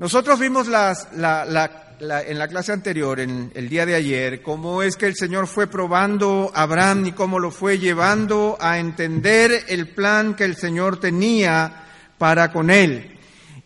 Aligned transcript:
Nosotros 0.00 0.38
vimos 0.38 0.68
las, 0.68 1.08
en 1.12 2.38
la 2.38 2.48
clase 2.48 2.70
anterior, 2.70 3.18
en 3.18 3.50
el 3.52 3.68
día 3.68 3.84
de 3.84 3.96
ayer, 3.96 4.42
cómo 4.42 4.80
es 4.80 4.94
que 4.94 5.06
el 5.06 5.16
Señor 5.16 5.48
fue 5.48 5.66
probando 5.66 6.52
a 6.54 6.62
Abraham 6.62 7.06
y 7.06 7.12
cómo 7.12 7.40
lo 7.40 7.50
fue 7.50 7.80
llevando 7.80 8.56
a 8.60 8.78
entender 8.78 9.64
el 9.66 9.88
plan 9.88 10.36
que 10.36 10.44
el 10.44 10.54
Señor 10.54 11.00
tenía 11.00 11.84
para 12.16 12.52
con 12.52 12.70
él. 12.70 13.18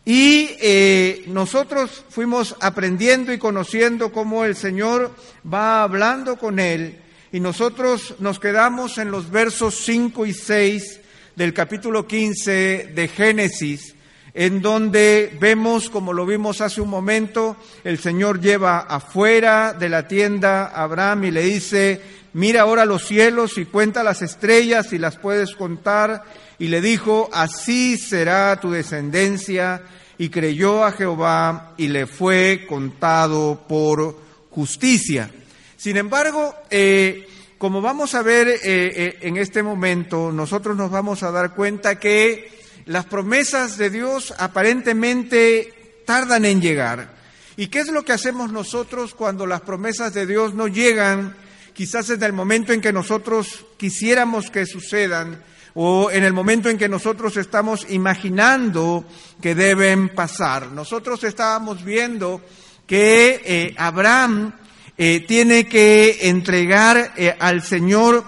Y 0.06 0.56
eh, 0.58 1.24
nosotros 1.26 2.03
fuimos 2.08 2.56
aprendiendo 2.60 3.35
y 3.35 3.38
conociendo 3.38 4.10
cómo 4.10 4.46
el 4.46 4.56
Señor 4.56 5.14
va 5.53 5.83
hablando 5.83 6.38
con 6.38 6.58
él 6.58 6.99
y 7.30 7.40
nosotros 7.40 8.14
nos 8.21 8.38
quedamos 8.38 8.96
en 8.96 9.10
los 9.10 9.30
versos 9.30 9.83
5 9.85 10.24
y 10.24 10.33
6 10.33 11.01
del 11.37 11.53
capítulo 11.53 12.06
15 12.06 12.92
de 12.94 13.08
Génesis 13.08 13.96
en 14.35 14.62
donde 14.62 15.37
vemos, 15.40 15.90
como 15.90 16.12
lo 16.12 16.24
vimos 16.24 16.60
hace 16.60 16.80
un 16.80 16.88
momento, 16.88 17.56
el 17.84 17.98
Señor 17.98 18.41
lleva 18.41 18.78
afuera 18.78 19.74
de 19.74 19.88
la 19.91 20.08
tienda 20.08 20.66
a 20.66 20.84
Abraham 20.84 21.24
y 21.24 21.30
le 21.30 21.42
dice, 21.42 22.00
mira 22.32 22.62
ahora 22.62 22.86
los 22.86 23.06
cielos 23.06 23.58
y 23.58 23.66
cuenta 23.66 24.02
las 24.02 24.22
estrellas 24.22 24.92
y 24.92 24.98
las 24.98 25.18
puedes 25.18 25.55
contar. 25.55 26.24
Y 26.58 26.68
le 26.68 26.80
dijo, 26.80 27.28
así 27.32 27.98
será 27.98 28.58
tu 28.58 28.70
descendencia. 28.70 29.82
Y 30.18 30.28
creyó 30.28 30.84
a 30.84 30.92
Jehová 30.92 31.74
y 31.77 31.88
le 31.88 32.06
fue 32.06 32.66
contado 32.69 33.64
por 33.69 34.16
justicia. 34.50 35.30
Sin 35.77 35.96
embargo, 35.96 36.55
eh, 36.70 37.27
como 37.58 37.80
vamos 37.80 38.14
a 38.14 38.22
ver 38.22 38.48
eh, 38.48 38.58
eh, 38.62 39.19
en 39.22 39.36
este 39.36 39.62
momento, 39.62 40.30
nosotros 40.30 40.77
nos 40.77 40.91
vamos 40.91 41.22
a 41.22 41.33
dar 41.33 41.55
cuenta 41.55 41.98
que 41.98 42.61
las 42.86 43.06
promesas 43.06 43.77
de 43.77 43.91
Dios 43.91 44.34
aparentemente 44.38 46.02
tardan 46.06 46.45
en 46.45 46.60
llegar. 46.60 47.14
¿Y 47.56 47.68
qué 47.68 47.80
es 47.80 47.88
lo 47.88 48.05
que 48.05 48.12
hacemos 48.12 48.50
nosotros 48.50 49.14
cuando 49.14 49.46
las 49.46 49.60
promesas 49.60 50.14
de 50.14 50.27
Dios 50.27 50.55
no 50.55 50.69
llegan, 50.69 51.36
quizás 51.75 52.10
en 52.10 52.22
el 52.22 52.33
momento 52.33 52.72
en 52.72 52.80
que 52.80 52.92
nosotros 52.92 53.66
quisiéramos 53.77 54.50
que 54.50 54.66
sucedan 54.66 55.42
o 55.75 56.10
en 56.10 56.25
el 56.25 56.33
momento 56.33 56.69
en 56.69 56.78
que 56.78 56.88
nosotros 56.88 57.36
estamos 57.36 57.86
imaginando 57.91 59.05
que 59.41 59.55
deben 59.55 60.08
pasar? 60.08 60.72
Nosotros 60.72 61.22
estábamos 61.25 61.84
viendo 61.84 62.41
que 62.86 63.42
eh, 63.44 63.75
Abraham 63.78 64.53
eh, 64.98 65.25
tiene 65.27 65.66
que 65.66 66.28
entregar 66.28 67.14
eh, 67.16 67.34
al 67.38 67.62
Señor 67.62 68.25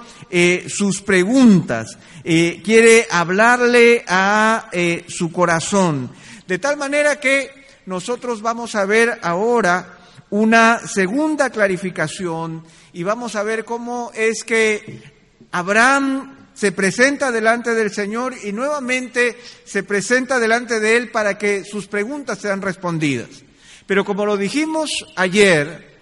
sus 0.67 1.01
preguntas. 1.01 1.97
Eh, 2.27 2.63
quiere 2.65 3.07
hablarle 3.11 4.03
a 4.09 4.71
eh, 4.73 5.05
su 5.09 5.31
corazón. 5.31 6.11
De 6.49 6.59
tal 6.59 6.79
manera 6.79 7.21
que 7.21 7.51
nosotros 7.85 8.41
vamos 8.41 8.75
a 8.75 8.87
ver 8.87 9.19
ahora 9.23 9.99
una 10.31 10.79
segunda 10.79 11.51
clarificación 11.51 12.65
y 12.95 13.03
vamos 13.03 13.37
a 13.37 13.43
ver 13.43 13.67
cómo 13.67 14.11
es 14.15 14.43
que 14.43 15.03
Abraham 15.53 16.49
se 16.55 16.73
presenta 16.73 17.31
delante 17.31 17.75
del 17.75 17.93
Señor 17.93 18.35
y 18.43 18.53
nuevamente 18.53 19.37
se 19.65 19.83
presenta 19.83 20.39
delante 20.39 20.81
de 20.81 20.97
Él 20.97 21.11
para 21.11 21.37
que 21.37 21.63
sus 21.63 21.89
preguntas 21.89 22.39
sean 22.39 22.63
respondidas. 22.63 23.29
Pero 23.87 24.03
como 24.05 24.25
lo 24.25 24.39
dijimos 24.39 24.91
ayer, 25.17 25.94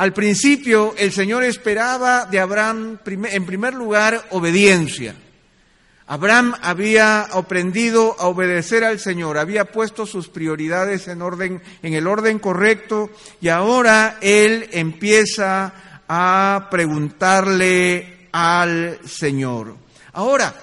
al 0.00 0.14
principio 0.14 0.94
el 0.96 1.12
Señor 1.12 1.44
esperaba 1.44 2.24
de 2.24 2.40
Abraham, 2.40 3.00
en 3.04 3.44
primer 3.44 3.74
lugar, 3.74 4.28
obediencia. 4.30 5.14
Abraham 6.06 6.54
había 6.62 7.20
aprendido 7.20 8.16
a 8.18 8.28
obedecer 8.28 8.82
al 8.82 8.98
Señor, 8.98 9.36
había 9.36 9.66
puesto 9.66 10.06
sus 10.06 10.28
prioridades 10.28 11.06
en 11.06 11.20
orden, 11.20 11.60
en 11.82 11.92
el 11.92 12.06
orden 12.06 12.38
correcto, 12.38 13.10
y 13.42 13.48
ahora 13.48 14.16
él 14.22 14.70
empieza 14.72 15.74
a 16.08 16.68
preguntarle 16.70 18.28
al 18.32 19.00
Señor. 19.06 19.76
Ahora, 20.14 20.54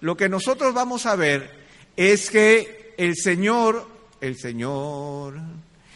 lo 0.00 0.16
que 0.16 0.28
nosotros 0.28 0.74
vamos 0.74 1.06
a 1.06 1.14
ver 1.14 1.48
es 1.96 2.28
que 2.28 2.92
el 2.98 3.14
Señor, 3.14 3.86
el 4.20 4.36
Señor, 4.36 5.34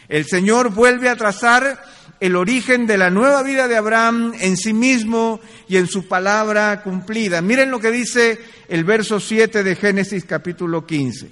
el 0.09 0.25
Señor 0.25 0.69
vuelve 0.69 1.09
a 1.09 1.15
trazar 1.15 1.83
el 2.19 2.35
origen 2.35 2.87
de 2.87 2.97
la 2.97 3.09
nueva 3.09 3.43
vida 3.43 3.67
de 3.67 3.75
Abraham 3.75 4.33
en 4.39 4.57
sí 4.57 4.73
mismo 4.73 5.39
y 5.67 5.77
en 5.77 5.87
su 5.87 6.07
palabra 6.07 6.81
cumplida. 6.81 7.41
Miren 7.41 7.71
lo 7.71 7.79
que 7.79 7.91
dice 7.91 8.39
el 8.67 8.83
verso 8.83 9.19
7 9.19 9.63
de 9.63 9.75
Génesis 9.75 10.25
capítulo 10.25 10.85
15. 10.85 11.29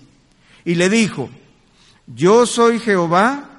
Y 0.66 0.76
le 0.76 0.90
dijo, 0.90 1.30
yo 2.08 2.46
soy 2.46 2.80
Jehová 2.80 3.50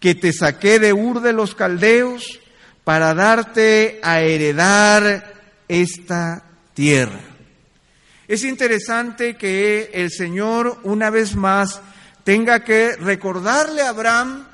que 0.00 0.14
te 0.14 0.32
saqué 0.32 0.78
de 0.78 0.92
Ur 0.92 1.20
de 1.20 1.32
los 1.32 1.54
Caldeos 1.54 2.40
para 2.84 3.14
darte 3.14 4.00
a 4.02 4.20
heredar 4.20 5.34
esta 5.68 6.44
tierra. 6.74 7.20
Es 8.26 8.44
interesante 8.44 9.36
que 9.36 9.90
el 9.94 10.10
Señor 10.10 10.78
una 10.84 11.10
vez 11.10 11.34
más 11.34 11.80
tenga 12.28 12.62
que 12.62 12.94
recordarle 12.96 13.80
a 13.80 13.88
Abraham 13.88 14.44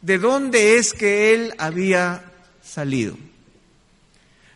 de 0.00 0.16
dónde 0.16 0.78
es 0.78 0.94
que 0.94 1.34
él 1.34 1.52
había 1.58 2.24
salido. 2.62 3.14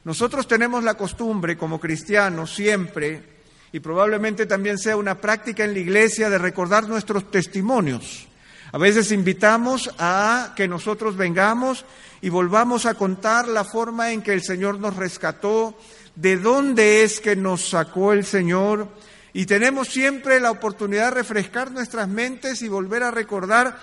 Nosotros 0.05 0.49
tenemos 0.49 0.83
la 0.83 0.95
costumbre 0.95 1.59
como 1.59 1.79
cristianos 1.79 2.55
siempre, 2.55 3.23
y 3.71 3.81
probablemente 3.81 4.47
también 4.47 4.79
sea 4.79 4.97
una 4.97 5.21
práctica 5.21 5.63
en 5.63 5.75
la 5.75 5.81
iglesia, 5.81 6.31
de 6.31 6.39
recordar 6.39 6.89
nuestros 6.89 7.31
testimonios. 7.31 8.29
A 8.73 8.79
veces 8.79 9.13
invitamos 9.13 9.91
a 9.99 10.55
que 10.57 10.67
nosotros 10.67 11.19
vengamos 11.19 11.85
y 12.23 12.31
volvamos 12.31 12.87
a 12.87 12.95
contar 12.95 13.47
la 13.47 13.65
forma 13.65 14.11
en 14.13 14.23
que 14.23 14.33
el 14.33 14.43
Señor 14.43 14.79
nos 14.79 14.97
rescató, 14.97 15.79
de 16.15 16.39
dónde 16.39 17.03
es 17.03 17.21
que 17.21 17.37
nos 17.37 17.69
sacó 17.69 18.15
el 18.15 18.25
Señor, 18.25 18.89
y 19.37 19.47
tenemos 19.47 19.89
siempre 19.89 20.39
la 20.39 20.53
oportunidad 20.53 21.07
de 21.07 21.17
refrescar 21.17 21.73
nuestras 21.73 22.09
mentes 22.09 22.63
y 22.63 22.69
volver 22.69 23.03
a 23.03 23.11
recordar 23.11 23.77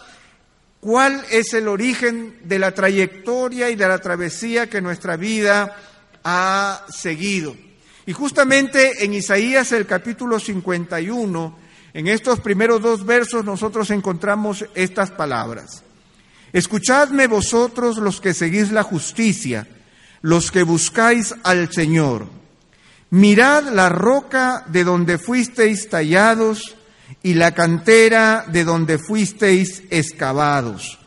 cuál 0.80 1.24
es 1.30 1.54
el 1.54 1.68
origen 1.68 2.40
de 2.46 2.58
la 2.58 2.74
trayectoria 2.74 3.70
y 3.70 3.76
de 3.76 3.88
la 3.88 4.00
travesía 4.00 4.70
que 4.70 4.82
nuestra 4.82 5.18
vida 5.18 5.76
ha 6.24 6.86
seguido. 6.90 7.54
Y 8.06 8.14
justamente 8.14 9.04
en 9.04 9.14
Isaías 9.14 9.74
el 9.74 9.86
capítulo 9.86 10.40
51, 10.40 11.58
en 11.94 12.08
estos 12.08 12.40
primeros 12.40 12.82
dos 12.82 13.06
versos 13.06 13.44
nosotros 13.44 13.92
encontramos 13.92 14.66
estas 14.74 15.12
palabras. 15.12 15.84
Escuchadme 16.54 17.28
vosotros 17.28 17.98
los 17.98 18.22
que 18.22 18.34
seguís 18.34 18.72
la 18.72 18.84
justicia, 18.84 19.68
los 20.22 20.50
que 20.50 20.64
buscáis 20.64 21.36
al 21.44 21.72
Señor. 21.74 22.41
Mirad 23.12 23.66
la 23.74 23.90
roca 23.90 24.64
de 24.68 24.86
donde 24.86 25.18
fuisteis 25.18 25.90
tallados 25.90 26.78
y 27.22 27.34
la 27.34 27.54
cantera 27.54 28.46
de 28.48 28.64
donde 28.64 28.98
fuisteis 28.98 29.84
excavados. 29.90 30.98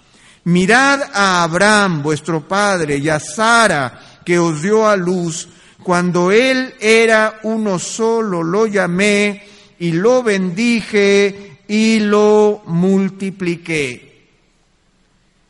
Mirad 0.45 1.01
a 1.15 1.43
Abraham, 1.43 2.03
vuestro 2.03 2.47
padre, 2.47 2.99
y 2.99 3.09
a 3.09 3.19
Sara, 3.19 4.21
que 4.23 4.39
os 4.39 4.61
dio 4.61 4.87
a 4.87 4.97
luz, 4.97 5.49
cuando 5.83 6.31
él 6.31 6.75
era 6.79 7.41
uno 7.43 7.79
solo, 7.79 8.43
lo 8.43 8.67
llamé 8.67 9.43
y 9.79 9.93
lo 9.93 10.23
bendije 10.23 11.61
y 11.67 12.01
lo 12.01 12.63
multipliqué. 12.67 14.29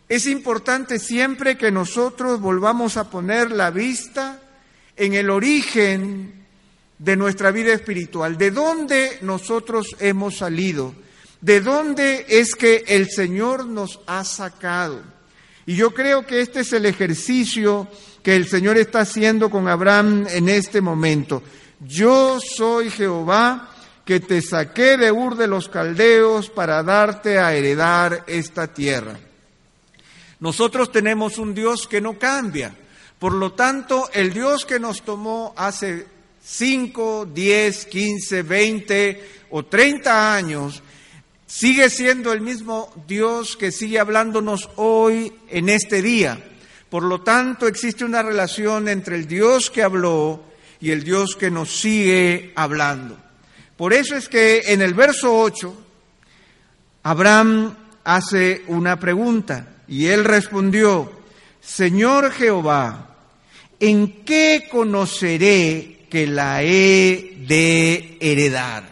Es 0.09 0.29
importante 0.29 1.01
siempre 1.01 1.59
que 1.59 1.73
nosotros 1.73 2.41
volvamos 2.41 2.97
a 2.97 3.11
poner 3.11 3.51
la 3.51 3.71
vista 3.71 4.41
en 4.97 5.15
el 5.15 5.31
origen 5.31 6.44
de 6.99 7.17
nuestra 7.17 7.51
vida 7.51 7.73
espiritual, 7.73 8.39
de 8.39 8.51
dónde 8.51 9.19
nosotros 9.23 9.97
hemos 10.01 10.39
salido, 10.39 10.95
de 11.41 11.61
dónde 11.61 12.27
es 12.29 12.55
que 12.55 12.85
el 12.87 13.11
Señor 13.11 13.67
nos 13.67 14.01
ha 14.07 14.25
sacado. 14.25 15.03
Y 15.67 15.77
yo 15.77 15.93
creo 15.93 16.27
que 16.27 16.41
este 16.41 16.61
es 16.61 16.73
el 16.73 16.87
ejercicio 16.87 17.89
que 18.23 18.37
el 18.37 18.49
Señor 18.49 18.79
está 18.79 19.01
haciendo 19.01 19.51
con 19.51 19.69
Abraham 19.69 20.27
en 20.31 20.49
este 20.49 20.81
momento. 20.81 21.43
Yo 21.81 22.39
soy 22.41 22.91
Jehová 22.91 23.71
que 24.05 24.21
te 24.21 24.43
saqué 24.43 24.97
de 24.97 25.11
Ur 25.11 25.37
de 25.37 25.47
los 25.47 25.69
Caldeos 25.69 26.51
para 26.51 26.83
darte 26.83 27.39
a 27.39 27.55
heredar 27.55 28.25
esta 28.27 28.73
tierra. 28.73 29.19
Nosotros 30.41 30.93
tenemos 30.93 31.39
un 31.39 31.55
Dios 31.55 31.87
que 31.87 32.01
no 32.01 32.19
cambia. 32.19 32.75
Por 33.19 33.33
lo 33.33 33.53
tanto, 33.53 34.11
el 34.13 34.33
Dios 34.33 34.67
que 34.67 34.79
nos 34.79 35.03
tomó 35.03 35.55
hace 35.57 36.07
5, 36.45 37.27
10, 37.33 37.87
15, 37.87 38.43
20 38.43 39.31
o 39.51 39.65
30 39.65 40.35
años, 40.35 40.83
sigue 41.47 41.89
siendo 41.89 42.33
el 42.33 42.43
mismo 42.43 42.93
Dios 43.09 43.57
que 43.57 43.73
sigue 43.73 43.99
hablándonos 43.99 44.69
hoy 44.77 45.33
en 45.49 45.71
este 45.71 46.03
día. 46.03 46.39
Por 46.91 47.03
lo 47.03 47.23
tanto, 47.23 47.67
existe 47.67 48.05
una 48.05 48.23
relación 48.23 48.89
entre 48.89 49.17
el 49.17 49.27
Dios 49.27 49.71
que 49.71 49.83
habló 49.83 50.45
y 50.81 50.91
el 50.91 51.03
Dios 51.03 51.35
que 51.35 51.51
nos 51.51 51.81
sigue 51.81 52.53
hablando. 52.57 53.17
Por 53.77 53.95
eso 53.95 54.15
es 54.15 54.29
que 54.29 54.65
en 54.67 54.83
el 54.83 54.93
verso 54.93 55.37
8, 55.37 55.75
Abraham 57.05 57.75
hace 58.05 58.65
una 58.69 59.01
pregunta 59.01 59.77
y 59.89 60.07
él 60.07 60.25
respondió, 60.25 61.11
Señor 61.61 62.31
Jehová, 62.33 63.17
¿en 63.81 64.25
qué 64.25 64.69
conoceré 64.71 66.04
que 66.11 66.27
la 66.27 66.63
he 66.63 67.37
de 67.47 68.19
heredar? 68.21 68.85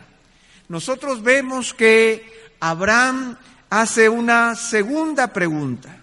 Nosotros 0.68 1.22
vemos 1.22 1.74
que 1.74 2.54
Abraham 2.60 3.36
hace 3.70 4.08
una 4.08 4.54
segunda 4.54 5.32
pregunta. 5.32 6.02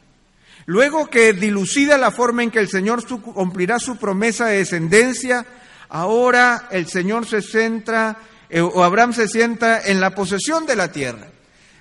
Luego 0.66 1.10
que 1.10 1.34
dilucida 1.34 1.98
la 1.98 2.12
forma 2.12 2.44
en 2.44 2.52
que 2.52 2.60
el 2.60 2.70
Señor 2.70 3.04
cumplirá 3.22 3.80
su 3.80 3.98
promesa 3.98 4.46
de 4.46 4.58
descendencia, 4.58 5.46
ahora 5.90 6.68
el 6.70 6.88
Señor 6.88 7.26
se 7.26 7.42
centra, 7.42 8.18
eh, 8.50 8.62
o 8.62 8.84
Abraham 8.84 9.14
se 9.14 9.28
sienta 9.28 9.82
en 9.82 10.00
la 10.00 10.14
posesión 10.14 10.66
de 10.66 10.76
la 10.76 10.92
tierra. 10.92 11.28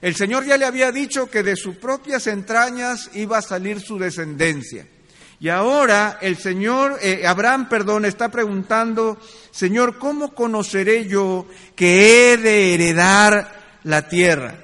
El 0.01 0.15
Señor 0.15 0.47
ya 0.47 0.57
le 0.57 0.65
había 0.65 0.93
dicho 0.93 1.29
que 1.29 1.43
de 1.43 1.57
sus 1.57 1.77
propias 1.77 2.27
entrañas 2.27 3.11
iba 3.15 3.39
a 3.39 3.43
salir 3.43 3.81
su 3.81 3.99
descendencia. 3.99 4.87
Y 5.40 5.49
ahora 5.50 6.19
el 6.20 6.37
Señor, 6.37 6.99
eh, 7.00 7.25
Abraham, 7.26 7.69
perdón, 7.69 8.05
está 8.05 8.29
preguntando, 8.29 9.19
Señor, 9.52 9.99
¿cómo 9.99 10.35
conoceré 10.35 11.06
yo 11.06 11.46
que 11.76 12.32
he 12.32 12.37
de 12.37 12.75
heredar 12.75 13.81
la 13.85 14.08
tierra? 14.08 14.56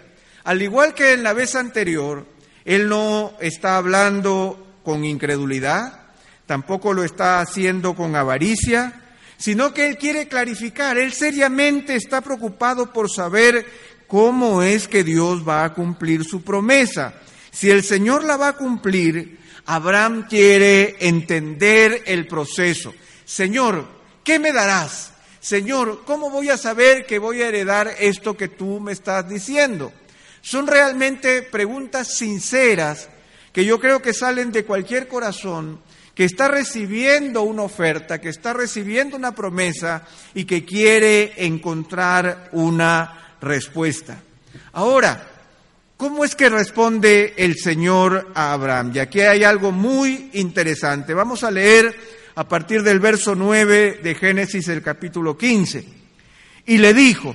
Al 0.43 0.61
igual 0.63 0.93
que 0.93 1.13
en 1.13 1.23
la 1.23 1.33
vez 1.33 1.55
anterior, 1.55 2.27
él 2.65 2.89
no 2.89 3.35
está 3.41 3.77
hablando 3.77 4.79
con 4.83 5.05
incredulidad, 5.05 6.01
tampoco 6.47 6.93
lo 6.93 7.05
está 7.05 7.41
haciendo 7.41 7.95
con 7.95 8.17
avaricia, 8.17 9.01
sino 9.37 9.73
que 9.73 9.87
él 9.87 9.97
quiere 9.97 10.27
clarificar, 10.27 10.99
él 10.99 11.13
seriamente 11.13 11.95
está 11.95 12.21
preocupado 12.21 12.93
por 12.93 13.11
saber 13.11 13.65
cómo 14.09 14.63
es 14.63 14.89
que 14.89 15.05
Dios 15.05 15.47
va 15.49 15.65
a 15.65 15.73
cumplir 15.73 16.25
su 16.25 16.43
promesa. 16.43 17.15
Si 17.51 17.71
el 17.71 17.85
Señor 17.85 18.25
la 18.25 18.37
va 18.37 18.49
a 18.49 18.57
cumplir, 18.57 19.39
Abraham 19.67 20.27
quiere 20.29 20.97
entender 21.01 22.03
el 22.07 22.27
proceso. 22.27 22.95
Señor, 23.25 23.87
¿qué 24.23 24.39
me 24.39 24.53
darás? 24.53 25.13
Señor, 25.41 26.05
¿cómo 26.05 26.31
voy 26.31 26.51
a 26.51 26.57
saber 26.57 27.07
que 27.07 27.19
voy 27.19 27.43
a 27.43 27.49
heredar 27.49 27.95
esto 27.99 28.37
que 28.37 28.49
tú 28.49 28.81
me 28.81 28.93
estás 28.93 29.29
diciendo? 29.29 29.93
Son 30.41 30.67
realmente 30.67 31.43
preguntas 31.43 32.17
sinceras 32.17 33.09
que 33.53 33.65
yo 33.65 33.79
creo 33.79 34.03
que 34.03 34.13
salen 34.13 34.53
de 34.53 34.65
cualquier 34.65 35.09
corazón 35.09 35.81
que 36.15 36.25
está 36.25 36.49
recibiendo 36.49 37.43
una 37.43 37.63
oferta, 37.63 38.21
que 38.21 38.29
está 38.29 38.53
recibiendo 38.53 39.17
una 39.17 39.35
promesa 39.35 40.07
y 40.35 40.45
que 40.45 40.65
quiere 40.65 41.33
encontrar 41.45 42.51
una 42.53 43.37
respuesta. 43.41 44.23
Ahora, 44.73 45.34
¿cómo 46.05 46.23
es 46.23 46.35
que 46.35 46.51
responde 46.51 47.33
el 47.39 47.57
Señor 47.57 48.31
a 48.35 48.53
Abraham? 48.53 48.93
Y 48.95 48.99
aquí 48.99 49.23
hay 49.23 49.43
algo 49.43 49.73
muy 49.73 50.29
interesante. 50.35 51.15
Vamos 51.15 51.45
a 51.45 51.51
leer 51.51 51.97
a 52.35 52.47
partir 52.47 52.83
del 52.83 53.01
verso 53.01 53.35
9 53.35 54.01
de 54.03 54.15
Génesis 54.15 54.69
el 54.69 54.83
capítulo 54.83 55.35
15. 55.39 55.83
Y 56.67 56.77
le 56.77 56.93
dijo, 56.93 57.35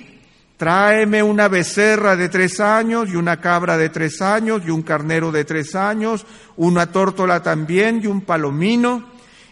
Tráeme 0.55 1.23
una 1.23 1.47
becerra 1.47 2.15
de 2.15 2.29
tres 2.29 2.59
años 2.59 3.09
y 3.09 3.15
una 3.15 3.41
cabra 3.41 3.75
de 3.75 3.89
tres 3.89 4.21
años 4.21 4.61
y 4.63 4.69
un 4.69 4.83
carnero 4.83 5.31
de 5.31 5.45
tres 5.45 5.73
años, 5.73 6.27
una 6.55 6.91
tórtola 6.91 7.41
también 7.41 8.01
y 8.03 8.05
un 8.05 8.21
palomino. 8.21 9.03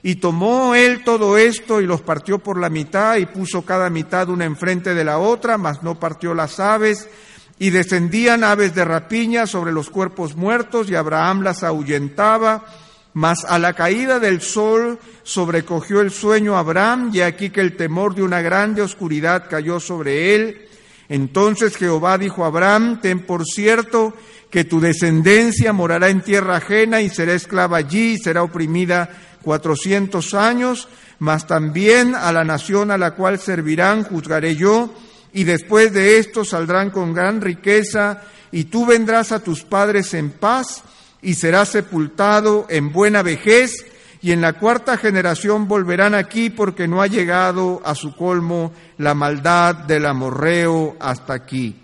Y 0.04 0.18
tomó 0.18 0.76
él 0.76 1.04
todo 1.04 1.40
esto 1.40 1.82
y 1.82 1.88
los 1.88 2.02
partió 2.02 2.38
por 2.38 2.60
la 2.60 2.70
mitad 2.70 3.16
y 3.16 3.26
puso 3.26 3.66
cada 3.66 3.90
mitad 3.90 4.30
una 4.30 4.46
enfrente 4.46 4.94
de 4.94 5.04
la 5.04 5.18
otra, 5.18 5.58
mas 5.58 5.82
no 5.82 6.00
partió 6.00 6.36
las 6.36 6.60
aves. 6.60 7.10
Y 7.60 7.72
descendían 7.72 8.44
aves 8.44 8.76
de 8.76 8.86
rapiña 8.86 9.48
sobre 9.48 9.72
los 9.72 9.90
cuerpos 9.90 10.36
muertos 10.36 10.90
y 10.90 10.96
Abraham 10.96 11.42
las 11.42 11.64
ahuyentaba. 11.64 12.66
Mas 13.14 13.46
a 13.46 13.58
la 13.58 13.74
caída 13.74 14.20
del 14.20 14.42
sol 14.42 15.00
sobrecogió 15.24 16.02
el 16.02 16.12
sueño 16.12 16.58
Abraham 16.58 17.10
y 17.14 17.22
aquí 17.22 17.50
que 17.50 17.62
el 17.62 17.76
temor 17.76 18.14
de 18.14 18.22
una 18.22 18.42
grande 18.42 18.82
oscuridad 18.82 19.46
cayó 19.50 19.80
sobre 19.80 20.36
él 20.36 20.68
entonces 21.10 21.78
Jehová 21.78 22.18
dijo 22.18 22.44
a 22.44 22.48
Abraham, 22.48 23.00
ten 23.02 23.26
por 23.26 23.46
cierto 23.46 24.14
que 24.50 24.66
tu 24.66 24.80
descendencia 24.80 25.74
morará 25.74 26.10
en 26.10 26.22
tierra 26.22 26.58
ajena 26.58 27.02
y 27.02 27.10
será 27.10 27.34
esclava 27.34 27.78
allí 27.78 28.14
y 28.14 28.18
será 28.18 28.44
oprimida 28.44 29.10
cuatrocientos 29.42 30.34
años, 30.34 30.90
mas 31.20 31.48
también 31.48 32.16
a 32.16 32.32
la 32.32 32.44
nación 32.44 32.92
a 32.92 32.98
la 32.98 33.12
cual 33.12 33.40
servirán 33.40 34.04
juzgaré 34.04 34.56
yo, 34.56 34.94
y 35.38 35.44
después 35.44 35.94
de 35.94 36.18
esto 36.18 36.44
saldrán 36.44 36.90
con 36.90 37.14
gran 37.14 37.42
riqueza, 37.42 38.24
y 38.52 38.64
tú 38.64 38.88
vendrás 38.88 39.32
a 39.32 39.44
tus 39.44 39.64
padres 39.64 40.16
en 40.16 40.32
paz, 40.32 40.82
y 41.22 41.36
serás 41.36 41.70
sepultado 41.70 42.66
en 42.70 42.92
buena 42.92 43.22
vejez, 43.22 43.86
y 44.20 44.32
en 44.32 44.42
la 44.42 44.54
cuarta 44.54 44.98
generación 44.98 45.68
volverán 45.68 46.16
aquí 46.16 46.50
porque 46.50 46.88
no 46.88 47.04
ha 47.04 47.06
llegado 47.06 47.84
a 47.86 47.94
su 47.94 48.16
colmo 48.16 48.74
la 48.98 49.14
maldad 49.14 49.76
del 49.76 50.08
amorreo 50.08 50.98
hasta 51.00 51.36
aquí. 51.36 51.76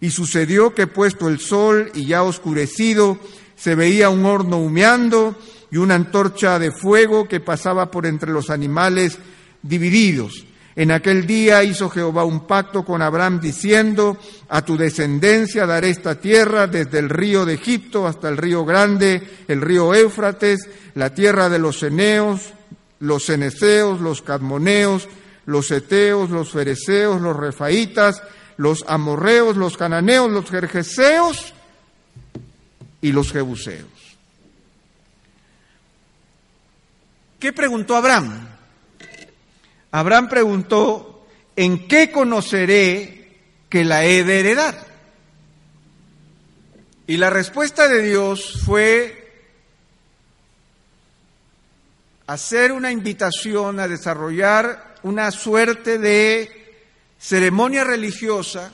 Y 0.00 0.10
sucedió 0.10 0.72
que 0.72 0.86
puesto 0.86 1.28
el 1.28 1.40
sol 1.40 1.90
y 1.94 2.06
ya 2.06 2.22
oscurecido, 2.22 3.18
se 3.56 3.74
veía 3.74 4.08
un 4.08 4.24
horno 4.24 4.58
humeando 4.58 5.36
y 5.72 5.78
una 5.78 5.96
antorcha 5.96 6.60
de 6.60 6.70
fuego 6.70 7.26
que 7.26 7.40
pasaba 7.40 7.90
por 7.90 8.06
entre 8.06 8.30
los 8.30 8.50
animales 8.50 9.18
divididos. 9.62 10.46
En 10.76 10.92
aquel 10.92 11.26
día 11.26 11.64
hizo 11.64 11.90
Jehová 11.90 12.24
un 12.24 12.46
pacto 12.46 12.84
con 12.84 13.02
Abraham 13.02 13.40
diciendo, 13.40 14.16
a 14.48 14.64
tu 14.64 14.76
descendencia 14.76 15.66
daré 15.66 15.90
esta 15.90 16.14
tierra 16.14 16.66
desde 16.68 17.00
el 17.00 17.08
río 17.08 17.44
de 17.44 17.54
Egipto 17.54 18.06
hasta 18.06 18.28
el 18.28 18.36
río 18.36 18.64
grande, 18.64 19.44
el 19.48 19.60
río 19.60 19.94
Éufrates, 19.94 20.68
la 20.94 21.12
tierra 21.12 21.48
de 21.48 21.58
los 21.58 21.82
Eneos, 21.82 22.52
los 23.00 23.26
Ceneseos, 23.26 24.00
los 24.00 24.22
Cadmoneos, 24.22 25.08
los 25.46 25.70
Eteos, 25.70 26.30
los 26.30 26.52
Fereceos, 26.52 27.20
los 27.20 27.36
Refaitas, 27.36 28.22
los 28.56 28.84
Amorreos, 28.86 29.56
los 29.56 29.76
Cananeos, 29.76 30.30
los 30.30 30.48
Jerjeseos 30.48 31.54
y 33.00 33.10
los 33.10 33.32
Jebuseos. 33.32 33.88
¿Qué 37.40 37.52
preguntó 37.52 37.96
Abraham? 37.96 38.49
Abraham 39.92 40.28
preguntó, 40.28 41.26
¿en 41.56 41.88
qué 41.88 42.10
conoceré 42.10 43.38
que 43.68 43.84
la 43.84 44.04
he 44.04 44.24
de 44.24 44.40
heredar? 44.40 44.86
Y 47.06 47.16
la 47.16 47.30
respuesta 47.30 47.88
de 47.88 48.02
Dios 48.02 48.60
fue 48.64 49.20
hacer 52.28 52.70
una 52.70 52.92
invitación 52.92 53.80
a 53.80 53.88
desarrollar 53.88 54.94
una 55.02 55.32
suerte 55.32 55.98
de 55.98 56.76
ceremonia 57.18 57.82
religiosa 57.82 58.72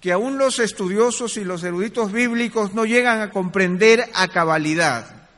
que 0.00 0.12
aún 0.12 0.38
los 0.38 0.58
estudiosos 0.58 1.36
y 1.36 1.44
los 1.44 1.62
eruditos 1.62 2.10
bíblicos 2.10 2.72
no 2.72 2.86
llegan 2.86 3.20
a 3.20 3.30
comprender 3.30 4.08
a 4.14 4.28
cabalidad. 4.28 5.28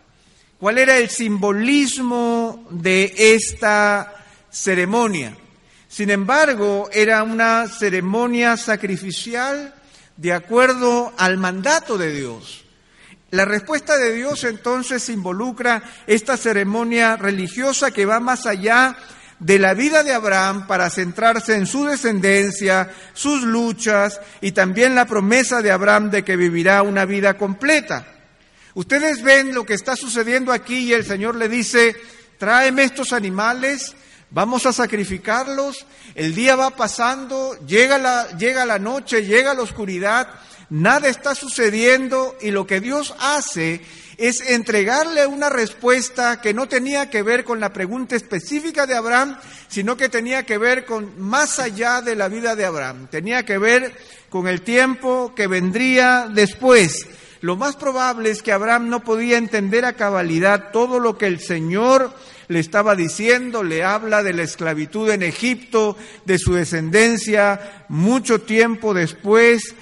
¿Cuál 0.60 0.78
era 0.78 0.96
el 0.96 1.10
simbolismo 1.10 2.66
de 2.70 3.12
esta 3.16 4.13
ceremonia. 4.54 5.36
Sin 5.88 6.10
embargo, 6.10 6.88
era 6.92 7.22
una 7.24 7.66
ceremonia 7.66 8.56
sacrificial 8.56 9.74
de 10.16 10.32
acuerdo 10.32 11.12
al 11.18 11.38
mandato 11.38 11.98
de 11.98 12.12
Dios. 12.12 12.64
La 13.30 13.44
respuesta 13.44 13.96
de 13.96 14.12
Dios 14.12 14.44
entonces 14.44 15.08
involucra 15.08 15.82
esta 16.06 16.36
ceremonia 16.36 17.16
religiosa 17.16 17.90
que 17.90 18.06
va 18.06 18.20
más 18.20 18.46
allá 18.46 18.96
de 19.40 19.58
la 19.58 19.74
vida 19.74 20.04
de 20.04 20.14
Abraham 20.14 20.68
para 20.68 20.88
centrarse 20.88 21.56
en 21.56 21.66
su 21.66 21.84
descendencia, 21.84 22.92
sus 23.12 23.42
luchas 23.42 24.20
y 24.40 24.52
también 24.52 24.94
la 24.94 25.06
promesa 25.06 25.62
de 25.62 25.72
Abraham 25.72 26.10
de 26.10 26.22
que 26.22 26.36
vivirá 26.36 26.82
una 26.82 27.04
vida 27.04 27.36
completa. 27.36 28.06
Ustedes 28.74 29.22
ven 29.22 29.52
lo 29.52 29.66
que 29.66 29.74
está 29.74 29.96
sucediendo 29.96 30.52
aquí 30.52 30.78
y 30.78 30.92
el 30.92 31.04
Señor 31.04 31.34
le 31.34 31.48
dice, 31.48 31.96
tráeme 32.38 32.84
estos 32.84 33.12
animales 33.12 33.96
Vamos 34.34 34.66
a 34.66 34.72
sacrificarlos, 34.72 35.86
el 36.16 36.34
día 36.34 36.56
va 36.56 36.70
pasando, 36.70 37.56
llega 37.68 37.98
la, 37.98 38.36
llega 38.36 38.66
la 38.66 38.80
noche, 38.80 39.24
llega 39.24 39.54
la 39.54 39.62
oscuridad, 39.62 40.26
nada 40.70 41.06
está 41.06 41.36
sucediendo 41.36 42.34
y 42.40 42.50
lo 42.50 42.66
que 42.66 42.80
Dios 42.80 43.14
hace 43.20 43.80
es 44.18 44.40
entregarle 44.40 45.24
una 45.28 45.50
respuesta 45.50 46.40
que 46.40 46.52
no 46.52 46.66
tenía 46.66 47.10
que 47.10 47.22
ver 47.22 47.44
con 47.44 47.60
la 47.60 47.72
pregunta 47.72 48.16
específica 48.16 48.86
de 48.86 48.96
Abraham, 48.96 49.38
sino 49.68 49.96
que 49.96 50.08
tenía 50.08 50.44
que 50.44 50.58
ver 50.58 50.84
con 50.84 51.16
más 51.20 51.60
allá 51.60 52.02
de 52.02 52.16
la 52.16 52.26
vida 52.26 52.56
de 52.56 52.64
Abraham, 52.64 53.06
tenía 53.08 53.44
que 53.44 53.58
ver 53.58 53.96
con 54.30 54.48
el 54.48 54.62
tiempo 54.62 55.32
que 55.36 55.46
vendría 55.46 56.26
después. 56.28 57.06
Lo 57.40 57.54
más 57.54 57.76
probable 57.76 58.30
es 58.30 58.42
que 58.42 58.50
Abraham 58.50 58.88
no 58.88 59.04
podía 59.04 59.38
entender 59.38 59.84
a 59.84 59.92
cabalidad 59.92 60.72
todo 60.72 60.98
lo 60.98 61.16
que 61.16 61.26
el 61.26 61.38
Señor 61.38 62.12
le 62.48 62.60
estaba 62.60 62.94
diciendo, 62.94 63.62
le 63.62 63.84
habla 63.84 64.22
de 64.22 64.32
la 64.32 64.42
esclavitud 64.42 65.10
en 65.10 65.22
Egipto, 65.22 65.96
de 66.24 66.38
su 66.38 66.54
descendencia, 66.54 67.84
mucho 67.88 68.40
tiempo 68.40 68.94
después, 68.94 69.74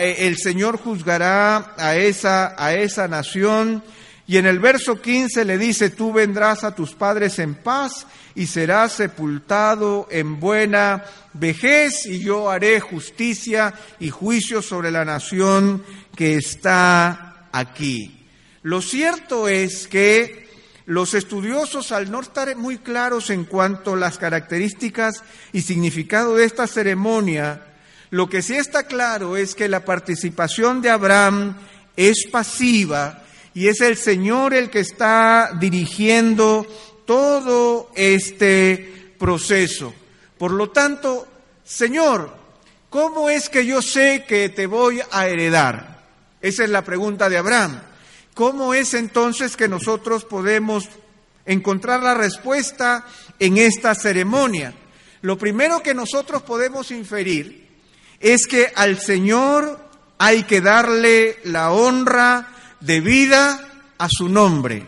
el 0.00 0.36
Señor 0.36 0.78
juzgará 0.78 1.74
a 1.78 1.96
esa, 1.96 2.54
a 2.62 2.74
esa 2.74 3.08
nación. 3.08 3.82
Y 4.26 4.36
en 4.36 4.46
el 4.46 4.60
verso 4.60 5.00
15 5.00 5.44
le 5.44 5.58
dice, 5.58 5.90
tú 5.90 6.12
vendrás 6.12 6.64
a 6.64 6.74
tus 6.74 6.94
padres 6.94 7.38
en 7.38 7.54
paz 7.54 8.06
y 8.34 8.46
serás 8.46 8.92
sepultado 8.92 10.06
en 10.10 10.38
buena 10.40 11.04
vejez 11.34 12.06
y 12.06 12.20
yo 12.20 12.50
haré 12.50 12.80
justicia 12.80 13.74
y 13.98 14.10
juicio 14.10 14.62
sobre 14.62 14.90
la 14.90 15.04
nación 15.04 15.82
que 16.14 16.36
está 16.36 17.48
aquí. 17.52 18.26
Lo 18.62 18.80
cierto 18.80 19.48
es 19.48 19.88
que 19.88 20.41
los 20.86 21.14
estudiosos, 21.14 21.92
al 21.92 22.10
no 22.10 22.20
estar 22.20 22.54
muy 22.56 22.78
claros 22.78 23.30
en 23.30 23.44
cuanto 23.44 23.94
a 23.94 23.96
las 23.96 24.18
características 24.18 25.22
y 25.52 25.62
significado 25.62 26.36
de 26.36 26.44
esta 26.44 26.66
ceremonia, 26.66 27.62
lo 28.10 28.28
que 28.28 28.42
sí 28.42 28.56
está 28.56 28.86
claro 28.86 29.36
es 29.36 29.54
que 29.54 29.68
la 29.68 29.84
participación 29.84 30.82
de 30.82 30.90
Abraham 30.90 31.56
es 31.96 32.26
pasiva 32.30 33.22
y 33.54 33.68
es 33.68 33.80
el 33.80 33.96
Señor 33.96 34.54
el 34.54 34.70
que 34.70 34.80
está 34.80 35.52
dirigiendo 35.58 36.66
todo 37.06 37.90
este 37.94 39.14
proceso. 39.18 39.94
Por 40.36 40.52
lo 40.52 40.70
tanto, 40.70 41.26
Señor, 41.64 42.34
¿cómo 42.90 43.30
es 43.30 43.48
que 43.48 43.64
yo 43.64 43.80
sé 43.80 44.24
que 44.26 44.48
te 44.48 44.66
voy 44.66 45.00
a 45.10 45.28
heredar? 45.28 46.02
Esa 46.40 46.64
es 46.64 46.70
la 46.70 46.82
pregunta 46.82 47.28
de 47.28 47.38
Abraham. 47.38 47.80
¿Cómo 48.34 48.72
es 48.72 48.94
entonces 48.94 49.56
que 49.56 49.68
nosotros 49.68 50.24
podemos 50.24 50.88
encontrar 51.44 52.02
la 52.02 52.14
respuesta 52.14 53.04
en 53.38 53.58
esta 53.58 53.94
ceremonia? 53.94 54.72
Lo 55.20 55.36
primero 55.36 55.82
que 55.82 55.94
nosotros 55.94 56.42
podemos 56.42 56.90
inferir 56.90 57.68
es 58.20 58.46
que 58.46 58.72
al 58.74 58.98
Señor 58.98 59.78
hay 60.18 60.44
que 60.44 60.60
darle 60.60 61.38
la 61.44 61.72
honra 61.72 62.48
debida 62.80 63.68
a 63.98 64.08
su 64.10 64.28
nombre. 64.28 64.86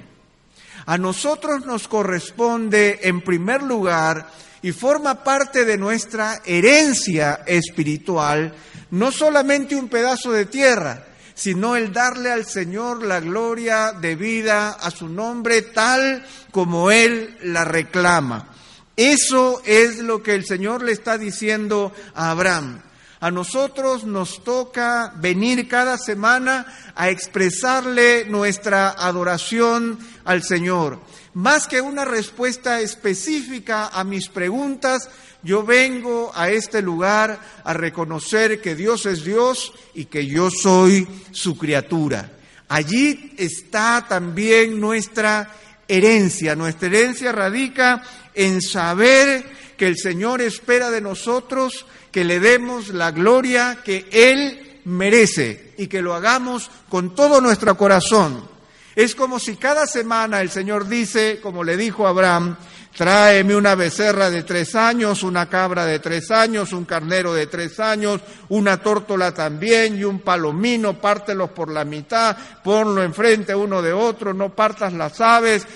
A 0.87 0.97
nosotros 0.97 1.67
nos 1.67 1.87
corresponde, 1.87 3.01
en 3.03 3.21
primer 3.21 3.63
lugar, 3.63 4.31
y 4.63 4.73
forma 4.73 5.23
parte 5.23 5.67
de 5.67 5.77
nuestra 5.77 6.41
herencia 6.45 7.43
espiritual, 7.47 8.55
no 8.91 9.13
solamente 9.13 9.77
un 9.77 9.89
pedazo 9.89 10.33
de 10.33 10.47
tierra, 10.47 11.05
sino 11.35 11.77
el 11.77 11.93
darle 11.93 12.31
al 12.31 12.47
Señor 12.47 13.03
la 13.03 13.21
gloria 13.21 13.93
debida 13.93 14.71
a 14.71 14.91
su 14.91 15.09
nombre 15.09 15.63
tal 15.63 16.25
como 16.51 16.91
Él 16.91 17.37
la 17.43 17.65
reclama. 17.65 18.49
Eso 18.97 19.61
es 19.65 19.99
lo 19.99 20.23
que 20.23 20.35
el 20.35 20.47
Señor 20.47 20.83
le 20.83 20.93
está 20.93 21.19
diciendo 21.19 21.93
a 22.15 22.31
Abraham. 22.31 22.81
A 23.19 23.31
nosotros 23.31 24.05
nos 24.05 24.45
toca 24.45 25.15
venir 25.17 25.67
cada 25.67 25.99
semana 25.99 26.67
a 26.95 27.09
expresarle 27.09 28.27
nuestra 28.27 28.91
adoración 28.91 29.99
al 30.25 30.43
Señor. 30.43 31.01
Más 31.35 31.67
que 31.67 31.81
una 31.81 32.05
respuesta 32.05 32.81
específica 32.81 33.89
a 33.89 34.05
mis 34.05 34.29
preguntas, 34.29 35.11
yo 35.43 35.65
vengo 35.65 36.31
a 36.35 36.51
este 36.51 36.81
lugar 36.81 37.41
a 37.65 37.75
reconocer 37.75 38.61
que 38.61 38.77
Dios 38.77 39.05
es 39.07 39.25
Dios 39.25 39.73
y 39.95 40.05
que 40.05 40.27
yo 40.27 40.49
soy 40.51 41.07
su 41.33 41.59
criatura. 41.59 42.31
Allí 42.69 43.35
está 43.37 44.07
también 44.09 44.81
nuestra 44.81 45.51
herencia. 45.89 46.55
Nuestra 46.55 46.87
herencia 46.87 47.33
radica 47.33 48.03
en 48.33 48.63
saber 48.63 49.45
que 49.77 49.89
el 49.89 49.99
Señor 49.99 50.41
espera 50.41 50.91
de 50.91 51.01
nosotros 51.01 51.85
que 52.13 52.25
le 52.25 52.39
demos 52.39 52.91
la 52.91 53.11
gloria 53.11 53.81
que 53.85 54.07
Él 54.13 54.81
merece 54.85 55.75
y 55.79 55.89
que 55.89 56.01
lo 56.01 56.15
hagamos 56.15 56.71
con 56.89 57.15
todo 57.15 57.41
nuestro 57.41 57.77
corazón. 57.77 58.54
Es 58.95 59.15
como 59.15 59.39
si 59.39 59.57
cada 59.57 59.87
semana 59.87 60.41
el 60.41 60.51
Señor 60.51 60.89
dice, 60.89 61.41
como 61.43 61.65
le 61.65 61.77
dijo 61.77 62.07
Abraham, 62.07 62.57
Tráeme 62.97 63.57
una 63.57 63.75
becerra 63.75 64.31
de 64.31 64.45
tres 64.45 64.77
años, 64.77 65.25
una 65.25 65.49
cabra 65.49 65.85
de 65.85 65.99
tres 65.99 66.31
años, 66.31 66.73
un 66.73 66.85
carnero 66.85 67.35
de 67.35 67.49
tres 67.49 67.81
años, 67.81 68.21
una 68.51 68.77
tórtola 68.77 69.35
también 69.35 69.99
y 69.99 70.05
un 70.05 70.21
palomino, 70.21 71.01
pártelos 71.01 71.51
por 71.51 71.73
la 71.73 71.85
mitad, 71.85 72.37
ponlo 72.63 73.03
enfrente 73.03 73.53
uno 73.53 73.83
de 73.83 73.93
otro, 73.93 74.33
no 74.33 74.55
partas 74.55 74.93
las 74.93 75.21
aves, 75.21 75.67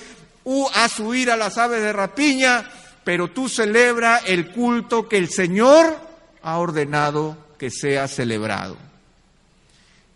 haz 0.74 1.00
huir 1.00 1.32
a 1.32 1.36
las 1.36 1.58
aves 1.58 1.82
de 1.82 1.92
rapiña, 1.92 2.70
pero 3.02 3.28
tú 3.28 3.48
celebra 3.48 4.18
el 4.18 4.52
culto 4.52 5.08
que 5.08 5.18
el 5.18 5.28
Señor 5.28 5.96
ha 6.42 6.58
ordenado 6.58 7.36
que 7.58 7.72
sea 7.72 8.06
celebrado. 8.06 8.87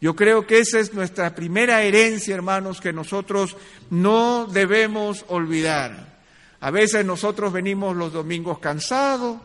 Yo 0.02 0.16
creo 0.16 0.48
que 0.48 0.58
esa 0.58 0.80
es 0.80 0.94
nuestra 0.94 1.32
primera 1.32 1.80
herencia, 1.80 2.34
hermanos, 2.34 2.80
que 2.80 2.92
nosotros 2.92 3.56
no 3.88 4.48
debemos 4.50 5.24
olvidar. 5.28 6.18
A 6.58 6.72
veces 6.72 7.06
nosotros 7.06 7.52
venimos 7.52 7.96
los 7.96 8.12
domingos 8.12 8.58
cansados, 8.58 9.36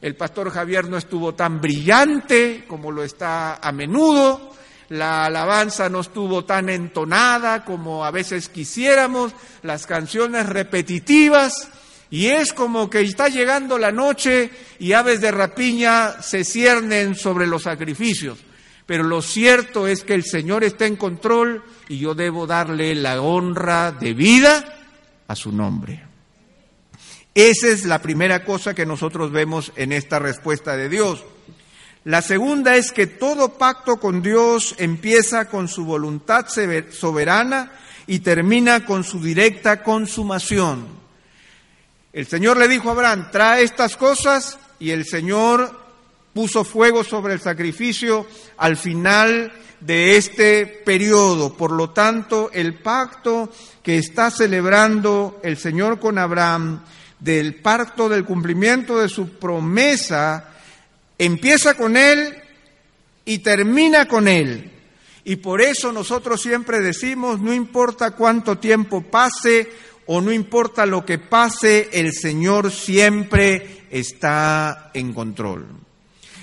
el 0.00 0.16
pastor 0.16 0.50
Javier 0.50 0.88
no 0.88 0.96
estuvo 0.96 1.36
tan 1.36 1.60
brillante 1.60 2.64
como 2.66 2.90
lo 2.90 3.04
está 3.04 3.58
a 3.58 3.70
menudo, 3.70 4.52
la 4.88 5.26
alabanza 5.26 5.88
no 5.88 6.00
estuvo 6.00 6.44
tan 6.44 6.70
entonada 6.70 7.64
como 7.64 8.04
a 8.04 8.10
veces 8.10 8.48
quisiéramos, 8.48 9.32
las 9.62 9.86
canciones 9.86 10.46
repetitivas, 10.46 11.68
y 12.10 12.26
es 12.26 12.52
como 12.52 12.90
que 12.90 13.02
está 13.02 13.28
llegando 13.28 13.78
la 13.78 13.92
noche 13.92 14.50
y 14.80 14.92
aves 14.92 15.20
de 15.20 15.30
rapiña 15.30 16.20
se 16.20 16.42
ciernen 16.42 17.14
sobre 17.14 17.46
los 17.46 17.62
sacrificios. 17.62 18.49
Pero 18.90 19.04
lo 19.04 19.22
cierto 19.22 19.86
es 19.86 20.02
que 20.02 20.14
el 20.14 20.24
Señor 20.24 20.64
está 20.64 20.84
en 20.84 20.96
control 20.96 21.62
y 21.88 21.98
yo 21.98 22.16
debo 22.16 22.48
darle 22.48 22.92
la 22.96 23.22
honra 23.22 23.92
de 23.92 24.14
vida 24.14 24.64
a 25.28 25.36
su 25.36 25.52
nombre. 25.52 26.02
Esa 27.32 27.68
es 27.68 27.84
la 27.84 28.02
primera 28.02 28.44
cosa 28.44 28.74
que 28.74 28.84
nosotros 28.84 29.30
vemos 29.30 29.70
en 29.76 29.92
esta 29.92 30.18
respuesta 30.18 30.76
de 30.76 30.88
Dios. 30.88 31.22
La 32.02 32.20
segunda 32.20 32.74
es 32.74 32.90
que 32.90 33.06
todo 33.06 33.58
pacto 33.58 34.00
con 34.00 34.22
Dios 34.22 34.74
empieza 34.76 35.44
con 35.44 35.68
su 35.68 35.84
voluntad 35.84 36.46
soberana 36.90 37.70
y 38.08 38.18
termina 38.18 38.84
con 38.84 39.04
su 39.04 39.22
directa 39.22 39.84
consumación. 39.84 40.88
El 42.12 42.26
Señor 42.26 42.56
le 42.56 42.66
dijo 42.66 42.88
a 42.88 42.92
Abraham, 42.94 43.28
trae 43.30 43.62
estas 43.62 43.96
cosas 43.96 44.58
y 44.80 44.90
el 44.90 45.06
Señor 45.06 45.78
puso 46.32 46.64
fuego 46.64 47.04
sobre 47.04 47.34
el 47.34 47.40
sacrificio 47.40 48.26
al 48.56 48.76
final 48.76 49.52
de 49.80 50.16
este 50.16 50.66
periodo. 50.66 51.56
Por 51.56 51.72
lo 51.72 51.90
tanto, 51.90 52.50
el 52.52 52.74
pacto 52.74 53.50
que 53.82 53.98
está 53.98 54.30
celebrando 54.30 55.40
el 55.42 55.56
Señor 55.56 55.98
con 55.98 56.18
Abraham 56.18 56.82
del 57.18 57.56
pacto, 57.56 58.08
del 58.08 58.24
cumplimiento 58.24 58.98
de 58.98 59.08
su 59.08 59.30
promesa, 59.30 60.50
empieza 61.18 61.74
con 61.74 61.96
Él 61.96 62.34
y 63.24 63.38
termina 63.38 64.06
con 64.06 64.28
Él. 64.28 64.70
Y 65.24 65.36
por 65.36 65.60
eso 65.60 65.92
nosotros 65.92 66.40
siempre 66.40 66.80
decimos, 66.80 67.40
no 67.40 67.52
importa 67.52 68.12
cuánto 68.12 68.58
tiempo 68.58 69.02
pase 69.02 69.70
o 70.06 70.20
no 70.20 70.32
importa 70.32 70.86
lo 70.86 71.04
que 71.04 71.18
pase, 71.18 71.90
el 71.92 72.12
Señor 72.12 72.72
siempre 72.72 73.86
está 73.90 74.90
en 74.94 75.12
control. 75.12 75.89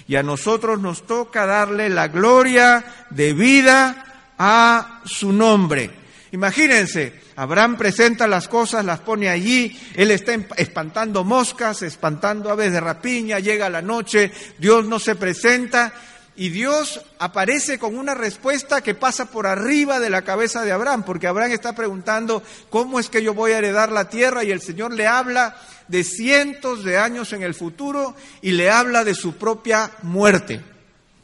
Y 0.07 0.15
a 0.15 0.23
nosotros 0.23 0.79
nos 0.79 1.05
toca 1.05 1.45
darle 1.45 1.89
la 1.89 2.07
gloria 2.07 2.83
de 3.09 3.33
vida 3.33 4.05
a 4.37 5.01
su 5.05 5.33
nombre. 5.33 5.91
Imagínense, 6.31 7.21
Abraham 7.35 7.77
presenta 7.77 8.27
las 8.27 8.47
cosas, 8.47 8.83
las 8.83 8.99
pone 8.99 9.29
allí, 9.29 9.77
él 9.95 10.11
está 10.11 10.33
espantando 10.57 11.23
moscas, 11.23 11.81
espantando 11.83 12.49
aves 12.49 12.71
de 12.71 12.79
rapiña, 12.79 13.39
llega 13.39 13.69
la 13.69 13.81
noche, 13.81 14.31
Dios 14.57 14.85
no 14.85 14.99
se 14.99 15.15
presenta 15.15 15.93
y 16.39 16.49
Dios 16.49 17.01
aparece 17.17 17.79
con 17.79 17.97
una 17.97 18.13
respuesta 18.13 18.81
que 18.81 18.93
pasa 18.93 19.25
por 19.25 19.47
arriba 19.47 19.99
de 19.99 20.11
la 20.11 20.21
cabeza 20.21 20.63
de 20.63 20.71
Abraham, 20.71 21.01
porque 21.03 21.25
Abraham 21.25 21.51
está 21.51 21.73
preguntando, 21.73 22.43
¿cómo 22.69 22.99
es 22.99 23.09
que 23.09 23.23
yo 23.23 23.33
voy 23.33 23.53
a 23.53 23.57
heredar 23.57 23.91
la 23.91 24.07
tierra? 24.07 24.43
Y 24.43 24.51
el 24.51 24.61
Señor 24.61 24.93
le 24.93 25.07
habla 25.07 25.57
de 25.87 26.03
cientos 26.03 26.83
de 26.83 26.99
años 26.99 27.33
en 27.33 27.41
el 27.41 27.55
futuro 27.55 28.15
y 28.43 28.51
le 28.51 28.69
habla 28.69 29.03
de 29.03 29.15
su 29.15 29.35
propia 29.35 29.89
muerte, 30.03 30.61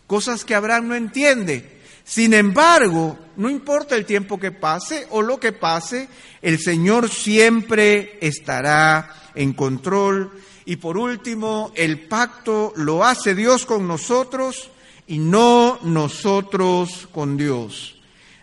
cosas 0.08 0.44
que 0.46 0.56
Abraham 0.56 0.88
no 0.88 0.96
entiende. 0.96 1.80
Sin 2.04 2.34
embargo, 2.34 3.20
no 3.38 3.52
importa 3.52 3.96
el 3.96 4.08
tiempo 4.08 4.40
que 4.40 4.52
pase 4.52 5.06
o 5.12 5.22
lo 5.22 5.40
que 5.40 5.52
pase, 5.52 6.10
el 6.42 6.60
Señor 6.60 7.08
siempre 7.08 8.18
estará 8.20 9.14
en 9.36 9.54
control. 9.54 10.32
Y 10.66 10.78
por 10.78 10.98
último, 10.98 11.72
el 11.76 12.08
pacto 12.08 12.74
lo 12.78 13.04
hace 13.04 13.36
Dios 13.36 13.68
con 13.68 13.88
nosotros 13.88 14.72
y 15.08 15.20
no 15.20 15.80
nosotros 15.84 17.08
con 17.12 17.38
Dios. 17.38 17.96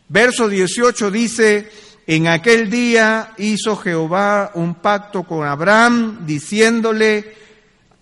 Verso 0.09 0.49
18 0.49 1.11
dice, 1.11 1.71
en 2.07 2.26
aquel 2.26 2.69
día 2.69 3.33
hizo 3.38 3.76
Jehová 3.76 4.50
un 4.55 4.75
pacto 4.75 5.23
con 5.23 5.47
Abraham, 5.47 6.26
diciéndole, 6.26 7.35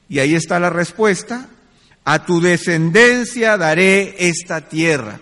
y 0.08 0.18
ahí 0.18 0.34
está 0.34 0.58
la 0.58 0.70
respuesta, 0.70 1.48
a 2.04 2.24
tu 2.24 2.40
descendencia 2.40 3.58
daré 3.58 4.16
esta 4.18 4.62
tierra. 4.62 5.20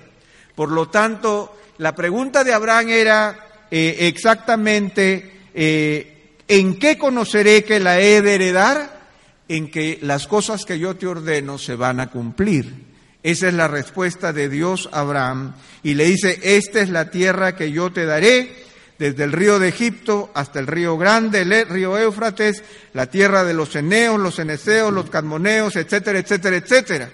Por 0.54 0.70
lo 0.70 0.88
tanto, 0.88 1.56
la 1.78 1.96
pregunta 1.96 2.44
de 2.44 2.52
Abraham 2.52 2.88
era 2.88 3.66
eh, 3.70 3.96
exactamente, 4.02 5.48
eh, 5.52 6.36
¿en 6.46 6.78
qué 6.78 6.96
conoceré 6.96 7.64
que 7.64 7.80
la 7.80 8.00
he 8.00 8.22
de 8.22 8.34
heredar? 8.36 9.00
En 9.48 9.70
que 9.70 9.98
las 10.02 10.28
cosas 10.28 10.64
que 10.64 10.78
yo 10.78 10.94
te 10.96 11.08
ordeno 11.08 11.58
se 11.58 11.74
van 11.74 11.98
a 11.98 12.10
cumplir. 12.10 12.86
Esa 13.26 13.48
es 13.48 13.54
la 13.54 13.66
respuesta 13.66 14.32
de 14.32 14.48
Dios 14.48 14.88
a 14.92 15.00
Abraham. 15.00 15.56
Y 15.82 15.94
le 15.94 16.04
dice, 16.04 16.38
esta 16.44 16.80
es 16.80 16.90
la 16.90 17.10
tierra 17.10 17.56
que 17.56 17.72
yo 17.72 17.92
te 17.92 18.06
daré, 18.06 18.54
desde 19.00 19.24
el 19.24 19.32
río 19.32 19.58
de 19.58 19.66
Egipto 19.66 20.30
hasta 20.32 20.60
el 20.60 20.68
río 20.68 20.96
grande, 20.96 21.40
el 21.40 21.52
e, 21.52 21.64
río 21.64 21.98
Éufrates, 21.98 22.62
la 22.92 23.06
tierra 23.06 23.42
de 23.42 23.52
los 23.52 23.74
eneos, 23.74 24.20
los 24.20 24.38
eneseos, 24.38 24.92
los 24.92 25.10
cadmoneos, 25.10 25.74
etcétera, 25.74 26.20
etcétera, 26.20 26.56
etcétera. 26.56 27.10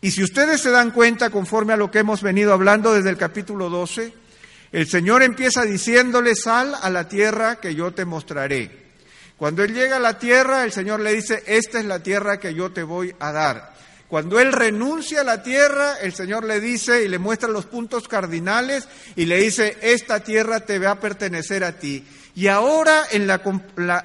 Y 0.00 0.12
si 0.12 0.22
ustedes 0.22 0.60
se 0.60 0.70
dan 0.70 0.92
cuenta, 0.92 1.30
conforme 1.30 1.72
a 1.72 1.76
lo 1.76 1.90
que 1.90 1.98
hemos 1.98 2.22
venido 2.22 2.52
hablando 2.52 2.94
desde 2.94 3.10
el 3.10 3.16
capítulo 3.16 3.68
12, 3.70 4.12
el 4.70 4.86
Señor 4.86 5.24
empieza 5.24 5.64
diciéndole, 5.64 6.36
sal 6.36 6.76
a 6.80 6.90
la 6.90 7.08
tierra 7.08 7.56
que 7.56 7.74
yo 7.74 7.90
te 7.90 8.04
mostraré. 8.04 8.70
Cuando 9.36 9.64
Él 9.64 9.74
llega 9.74 9.96
a 9.96 10.00
la 10.00 10.16
tierra, 10.16 10.62
el 10.62 10.70
Señor 10.70 11.00
le 11.00 11.12
dice, 11.12 11.42
esta 11.48 11.80
es 11.80 11.86
la 11.86 12.04
tierra 12.04 12.38
que 12.38 12.54
yo 12.54 12.70
te 12.70 12.84
voy 12.84 13.12
a 13.18 13.32
dar. 13.32 13.77
Cuando 14.08 14.40
él 14.40 14.52
renuncia 14.52 15.20
a 15.20 15.24
la 15.24 15.42
tierra, 15.42 15.98
el 16.00 16.14
Señor 16.14 16.44
le 16.44 16.60
dice 16.60 17.04
y 17.04 17.08
le 17.08 17.18
muestra 17.18 17.48
los 17.48 17.66
puntos 17.66 18.08
cardinales 18.08 18.88
y 19.16 19.26
le 19.26 19.36
dice, 19.36 19.76
esta 19.82 20.20
tierra 20.20 20.60
te 20.60 20.78
va 20.78 20.92
a 20.92 21.00
pertenecer 21.00 21.62
a 21.62 21.78
ti. 21.78 22.06
Y 22.34 22.46
ahora 22.46 23.02
en 23.10 23.26
la, 23.26 23.42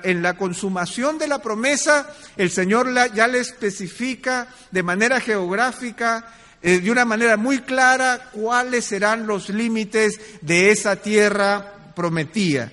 en 0.03 0.21
la 0.21 0.35
consumación 0.35 1.17
de 1.17 1.27
la 1.27 1.41
promesa, 1.41 2.09
el 2.35 2.49
Señor 2.49 2.89
ya 3.13 3.27
le 3.27 3.39
especifica 3.39 4.47
de 4.71 4.83
manera 4.83 5.21
geográfica, 5.21 6.25
eh, 6.61 6.79
de 6.79 6.91
una 6.91 7.05
manera 7.05 7.37
muy 7.37 7.59
clara, 7.59 8.29
cuáles 8.33 8.83
serán 8.85 9.25
los 9.25 9.47
límites 9.49 10.19
de 10.41 10.71
esa 10.71 10.97
tierra 10.97 11.93
prometida. 11.95 12.71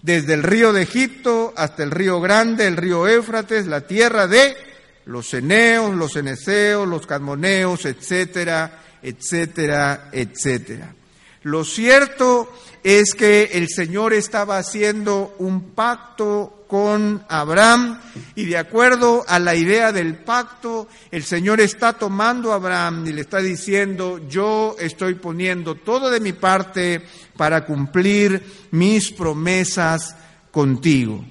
Desde 0.00 0.32
el 0.32 0.42
río 0.42 0.72
de 0.72 0.82
Egipto 0.82 1.52
hasta 1.56 1.82
el 1.82 1.90
río 1.90 2.22
Grande, 2.22 2.66
el 2.66 2.78
río 2.78 3.06
Éufrates, 3.06 3.66
la 3.66 3.82
tierra 3.82 4.26
de 4.26 4.69
los 5.10 5.34
eneos, 5.34 5.92
los 5.94 6.14
eneseos, 6.14 6.86
los 6.86 7.04
cadmoneos, 7.04 7.84
etcétera, 7.84 8.80
etcétera, 9.02 10.08
etcétera. 10.12 10.94
Lo 11.42 11.64
cierto 11.64 12.52
es 12.84 13.14
que 13.14 13.50
el 13.54 13.68
Señor 13.68 14.12
estaba 14.12 14.58
haciendo 14.58 15.34
un 15.38 15.70
pacto 15.70 16.64
con 16.68 17.24
Abraham 17.28 18.00
y 18.36 18.44
de 18.44 18.56
acuerdo 18.56 19.24
a 19.26 19.40
la 19.40 19.56
idea 19.56 19.90
del 19.90 20.14
pacto, 20.14 20.86
el 21.10 21.24
Señor 21.24 21.60
está 21.60 21.94
tomando 21.94 22.52
a 22.52 22.56
Abraham 22.56 23.04
y 23.08 23.12
le 23.12 23.22
está 23.22 23.38
diciendo, 23.38 24.20
yo 24.28 24.76
estoy 24.78 25.14
poniendo 25.14 25.74
todo 25.74 26.08
de 26.10 26.20
mi 26.20 26.34
parte 26.34 27.02
para 27.36 27.64
cumplir 27.64 28.68
mis 28.70 29.10
promesas 29.10 30.14
contigo. 30.52 31.24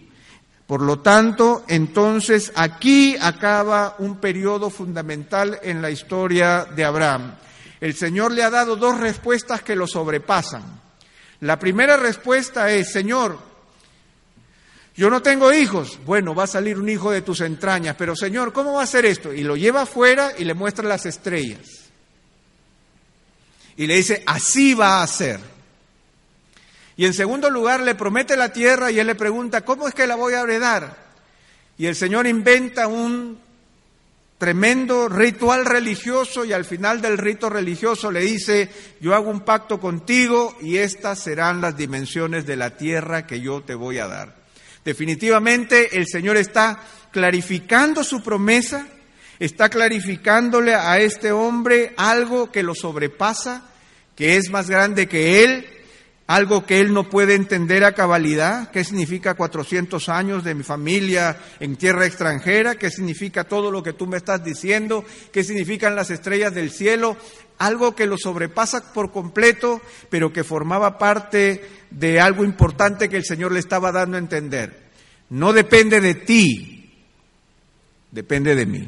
Por 0.69 0.83
lo 0.83 0.99
tanto, 0.99 1.63
entonces 1.67 2.51
aquí 2.53 3.17
acaba 3.19 3.95
un 3.97 4.17
periodo 4.17 4.69
fundamental 4.69 5.59
en 5.63 5.81
la 5.81 5.89
historia 5.89 6.63
de 6.63 6.85
Abraham. 6.85 7.33
El 7.81 7.95
Señor 7.95 8.31
le 8.31 8.43
ha 8.43 8.51
dado 8.51 8.75
dos 8.75 8.99
respuestas 8.99 9.63
que 9.63 9.75
lo 9.75 9.87
sobrepasan. 9.87 10.61
La 11.39 11.57
primera 11.57 11.97
respuesta 11.97 12.69
es, 12.71 12.91
Señor, 12.91 13.39
yo 14.95 15.09
no 15.09 15.23
tengo 15.23 15.51
hijos. 15.51 15.97
Bueno, 16.05 16.35
va 16.35 16.43
a 16.43 16.47
salir 16.47 16.77
un 16.77 16.87
hijo 16.87 17.09
de 17.09 17.23
tus 17.23 17.41
entrañas, 17.41 17.95
pero 17.97 18.15
Señor, 18.15 18.53
¿cómo 18.53 18.73
va 18.73 18.83
a 18.83 18.85
ser 18.85 19.07
esto? 19.07 19.33
Y 19.33 19.41
lo 19.41 19.55
lleva 19.55 19.81
afuera 19.81 20.33
y 20.37 20.43
le 20.43 20.53
muestra 20.53 20.87
las 20.87 21.07
estrellas. 21.07 21.89
Y 23.75 23.87
le 23.87 23.95
dice, 23.95 24.21
así 24.27 24.75
va 24.75 25.01
a 25.01 25.07
ser. 25.07 25.39
Y 26.99 27.05
en 27.05 27.13
segundo 27.13 27.49
lugar, 27.49 27.79
le 27.79 27.95
promete 27.95 28.35
la 28.35 28.51
tierra 28.51 28.91
y 28.91 28.99
él 28.99 29.07
le 29.07 29.15
pregunta, 29.15 29.61
¿cómo 29.61 29.87
es 29.87 29.93
que 29.93 30.05
la 30.05 30.15
voy 30.15 30.33
a 30.33 30.41
heredar? 30.41 30.97
Y 31.77 31.85
el 31.85 31.95
Señor 31.95 32.27
inventa 32.27 32.87
un 32.87 33.39
tremendo 34.37 35.07
ritual 35.07 35.65
religioso 35.65 36.43
y 36.43 36.51
al 36.51 36.65
final 36.65 36.99
del 36.99 37.17
rito 37.17 37.49
religioso 37.49 38.11
le 38.11 38.19
dice, 38.19 38.69
yo 38.99 39.15
hago 39.15 39.31
un 39.31 39.45
pacto 39.45 39.79
contigo 39.79 40.57
y 40.59 40.75
estas 40.75 41.19
serán 41.19 41.61
las 41.61 41.77
dimensiones 41.77 42.45
de 42.45 42.57
la 42.57 42.75
tierra 42.75 43.25
que 43.25 43.39
yo 43.39 43.61
te 43.61 43.75
voy 43.75 43.97
a 43.99 44.07
dar. 44.07 44.35
Definitivamente 44.83 45.97
el 45.97 46.05
Señor 46.05 46.35
está 46.35 46.83
clarificando 47.13 48.03
su 48.03 48.21
promesa, 48.21 48.85
está 49.39 49.69
clarificándole 49.69 50.75
a 50.75 50.99
este 50.99 51.31
hombre 51.31 51.93
algo 51.95 52.51
que 52.51 52.61
lo 52.61 52.75
sobrepasa, 52.75 53.69
que 54.17 54.35
es 54.35 54.49
más 54.49 54.69
grande 54.69 55.07
que 55.07 55.45
él, 55.45 55.78
algo 56.29 56.63
que 56.63 56.79
él 56.79 56.93
no 56.93 57.09
puede 57.09 57.33
entender 57.33 57.83
a 57.83 57.95
cabalidad, 57.95 58.69
qué 58.69 58.83
significa 58.83 59.33
400 59.33 60.09
años 60.09 60.43
de 60.43 60.53
mi 60.53 60.61
familia 60.61 61.39
en 61.59 61.75
tierra 61.75 62.05
extranjera, 62.05 62.75
qué 62.75 62.91
significa 62.91 63.45
todo 63.45 63.71
lo 63.71 63.81
que 63.81 63.93
tú 63.93 64.05
me 64.05 64.17
estás 64.17 64.43
diciendo, 64.43 65.03
qué 65.31 65.43
significan 65.43 65.95
las 65.95 66.11
estrellas 66.11 66.53
del 66.53 66.69
cielo, 66.69 67.17
algo 67.57 67.95
que 67.95 68.05
lo 68.05 68.15
sobrepasa 68.15 68.93
por 68.93 69.11
completo, 69.11 69.81
pero 70.11 70.31
que 70.31 70.43
formaba 70.43 70.99
parte 70.99 71.67
de 71.89 72.21
algo 72.21 72.45
importante 72.45 73.09
que 73.09 73.17
el 73.17 73.25
Señor 73.25 73.51
le 73.51 73.59
estaba 73.59 73.91
dando 73.91 74.15
a 74.15 74.19
entender. 74.19 74.83
No 75.31 75.51
depende 75.51 75.99
de 75.99 76.13
ti, 76.13 76.93
depende 78.11 78.53
de 78.53 78.67
mí. 78.67 78.87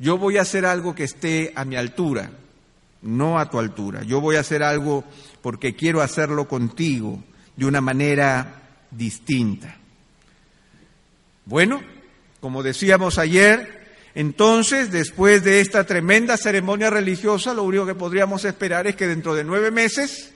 Yo 0.00 0.18
voy 0.18 0.36
a 0.36 0.42
hacer 0.42 0.66
algo 0.66 0.96
que 0.96 1.04
esté 1.04 1.52
a 1.54 1.64
mi 1.64 1.76
altura, 1.76 2.32
no 3.02 3.38
a 3.38 3.48
tu 3.48 3.58
altura. 3.58 4.02
Yo 4.02 4.20
voy 4.20 4.36
a 4.36 4.40
hacer 4.40 4.62
algo 4.62 5.04
porque 5.42 5.74
quiero 5.74 6.02
hacerlo 6.02 6.48
contigo 6.48 7.22
de 7.56 7.66
una 7.66 7.80
manera 7.80 8.62
distinta. 8.90 9.76
Bueno, 11.44 11.82
como 12.40 12.62
decíamos 12.62 13.18
ayer, 13.18 13.80
entonces, 14.14 14.90
después 14.90 15.44
de 15.44 15.60
esta 15.60 15.84
tremenda 15.84 16.36
ceremonia 16.36 16.90
religiosa, 16.90 17.54
lo 17.54 17.62
único 17.62 17.86
que 17.86 17.94
podríamos 17.94 18.44
esperar 18.44 18.86
es 18.86 18.96
que 18.96 19.06
dentro 19.06 19.34
de 19.34 19.44
nueve 19.44 19.70
meses 19.70 20.32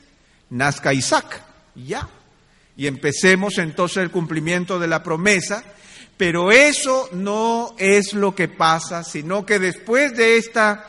nazca 0.50 0.92
Isaac, 0.92 1.42
ya. 1.74 2.08
Y 2.76 2.86
empecemos 2.86 3.58
entonces 3.58 3.98
el 3.98 4.10
cumplimiento 4.10 4.78
de 4.78 4.88
la 4.88 5.02
promesa. 5.02 5.64
Pero 6.16 6.52
eso 6.52 7.08
no 7.12 7.74
es 7.76 8.12
lo 8.12 8.36
que 8.36 8.46
pasa, 8.46 9.02
sino 9.02 9.44
que 9.44 9.58
después 9.58 10.16
de 10.16 10.36
esta, 10.36 10.86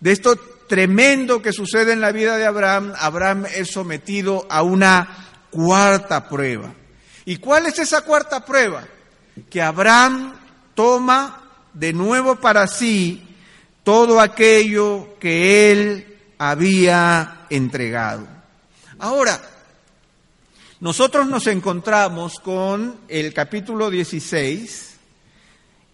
de 0.00 0.10
esto 0.10 0.36
tremendo 0.68 1.42
que 1.42 1.52
sucede 1.52 1.92
en 1.92 2.00
la 2.00 2.12
vida 2.12 2.36
de 2.36 2.46
Abraham, 2.46 2.92
Abraham 2.98 3.46
es 3.54 3.70
sometido 3.70 4.46
a 4.48 4.62
una 4.62 5.26
cuarta 5.50 6.28
prueba. 6.28 6.74
¿Y 7.24 7.36
cuál 7.36 7.66
es 7.66 7.78
esa 7.78 8.02
cuarta 8.02 8.44
prueba? 8.44 8.84
Que 9.50 9.62
Abraham 9.62 10.34
toma 10.74 11.42
de 11.72 11.92
nuevo 11.92 12.36
para 12.36 12.66
sí 12.66 13.22
todo 13.82 14.20
aquello 14.20 15.16
que 15.20 15.72
él 15.72 16.16
había 16.38 17.46
entregado. 17.50 18.26
Ahora, 18.98 19.40
nosotros 20.80 21.26
nos 21.26 21.46
encontramos 21.46 22.38
con 22.40 22.96
el 23.08 23.32
capítulo 23.32 23.90
16 23.90 24.96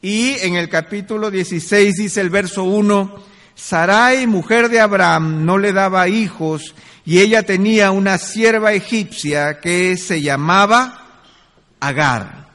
y 0.03 0.31
en 0.41 0.57
el 0.57 0.69
capítulo 0.69 1.31
16 1.31 1.95
dice 1.95 2.21
el 2.21 2.31
verso 2.31 2.65
1, 2.65 3.23
Sarai, 3.63 4.27
mujer 4.27 4.69
de 4.71 4.81
Abraham, 4.81 5.47
no 5.47 5.57
le 5.57 5.73
daba 5.73 6.09
hijos 6.09 6.75
y 7.07 7.21
ella 7.21 7.45
tenía 7.45 7.93
una 7.93 8.19
sierva 8.19 8.73
egipcia 8.73 9.61
que 9.61 9.97
se 9.97 10.21
llamaba 10.21 11.23
Agar. 11.79 12.49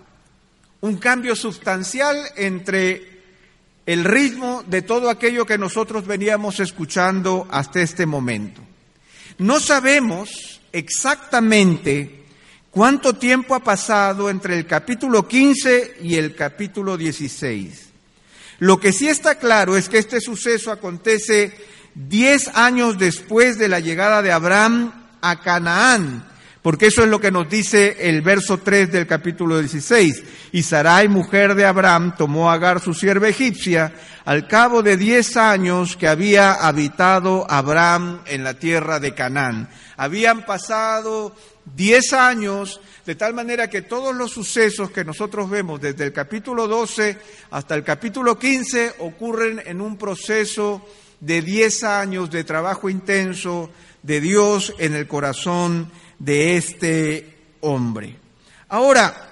Un 0.81 0.97
cambio 0.97 1.33
sustancial 1.37 2.17
entre 2.35 3.21
el 3.85 4.03
ritmo 4.03 4.65
de 4.67 4.81
todo 4.81 5.09
aquello 5.09 5.45
que 5.45 5.57
nosotros 5.57 6.05
veníamos 6.05 6.59
escuchando 6.59 7.47
hasta 7.51 7.79
este 7.79 8.05
momento. 8.05 8.61
No 9.37 9.61
sabemos 9.61 10.59
exactamente 10.73 12.25
cuánto 12.69 13.13
tiempo 13.13 13.55
ha 13.55 13.63
pasado 13.63 14.29
entre 14.29 14.57
el 14.57 14.67
capítulo 14.67 15.25
15 15.25 15.99
y 16.01 16.15
el 16.15 16.35
capítulo 16.35 16.97
16. 16.97 17.86
Lo 18.59 18.79
que 18.79 18.91
sí 18.91 19.07
está 19.07 19.35
claro 19.35 19.77
es 19.77 19.89
que 19.89 19.99
este 19.99 20.19
suceso 20.19 20.71
acontece 20.71 21.55
diez 21.93 22.49
años 22.55 22.97
después 22.97 23.57
de 23.57 23.67
la 23.67 23.79
llegada 23.79 24.21
de 24.21 24.31
Abraham 24.31 24.93
a 25.21 25.41
Canaán, 25.41 26.27
porque 26.67 26.87
eso 26.87 27.01
es 27.01 27.09
lo 27.09 27.21
que 27.21 27.31
nos 27.31 27.49
dice 27.49 27.95
el 27.97 28.21
verso 28.21 28.57
3 28.57 28.91
del 28.91 29.07
capítulo 29.07 29.57
16. 29.57 30.23
Y 30.51 30.63
Sarai, 30.63 31.07
mujer 31.07 31.55
de 31.55 31.63
Abraham, 31.63 32.13
tomó 32.17 32.51
a 32.51 32.55
Agar 32.55 32.81
su 32.81 32.93
sierva 32.93 33.29
egipcia 33.29 33.93
al 34.25 34.49
cabo 34.49 34.83
de 34.83 34.97
diez 34.97 35.37
años 35.37 35.95
que 35.95 36.09
había 36.09 36.51
habitado 36.51 37.49
Abraham 37.49 38.19
en 38.25 38.43
la 38.43 38.55
tierra 38.55 38.99
de 38.99 39.13
Canaán. 39.13 39.69
Habían 39.95 40.45
pasado 40.45 41.33
diez 41.73 42.11
años, 42.11 42.81
de 43.05 43.15
tal 43.15 43.33
manera 43.33 43.69
que 43.69 43.83
todos 43.83 44.13
los 44.13 44.31
sucesos 44.31 44.91
que 44.91 45.05
nosotros 45.05 45.49
vemos 45.49 45.79
desde 45.79 46.03
el 46.03 46.11
capítulo 46.11 46.67
12 46.67 47.17
hasta 47.51 47.75
el 47.75 47.85
capítulo 47.85 48.37
15 48.37 48.95
ocurren 48.99 49.63
en 49.65 49.79
un 49.79 49.97
proceso 49.97 50.85
de 51.21 51.41
diez 51.41 51.85
años 51.85 52.29
de 52.29 52.43
trabajo 52.43 52.89
intenso 52.89 53.69
de 54.03 54.19
Dios 54.19 54.73
en 54.79 54.95
el 54.95 55.07
corazón 55.07 55.89
de 56.19 56.57
este 56.57 57.37
hombre. 57.61 58.15
Ahora, 58.69 59.27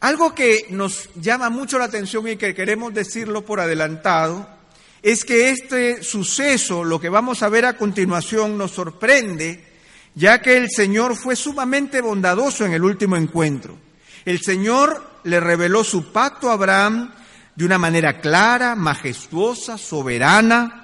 algo 0.00 0.34
que 0.34 0.66
nos 0.70 1.10
llama 1.16 1.50
mucho 1.50 1.78
la 1.78 1.84
atención 1.86 2.26
y 2.28 2.36
que 2.36 2.54
queremos 2.54 2.94
decirlo 2.94 3.44
por 3.44 3.60
adelantado, 3.60 4.48
es 5.02 5.24
que 5.24 5.50
este 5.50 6.02
suceso, 6.02 6.84
lo 6.84 7.00
que 7.00 7.08
vamos 7.08 7.42
a 7.42 7.48
ver 7.48 7.64
a 7.64 7.76
continuación, 7.76 8.56
nos 8.56 8.72
sorprende, 8.72 9.64
ya 10.14 10.40
que 10.40 10.56
el 10.56 10.70
Señor 10.70 11.16
fue 11.16 11.36
sumamente 11.36 12.00
bondadoso 12.00 12.64
en 12.64 12.72
el 12.72 12.84
último 12.84 13.16
encuentro. 13.16 13.76
El 14.24 14.40
Señor 14.40 15.20
le 15.24 15.40
reveló 15.40 15.84
su 15.84 16.12
pacto 16.12 16.50
a 16.50 16.54
Abraham 16.54 17.12
de 17.54 17.64
una 17.64 17.78
manera 17.78 18.20
clara, 18.20 18.74
majestuosa, 18.74 19.76
soberana, 19.76 20.79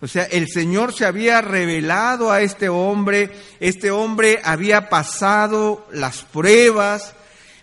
o 0.00 0.06
sea, 0.06 0.24
el 0.24 0.48
Señor 0.48 0.94
se 0.94 1.06
había 1.06 1.40
revelado 1.40 2.30
a 2.30 2.40
este 2.40 2.68
hombre, 2.68 3.30
este 3.58 3.90
hombre 3.90 4.40
había 4.44 4.88
pasado 4.88 5.86
las 5.92 6.22
pruebas, 6.22 7.14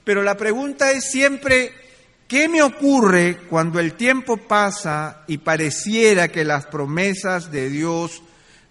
pero 0.03 0.21
la 0.21 0.35
pregunta 0.35 0.91
es 0.91 1.09
siempre, 1.09 1.71
¿qué 2.27 2.49
me 2.49 2.61
ocurre 2.61 3.37
cuando 3.49 3.79
el 3.79 3.93
tiempo 3.93 4.35
pasa 4.35 5.23
y 5.27 5.37
pareciera 5.37 6.27
que 6.27 6.43
las 6.43 6.65
promesas 6.65 7.51
de 7.51 7.69
Dios 7.69 8.21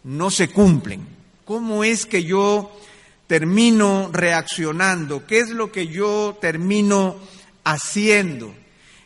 no 0.03 0.31
se 0.31 0.48
cumplen? 0.48 1.07
¿Cómo 1.46 1.85
es 1.85 2.05
que 2.05 2.22
yo 2.22 2.70
termino 3.27 4.11
reaccionando? 4.12 5.27
¿Qué 5.27 5.38
es 5.38 5.48
lo 5.48 5.72
que 5.72 5.87
yo 5.87 6.37
termino 6.38 7.16
haciendo? 7.64 8.55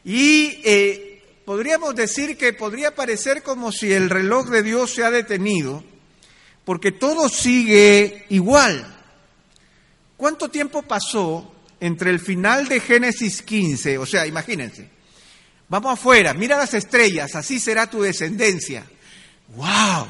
Y 0.04 0.60
eh, 0.64 1.07
podríamos 1.48 1.94
decir 1.94 2.36
que 2.36 2.52
podría 2.52 2.94
parecer 2.94 3.42
como 3.42 3.72
si 3.72 3.90
el 3.90 4.10
reloj 4.10 4.50
de 4.50 4.62
Dios 4.62 4.92
se 4.92 5.02
ha 5.02 5.10
detenido, 5.10 5.82
porque 6.66 6.92
todo 6.92 7.30
sigue 7.30 8.26
igual. 8.28 8.86
¿Cuánto 10.18 10.50
tiempo 10.50 10.82
pasó 10.82 11.50
entre 11.80 12.10
el 12.10 12.20
final 12.20 12.68
de 12.68 12.80
Génesis 12.80 13.40
15? 13.40 13.96
O 13.96 14.04
sea, 14.04 14.26
imagínense, 14.26 14.90
vamos 15.70 15.94
afuera, 15.94 16.34
mira 16.34 16.58
las 16.58 16.74
estrellas, 16.74 17.34
así 17.34 17.58
será 17.58 17.88
tu 17.88 18.02
descendencia. 18.02 18.84
¡Wow! 19.56 20.06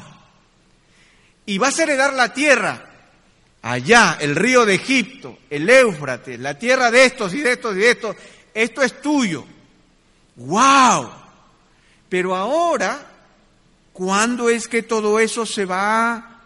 Y 1.45 1.57
vas 1.57 1.79
a 1.79 1.83
heredar 1.83 2.15
la 2.15 2.33
tierra, 2.33 3.13
allá, 3.61 4.17
el 4.19 4.35
río 4.35 4.65
de 4.65 4.75
Egipto, 4.75 5.39
el 5.49 5.69
Éufrates, 5.69 6.37
la 6.37 6.59
tierra 6.59 6.91
de 6.91 7.05
estos 7.05 7.33
y 7.33 7.39
de 7.39 7.53
estos 7.53 7.77
y 7.77 7.79
de 7.79 7.91
estos, 7.91 8.17
esto 8.53 8.81
es 8.81 9.01
tuyo. 9.01 9.45
¡Wow! 10.35 11.28
Pero 12.09 12.35
ahora, 12.35 13.07
¿cuándo 13.93 14.49
es 14.49 14.67
que 14.67 14.81
todo 14.81 15.19
eso 15.19 15.45
se 15.45 15.65
va 15.65 16.41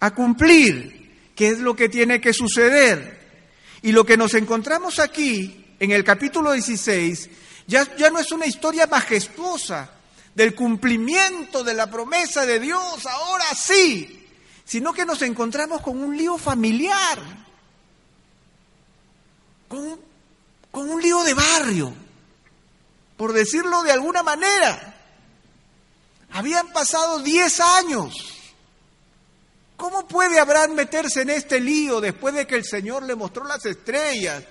a 0.00 0.14
cumplir? 0.14 1.32
¿Qué 1.36 1.48
es 1.48 1.58
lo 1.58 1.76
que 1.76 1.90
tiene 1.90 2.20
que 2.20 2.32
suceder? 2.32 3.20
Y 3.82 3.92
lo 3.92 4.06
que 4.06 4.16
nos 4.16 4.34
encontramos 4.34 4.98
aquí, 4.98 5.74
en 5.78 5.90
el 5.90 6.02
capítulo 6.02 6.52
16, 6.52 7.28
ya, 7.66 7.96
ya 7.96 8.10
no 8.10 8.18
es 8.18 8.32
una 8.32 8.46
historia 8.46 8.86
majestuosa 8.86 9.90
del 10.34 10.54
cumplimiento 10.54 11.62
de 11.62 11.74
la 11.74 11.90
promesa 11.90 12.46
de 12.46 12.58
Dios, 12.58 13.06
ahora 13.06 13.44
sí, 13.54 14.26
sino 14.64 14.92
que 14.92 15.04
nos 15.04 15.20
encontramos 15.22 15.82
con 15.82 16.02
un 16.02 16.16
lío 16.16 16.38
familiar, 16.38 17.18
con, 19.68 20.00
con 20.70 20.88
un 20.88 21.02
lío 21.02 21.22
de 21.22 21.34
barrio, 21.34 21.94
por 23.16 23.32
decirlo 23.32 23.82
de 23.82 23.92
alguna 23.92 24.22
manera. 24.22 25.01
Habían 26.32 26.72
pasado 26.72 27.20
diez 27.20 27.60
años. 27.60 28.14
¿Cómo 29.76 30.06
puede 30.06 30.38
Abraham 30.38 30.74
meterse 30.74 31.22
en 31.22 31.30
este 31.30 31.60
lío 31.60 32.00
después 32.00 32.34
de 32.34 32.46
que 32.46 32.56
el 32.56 32.64
Señor 32.64 33.02
le 33.02 33.16
mostró 33.16 33.44
las 33.44 33.66
estrellas? 33.66 34.44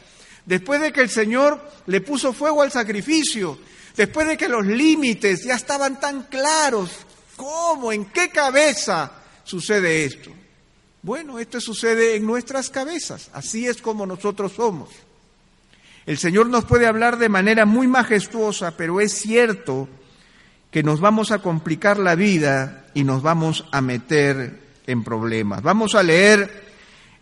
Después 0.46 0.82
de 0.82 0.91
que 0.91 1.02
el 1.02 1.10
Señor 1.10 1.62
le 1.86 2.02
puso 2.02 2.34
fuego 2.34 2.62
al 2.62 2.72
sacrificio, 2.72 3.58
después 3.96 4.28
de 4.28 4.38
que 4.38 4.50
los 4.50 4.65
límites 4.65 5.44
ya 5.44 5.56
estaban 5.56 6.00
tan 6.00 6.24
claros, 6.24 6.91
¿cómo? 7.36 7.91
¿En 7.91 8.06
qué 8.06 8.30
cabeza 8.30 9.12
sucede 9.44 10.06
esto? 10.06 10.32
Bueno, 11.02 11.39
esto 11.39 11.62
sucede 11.62 12.15
en 12.15 12.26
nuestras 12.26 12.70
cabezas, 12.70 13.30
así 13.34 13.67
es 13.67 13.82
como 13.82 14.06
nosotros 14.06 14.54
somos. 14.54 14.89
El 16.06 16.17
Señor 16.17 16.48
nos 16.48 16.65
puede 16.65 16.88
hablar 16.88 17.17
de 17.17 17.30
manera 17.30 17.65
muy 17.65 17.88
majestuosa, 17.88 18.76
pero 18.76 19.00
es 19.00 19.13
cierto 19.13 19.88
que 20.71 20.84
nos 20.84 21.01
vamos 21.01 21.31
a 21.31 21.39
complicar 21.39 21.99
la 21.99 22.15
vida 22.15 22.86
y 22.93 23.03
nos 23.03 23.21
vamos 23.21 23.65
a 23.71 23.81
meter 23.81 24.60
en 24.88 25.03
problemas. 25.03 25.62
Vamos 25.62 25.95
a 25.95 26.01
leer 26.01 26.71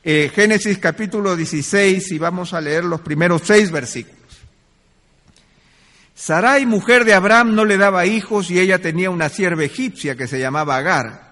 eh, 0.03 0.31
Génesis 0.33 0.77
capítulo 0.77 1.35
16 1.35 2.11
y 2.11 2.19
vamos 2.19 2.53
a 2.53 2.61
leer 2.61 2.85
los 2.85 3.01
primeros 3.01 3.41
seis 3.43 3.71
versículos. 3.71 4.19
Sarai, 6.13 6.65
mujer 6.65 7.05
de 7.05 7.13
Abraham, 7.13 7.55
no 7.55 7.65
le 7.65 7.77
daba 7.77 8.05
hijos 8.05 8.51
y 8.51 8.59
ella 8.59 8.79
tenía 8.79 9.09
una 9.09 9.29
sierva 9.29 9.63
egipcia 9.63 10.15
que 10.15 10.27
se 10.27 10.39
llamaba 10.39 10.77
Agar. 10.77 11.29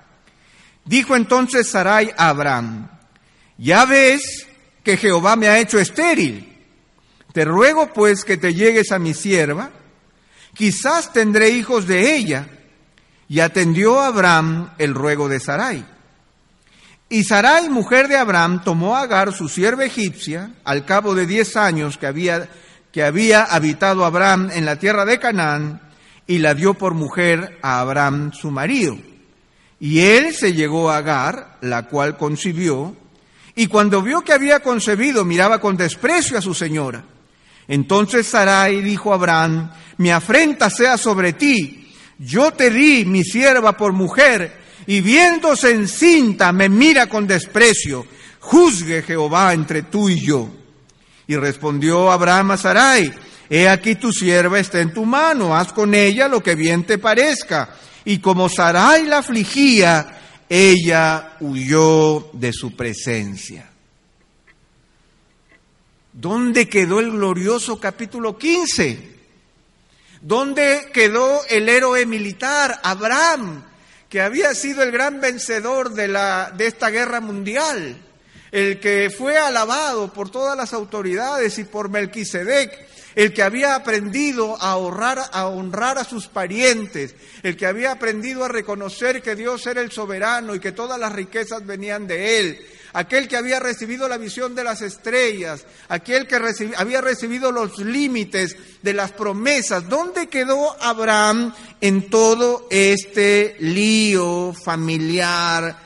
Dijo 0.86 1.16
entonces 1.16 1.70
Sarai 1.70 2.12
a 2.18 2.30
Abraham, 2.30 2.90
ya 3.58 3.86
ves 3.86 4.48
que 4.84 4.98
Jehová 4.98 5.36
me 5.36 5.50
ha 5.50 5.60
hecho 5.60 5.78
estéril. 5.78 6.54
Te 7.34 7.46
ruego 7.46 7.94
pues 7.94 8.24
que 8.24 8.38
te 8.38 8.54
llegues 8.54 8.92
a 8.92 8.98
mi 8.98 9.14
sierva 9.14 9.70
quizás 10.58 11.14
tendré 11.14 11.52
hijos 11.52 11.88
de 11.88 12.16
ella. 12.16 12.48
Y 13.30 13.42
atendió 13.42 14.00
Abraham 14.00 14.72
el 14.78 14.94
ruego 14.94 15.28
de 15.28 15.40
Sarai. 15.40 15.86
Y 17.10 17.24
Sarai, 17.24 17.70
mujer 17.70 18.08
de 18.08 18.18
Abraham, 18.18 18.64
tomó 18.64 18.96
a 18.96 19.02
Agar, 19.02 19.34
su 19.34 19.48
sierva 19.50 19.86
egipcia, 19.86 20.52
al 20.64 20.86
cabo 20.86 21.14
de 21.14 21.26
diez 21.26 21.56
años 21.56 21.98
que 21.98 22.08
había, 22.08 22.50
que 22.92 23.04
había 23.04 23.44
habitado 23.44 24.06
Abraham 24.06 24.50
en 24.54 24.66
la 24.66 24.78
tierra 24.78 25.06
de 25.06 25.20
Canaán, 25.20 25.82
y 26.26 26.40
la 26.40 26.54
dio 26.54 26.74
por 26.74 26.94
mujer 26.94 27.60
a 27.62 27.80
Abraham, 27.80 28.34
su 28.34 28.52
marido. 28.52 28.98
Y 29.80 30.02
él 30.02 30.34
se 30.34 30.54
llegó 30.54 30.90
a 30.90 30.98
Agar, 30.98 31.58
la 31.62 31.84
cual 31.84 32.18
concibió, 32.18 32.96
y 33.56 33.68
cuando 33.68 34.02
vio 34.02 34.22
que 34.22 34.34
había 34.34 34.60
concebido, 34.60 35.26
miraba 35.26 35.60
con 35.60 35.78
desprecio 35.78 36.38
a 36.38 36.42
su 36.42 36.54
señora. 36.54 37.04
Entonces 37.68 38.28
Sarai 38.28 38.82
dijo 38.82 39.12
a 39.12 39.16
Abraham, 39.16 39.72
mi 39.98 40.12
afrenta 40.12 40.70
sea 40.70 40.98
sobre 40.98 41.34
ti, 41.34 41.94
yo 42.18 42.52
te 42.52 42.70
di 42.70 43.06
mi 43.06 43.24
sierva 43.24 43.76
por 43.76 43.94
mujer, 43.94 44.66
y 44.86 45.02
viéndose 45.02 45.72
encinta 45.72 46.52
me 46.54 46.70
mira 46.70 47.08
con 47.08 47.28
desprecio, 47.28 48.06
juzgue 48.40 49.02
Jehová 49.02 49.54
entre 49.54 49.84
tú 49.84 50.10
y 50.10 50.20
yo. 50.20 50.50
Y 51.28 51.36
respondió 51.36 52.10
Abraham 52.10 52.52
a 52.52 52.58
Sarai, 52.58 53.12
he 53.50 53.68
aquí 53.68 53.96
tu 53.96 54.14
sierva 54.14 54.60
está 54.60 54.80
en 54.80 54.94
tu 54.94 55.06
mano, 55.06 55.56
haz 55.56 55.74
con 55.74 55.94
ella 55.94 56.30
lo 56.30 56.42
que 56.42 56.56
bien 56.56 56.86
te 56.86 56.98
parezca. 56.98 57.70
Y 58.06 58.20
como 58.20 58.48
Sarai 58.48 59.06
la 59.06 59.18
afligía, 59.18 60.18
ella 60.48 61.34
huyó 61.42 62.30
de 62.32 62.54
su 62.54 62.74
presencia. 62.78 63.70
¿Dónde 66.20 66.68
quedó 66.68 67.00
el 67.00 67.12
glorioso 67.12 67.80
capítulo 67.80 68.40
15? 68.40 68.98
¿Dónde 70.20 70.90
quedó 70.92 71.46
el 71.48 71.70
héroe 71.70 72.08
militar, 72.08 72.80
Abraham, 72.82 73.64
que 74.10 74.22
había 74.22 74.56
sido 74.56 74.82
el 74.82 74.92
gran 74.92 75.22
vencedor 75.22 75.94
de, 75.94 76.08
la, 76.08 76.52
de 76.58 76.66
esta 76.66 76.90
guerra 76.90 77.22
mundial? 77.22 78.02
El 78.52 78.80
que 78.80 79.14
fue 79.16 79.38
alabado 79.38 80.12
por 80.12 80.32
todas 80.32 80.58
las 80.58 80.74
autoridades 80.74 81.60
y 81.60 81.66
por 81.66 81.90
Melquisedec, 81.90 82.88
el 83.14 83.32
que 83.32 83.44
había 83.44 83.76
aprendido 83.76 84.60
a 84.60 84.76
honrar, 84.76 85.20
a 85.32 85.46
honrar 85.46 86.00
a 86.00 86.04
sus 86.04 86.26
parientes, 86.26 87.14
el 87.44 87.56
que 87.56 87.68
había 87.68 87.92
aprendido 87.92 88.44
a 88.44 88.48
reconocer 88.48 89.22
que 89.22 89.36
Dios 89.36 89.68
era 89.68 89.82
el 89.82 89.92
soberano 89.92 90.56
y 90.56 90.60
que 90.60 90.72
todas 90.72 91.00
las 91.00 91.14
riquezas 91.14 91.64
venían 91.64 92.08
de 92.08 92.40
él, 92.40 92.68
aquel 92.98 93.28
que 93.28 93.38
había 93.38 93.60
recibido 93.60 94.10
la 94.10 94.18
visión 94.18 94.56
de 94.56 94.64
las 94.64 94.82
estrellas, 94.82 95.66
aquel 95.88 96.26
que 96.26 96.42
había 96.76 97.00
recibido 97.00 97.52
los 97.52 97.78
límites 97.78 98.58
de 98.82 98.94
las 98.94 99.12
promesas. 99.12 99.88
¿Dónde 99.88 100.30
quedó 100.30 100.76
Abraham 100.82 101.54
en 101.80 102.10
todo 102.10 102.66
este 102.72 103.56
lío 103.60 104.52
familiar 104.52 105.78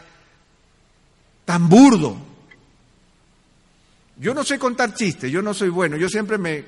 tan 1.43 1.67
burdo? 1.67 2.15
Yo 4.15 4.34
no 4.34 4.45
sé 4.45 4.58
contar 4.58 4.93
chistes, 4.93 5.30
yo 5.30 5.41
no 5.41 5.54
soy 5.54 5.67
bueno, 5.67 5.97
yo 5.97 6.08
siempre 6.08 6.38
me, 6.38 6.63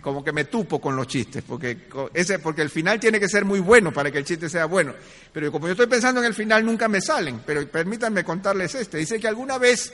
como 0.00 0.22
que 0.22 0.32
me 0.32 0.44
tupo 0.44 0.80
con 0.80 0.96
los 0.96 1.06
chistes, 1.06 1.42
porque, 1.46 1.88
ese, 2.12 2.38
porque 2.38 2.62
el 2.62 2.70
final 2.70 3.00
tiene 3.00 3.18
que 3.18 3.28
ser 3.28 3.44
muy 3.44 3.60
bueno 3.60 3.92
para 3.92 4.10
que 4.10 4.18
el 4.18 4.24
chiste 4.24 4.48
sea 4.48 4.66
bueno. 4.66 4.94
Pero 5.32 5.50
como 5.50 5.66
yo 5.66 5.72
estoy 5.72 5.86
pensando 5.86 6.20
en 6.20 6.26
el 6.26 6.34
final, 6.34 6.64
nunca 6.64 6.88
me 6.88 7.00
salen. 7.00 7.42
Pero 7.46 7.66
permítanme 7.68 8.24
contarles 8.24 8.74
este. 8.74 8.98
Dice 8.98 9.20
que 9.20 9.28
alguna 9.28 9.58
vez 9.58 9.92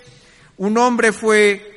un 0.57 0.77
hombre 0.79 1.13
fue 1.13 1.77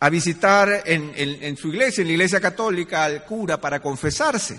a 0.00 0.10
visitar 0.10 0.82
en, 0.84 1.56
su 1.56 1.68
iglesia, 1.68 2.02
en 2.02 2.08
la 2.08 2.12
iglesia 2.14 2.40
católica, 2.40 3.04
al 3.04 3.24
cura 3.24 3.60
para 3.60 3.80
confesarse. 3.80 4.58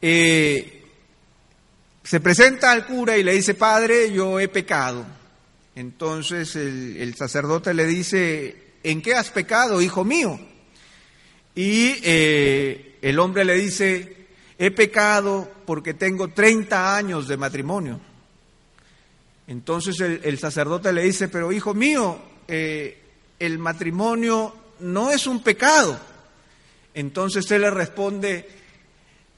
Eh, 0.00 0.84
se 2.04 2.20
presenta 2.20 2.70
al 2.70 2.86
cura 2.86 3.18
y 3.18 3.24
le 3.24 3.32
dice, 3.32 3.54
Padre, 3.54 4.12
yo 4.12 4.38
he 4.38 4.46
pecado. 4.46 5.04
Entonces 5.74 6.54
el, 6.54 7.14
sacerdote 7.16 7.74
le 7.74 7.86
dice, 7.86 8.56
¿en 8.90 9.02
qué 9.02 9.14
has 9.14 9.30
pecado, 9.30 9.82
hijo 9.82 10.04
mío? 10.04 10.38
Y 11.54 11.96
eh, 12.02 12.98
el 13.02 13.18
hombre 13.18 13.44
le 13.44 13.54
dice, 13.54 14.28
he 14.58 14.70
pecado 14.70 15.50
porque 15.66 15.94
tengo 15.94 16.28
30 16.28 16.96
años 16.96 17.26
de 17.26 17.36
matrimonio. 17.36 18.00
Entonces 19.48 20.00
el, 20.00 20.38
sacerdote 20.38 20.92
le 20.92 21.02
dice, 21.02 21.28
pero 21.28 21.52
hijo 21.52 21.74
mío, 21.74 22.18
eh, 22.46 23.02
el 23.38 23.58
matrimonio 23.58 24.54
no 24.80 25.10
es 25.10 25.26
un 25.26 25.42
pecado. 25.42 25.98
Entonces 26.94 27.50
él 27.50 27.62
le 27.62 27.70
responde, 27.70 28.48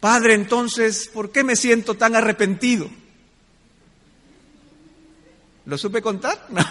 Padre, 0.00 0.34
entonces, 0.34 1.10
¿por 1.12 1.32
qué 1.32 1.42
me 1.42 1.56
siento 1.56 1.94
tan 1.94 2.14
arrepentido? 2.14 2.88
¿Lo 5.64 5.78
supe 5.78 6.02
contar? 6.02 6.46
No. 6.50 6.62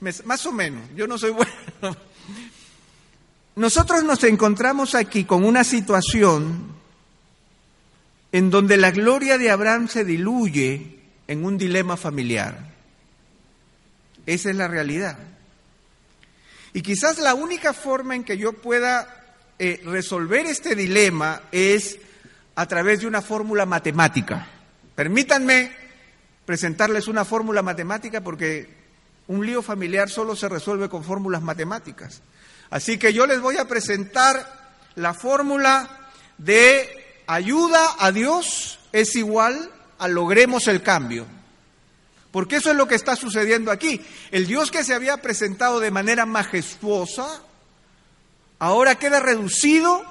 Más 0.00 0.46
o 0.46 0.52
menos, 0.52 0.82
yo 0.96 1.06
no 1.06 1.18
soy 1.18 1.30
bueno. 1.30 1.96
Nosotros 3.56 4.02
nos 4.04 4.24
encontramos 4.24 4.94
aquí 4.94 5.24
con 5.24 5.44
una 5.44 5.64
situación 5.64 6.74
en 8.32 8.50
donde 8.50 8.76
la 8.76 8.90
gloria 8.90 9.36
de 9.36 9.50
Abraham 9.50 9.88
se 9.88 10.04
diluye 10.04 11.00
en 11.26 11.44
un 11.44 11.58
dilema 11.58 11.96
familiar. 11.96 12.70
Esa 14.24 14.50
es 14.50 14.56
la 14.56 14.68
realidad. 14.68 15.18
Y 16.72 16.82
quizás 16.82 17.18
la 17.18 17.34
única 17.34 17.74
forma 17.74 18.14
en 18.14 18.24
que 18.24 18.38
yo 18.38 18.52
pueda 18.52 19.34
eh, 19.58 19.82
resolver 19.84 20.46
este 20.46 20.74
dilema 20.74 21.42
es 21.52 21.98
a 22.54 22.66
través 22.66 23.00
de 23.00 23.08
una 23.08 23.20
fórmula 23.20 23.66
matemática. 23.66 24.46
Permítanme 24.94 25.72
presentarles 26.46 27.08
una 27.08 27.24
fórmula 27.24 27.62
matemática 27.62 28.22
porque 28.22 28.79
un 29.28 29.46
lío 29.46 29.62
familiar 29.62 30.08
solo 30.08 30.34
se 30.34 30.48
resuelve 30.48 30.88
con 30.88 31.04
fórmulas 31.04 31.42
matemáticas. 31.42 32.20
Así 32.70 32.98
que 32.98 33.12
yo 33.12 33.26
les 33.26 33.40
voy 33.40 33.58
a 33.58 33.66
presentar 33.66 34.74
la 34.94 35.14
fórmula 35.14 36.10
de 36.38 37.22
ayuda 37.26 37.96
a 37.98 38.12
Dios 38.12 38.78
es 38.92 39.14
igual 39.16 39.70
a 39.98 40.08
logremos 40.08 40.66
el 40.68 40.82
cambio. 40.82 41.26
Porque 42.32 42.56
eso 42.56 42.70
es 42.70 42.76
lo 42.76 42.86
que 42.86 42.94
está 42.94 43.16
sucediendo 43.16 43.70
aquí. 43.70 44.00
El 44.30 44.46
Dios 44.46 44.70
que 44.70 44.84
se 44.84 44.94
había 44.94 45.16
presentado 45.18 45.80
de 45.80 45.90
manera 45.90 46.26
majestuosa, 46.26 47.26
ahora 48.58 48.94
queda 48.96 49.20
reducido 49.20 50.04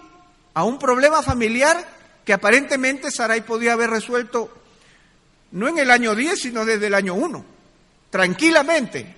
a 0.54 0.64
un 0.64 0.80
problema 0.80 1.22
familiar 1.22 1.88
que 2.26 2.34
aparentemente 2.34 3.12
Sarai 3.12 3.46
podía 3.46 3.74
haber 3.74 3.90
resuelto 3.90 4.54
no 5.52 5.68
en 5.68 5.80
el 5.80 5.90
año 5.90 6.14
10, 6.14 6.40
sino 6.40 6.66
desde 6.66 6.88
el 6.88 6.94
año 6.94 7.16
1, 7.16 7.46
tranquilamente. 8.10 9.16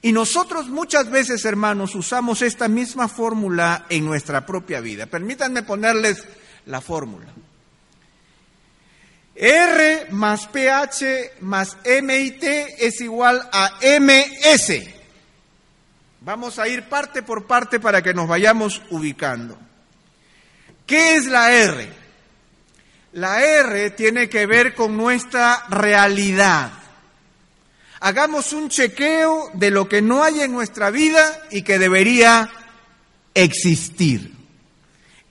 Y 0.00 0.12
nosotros 0.12 0.68
muchas 0.68 1.10
veces, 1.10 1.44
hermanos, 1.44 1.94
usamos 1.94 2.42
esta 2.42 2.68
misma 2.68 3.08
fórmula 3.08 3.86
en 3.88 4.04
nuestra 4.04 4.46
propia 4.46 4.80
vida. 4.80 5.06
Permítanme 5.06 5.64
ponerles 5.64 6.24
la 6.66 6.80
fórmula. 6.80 7.26
R 9.34 10.06
más 10.10 10.48
pH 10.48 11.32
más 11.40 11.76
MIT 11.84 12.42
es 12.78 13.00
igual 13.00 13.48
a 13.52 13.78
MS. 14.00 14.82
Vamos 16.20 16.58
a 16.58 16.66
ir 16.68 16.88
parte 16.88 17.22
por 17.22 17.46
parte 17.46 17.78
para 17.78 18.02
que 18.02 18.14
nos 18.14 18.26
vayamos 18.26 18.82
ubicando. 18.90 19.56
¿Qué 20.86 21.16
es 21.16 21.26
la 21.26 21.52
R? 21.52 21.88
La 23.12 23.44
R 23.44 23.90
tiene 23.90 24.28
que 24.28 24.46
ver 24.46 24.74
con 24.74 24.96
nuestra 24.96 25.64
realidad. 25.68 26.72
Hagamos 28.00 28.52
un 28.52 28.68
chequeo 28.68 29.50
de 29.54 29.70
lo 29.70 29.88
que 29.88 30.02
no 30.02 30.22
hay 30.22 30.40
en 30.40 30.52
nuestra 30.52 30.90
vida 30.90 31.42
y 31.50 31.62
que 31.62 31.78
debería 31.78 32.50
existir. 33.34 34.32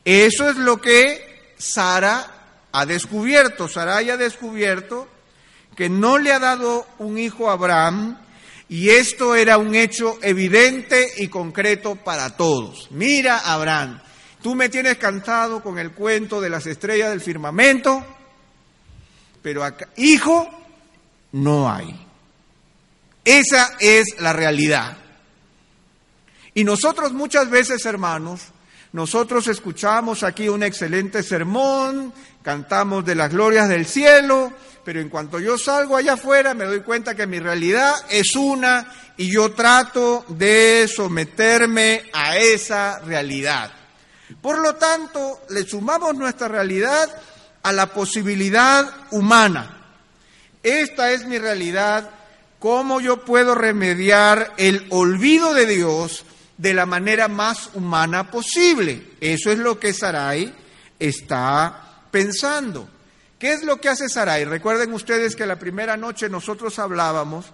Eso 0.03 0.49
es 0.49 0.57
lo 0.57 0.79
que 0.81 1.53
Sara 1.57 2.37
ha 2.71 2.85
descubierto, 2.85 3.67
Sarai 3.67 4.09
ha 4.09 4.17
descubierto 4.17 5.07
que 5.75 5.89
no 5.89 6.17
le 6.17 6.31
ha 6.31 6.39
dado 6.39 6.87
un 6.99 7.17
hijo 7.17 7.49
a 7.49 7.53
Abraham 7.53 8.17
y 8.69 8.89
esto 8.89 9.35
era 9.35 9.57
un 9.57 9.75
hecho 9.75 10.17
evidente 10.21 11.07
y 11.17 11.27
concreto 11.27 11.95
para 11.95 12.35
todos. 12.35 12.87
Mira, 12.91 13.39
Abraham, 13.39 13.99
tú 14.41 14.55
me 14.55 14.69
tienes 14.69 14.97
cantado 14.97 15.63
con 15.63 15.79
el 15.79 15.91
cuento 15.91 16.41
de 16.41 16.49
las 16.49 16.65
estrellas 16.67 17.09
del 17.09 17.21
firmamento, 17.21 18.05
pero 19.41 19.63
acá, 19.63 19.89
hijo 19.95 20.47
no 21.31 21.71
hay. 21.71 22.06
Esa 23.27 23.75
es 23.81 24.21
la 24.21 24.31
realidad. 24.31 24.95
Y 26.53 26.63
nosotros 26.63 27.11
muchas 27.11 27.49
veces, 27.49 27.85
hermanos, 27.85 28.39
nosotros 28.93 29.49
escuchamos 29.49 30.23
aquí 30.23 30.47
un 30.47 30.63
excelente 30.63 31.21
sermón, 31.23 32.13
cantamos 32.41 33.03
de 33.03 33.15
las 33.15 33.29
glorias 33.29 33.67
del 33.67 33.85
cielo, 33.85 34.53
pero 34.85 35.01
en 35.01 35.09
cuanto 35.09 35.41
yo 35.41 35.57
salgo 35.57 35.97
allá 35.97 36.13
afuera 36.13 36.53
me 36.53 36.63
doy 36.63 36.79
cuenta 36.79 37.15
que 37.15 37.27
mi 37.27 37.39
realidad 37.39 37.95
es 38.09 38.33
una 38.37 38.89
y 39.17 39.29
yo 39.29 39.51
trato 39.51 40.23
de 40.29 40.87
someterme 40.87 42.03
a 42.13 42.37
esa 42.37 42.99
realidad. 42.99 43.73
Por 44.41 44.59
lo 44.59 44.75
tanto, 44.75 45.41
le 45.49 45.63
sumamos 45.63 46.15
nuestra 46.15 46.47
realidad 46.47 47.09
a 47.61 47.73
la 47.73 47.87
posibilidad 47.87 48.89
humana. 49.11 49.73
Esta 50.63 51.11
es 51.11 51.25
mi 51.25 51.37
realidad, 51.37 52.09
¿cómo 52.59 52.99
yo 52.99 53.23
puedo 53.23 53.55
remediar 53.55 54.53
el 54.57 54.85
olvido 54.89 55.53
de 55.53 55.65
Dios 55.65 56.25
de 56.57 56.73
la 56.73 56.85
manera 56.85 57.27
más 57.27 57.71
humana 57.73 58.31
posible? 58.31 59.03
Eso 59.21 59.51
es 59.51 59.59
lo 59.59 59.79
que 59.79 59.93
Sarai 59.93 60.53
está 60.99 62.01
pensando. 62.11 62.89
¿Qué 63.39 63.53
es 63.53 63.63
lo 63.63 63.79
que 63.79 63.89
hace 63.89 64.09
Sarai? 64.09 64.45
Recuerden 64.45 64.93
ustedes 64.93 65.35
que 65.35 65.45
la 65.45 65.59
primera 65.59 65.95
noche 65.95 66.29
nosotros 66.29 66.79
hablábamos 66.79 67.45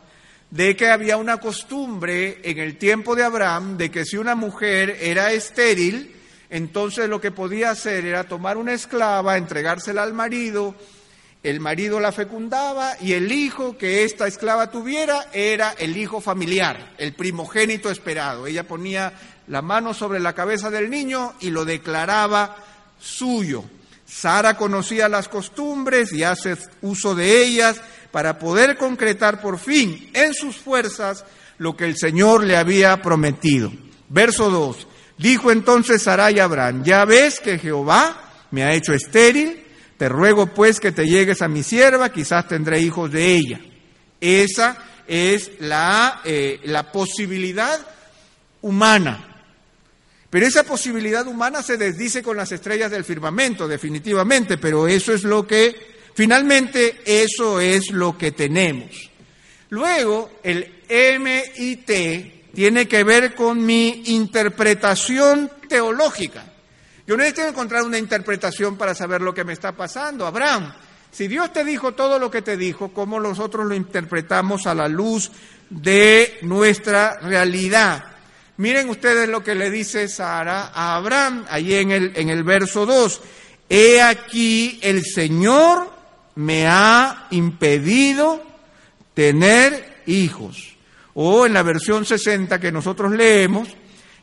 de 0.49 0.75
que 0.75 0.87
había 0.87 1.17
una 1.17 1.37
costumbre 1.37 2.39
en 2.43 2.59
el 2.59 2.77
tiempo 2.77 3.15
de 3.15 3.23
Abraham 3.23 3.75
de 3.75 3.89
que 3.89 4.05
si 4.05 4.17
una 4.17 4.35
mujer 4.35 4.97
era 5.01 5.33
estéril, 5.33 6.15
entonces 6.49 7.09
lo 7.09 7.19
que 7.19 7.31
podía 7.31 7.71
hacer 7.71 8.05
era 8.05 8.25
tomar 8.25 8.57
una 8.57 8.73
esclava, 8.73 9.35
entregársela 9.35 10.03
al 10.03 10.13
marido, 10.13 10.75
el 11.43 11.59
marido 11.59 11.99
la 11.99 12.13
fecundaba 12.13 12.93
y 13.01 13.13
el 13.13 13.31
hijo 13.31 13.77
que 13.77 14.05
esta 14.05 14.27
esclava 14.27 14.71
tuviera 14.71 15.27
era 15.33 15.75
el 15.77 15.97
hijo 15.97 16.21
familiar, 16.21 16.93
el 16.97 17.13
primogénito 17.13 17.91
esperado. 17.91 18.47
Ella 18.47 18.65
ponía 18.65 19.11
la 19.47 19.61
mano 19.61 19.93
sobre 19.93 20.21
la 20.21 20.33
cabeza 20.33 20.69
del 20.71 20.89
niño 20.89 21.33
y 21.41 21.49
lo 21.49 21.65
declaraba 21.65 22.55
suyo. 22.97 23.65
Sara 24.05 24.55
conocía 24.55 25.09
las 25.09 25.27
costumbres 25.27 26.13
y 26.13 26.23
hace 26.23 26.55
uso 26.81 27.13
de 27.13 27.43
ellas 27.43 27.81
para 28.11 28.39
poder 28.39 28.77
concretar 28.77 29.41
por 29.41 29.59
fin 29.59 30.11
en 30.13 30.33
sus 30.33 30.55
fuerzas 30.55 31.25
lo 31.57 31.75
que 31.75 31.85
el 31.85 31.97
Señor 31.97 32.43
le 32.43 32.55
había 32.55 33.01
prometido. 33.01 33.71
Verso 34.07 34.49
2. 34.49 34.87
Dijo 35.17 35.51
entonces 35.51 36.03
Sarai 36.03 36.39
a 36.39 36.45
Abraham, 36.45 36.83
ya 36.83 37.05
ves 37.05 37.39
que 37.39 37.59
Jehová 37.59 38.31
me 38.51 38.63
ha 38.63 38.73
hecho 38.73 38.93
estéril, 38.93 39.62
te 39.97 40.09
ruego 40.09 40.47
pues 40.47 40.79
que 40.79 40.91
te 40.91 41.05
llegues 41.05 41.41
a 41.41 41.47
mi 41.47 41.63
sierva, 41.63 42.11
quizás 42.11 42.47
tendré 42.47 42.79
hijos 42.79 43.11
de 43.11 43.35
ella. 43.35 43.61
Esa 44.19 44.77
es 45.07 45.51
la, 45.59 46.21
eh, 46.23 46.59
la 46.63 46.91
posibilidad 46.91 47.79
humana. 48.61 49.29
Pero 50.29 50.47
esa 50.47 50.63
posibilidad 50.63 51.27
humana 51.27 51.61
se 51.61 51.77
desdice 51.77 52.23
con 52.23 52.37
las 52.37 52.51
estrellas 52.51 52.89
del 52.89 53.03
firmamento, 53.03 53.67
definitivamente, 53.67 54.57
pero 54.57 54.87
eso 54.87 55.13
es 55.13 55.23
lo 55.23 55.45
que, 55.45 55.75
finalmente, 56.15 57.01
eso 57.05 57.59
es 57.59 57.91
lo 57.91 58.17
que 58.17 58.31
tenemos. 58.31 59.11
Luego, 59.69 60.39
el 60.43 60.71
MIT 60.89 62.53
tiene 62.53 62.87
que 62.87 63.03
ver 63.03 63.35
con 63.35 63.63
mi 63.63 64.03
interpretación 64.07 65.51
teológica. 65.67 66.52
Yo 67.05 67.17
necesito 67.17 67.47
encontrar 67.47 67.83
una 67.83 67.97
interpretación 67.97 68.77
para 68.77 68.95
saber 68.95 69.21
lo 69.21 69.33
que 69.33 69.43
me 69.43 69.53
está 69.53 69.73
pasando. 69.73 70.25
Abraham, 70.25 70.73
Si 71.11 71.27
Dios 71.27 71.53
te 71.53 71.63
dijo 71.63 71.93
todo 71.93 72.17
lo 72.17 72.31
que 72.31 72.41
te 72.41 72.57
dijo, 72.57 72.91
¿cómo 72.91 73.19
nosotros 73.19 73.67
lo 73.67 73.75
interpretamos 73.75 74.65
a 74.65 74.73
la 74.73 74.87
luz 74.87 75.29
de 75.69 76.39
nuestra 76.41 77.19
realidad? 77.19 78.05
Miren 78.57 78.89
ustedes 78.89 79.29
lo 79.29 79.43
que 79.43 79.53
le 79.53 79.69
dice 79.69 80.07
Sara 80.07 80.71
a 80.73 80.95
Abraham, 80.95 81.45
ahí 81.49 81.75
en 81.75 81.91
el, 81.91 82.13
en 82.15 82.29
el 82.29 82.43
verso 82.43 82.87
2. 82.87 83.21
He 83.69 84.01
aquí 84.01 84.79
el 84.81 85.03
Señor 85.03 85.91
me 86.35 86.67
ha 86.67 87.27
impedido 87.31 88.43
tener 89.13 90.01
hijos. 90.07 90.75
O 91.13 91.45
en 91.45 91.53
la 91.53 91.61
versión 91.61 92.05
60 92.05 92.59
que 92.59 92.71
nosotros 92.71 93.11
leemos, 93.11 93.69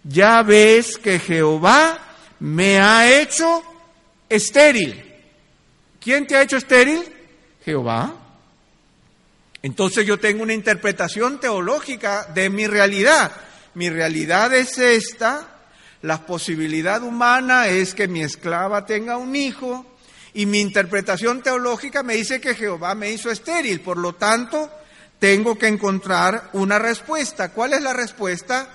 ya 0.03 0.43
ves 0.43 0.99
que 0.99 1.21
Jehová 1.21 2.10
me 2.41 2.79
ha 2.79 3.21
hecho 3.21 3.63
estéril. 4.29 5.05
¿Quién 6.01 6.27
te 6.27 6.37
ha 6.37 6.43
hecho 6.43 6.57
estéril? 6.57 7.03
Jehová. 7.65 8.15
Entonces 9.63 10.07
yo 10.07 10.19
tengo 10.19 10.43
una 10.43 10.55
interpretación 10.55 11.39
teológica 11.39 12.27
de 12.35 12.49
mi 12.49 12.67
realidad. 12.67 13.33
Mi 13.75 13.91
realidad 13.91 14.53
es 14.55 14.79
esta, 14.79 15.47
la 16.03 16.25
posibilidad 16.25 17.03
humana 17.03 17.69
es 17.69 17.95
que 17.95 18.09
mi 18.09 18.23
esclava 18.23 18.87
tenga 18.87 19.19
un 19.19 19.37
hijo 19.37 19.85
y 20.33 20.47
mi 20.47 20.61
interpretación 20.61 21.43
teológica 21.43 22.03
me 22.03 22.15
dice 22.15 22.41
que 22.41 22.55
Jehová 22.55 22.95
me 22.95 23.11
hizo 23.11 23.31
estéril. 23.31 23.81
Por 23.81 23.99
lo 23.99 24.15
tanto, 24.15 24.71
tengo 25.19 25.59
que 25.59 25.69
encontrar 25.69 26.49
una 26.55 26.79
respuesta. 26.79 27.51
¿Cuál 27.51 27.75
es 27.75 27.83
la 27.83 27.93
respuesta? 27.93 28.69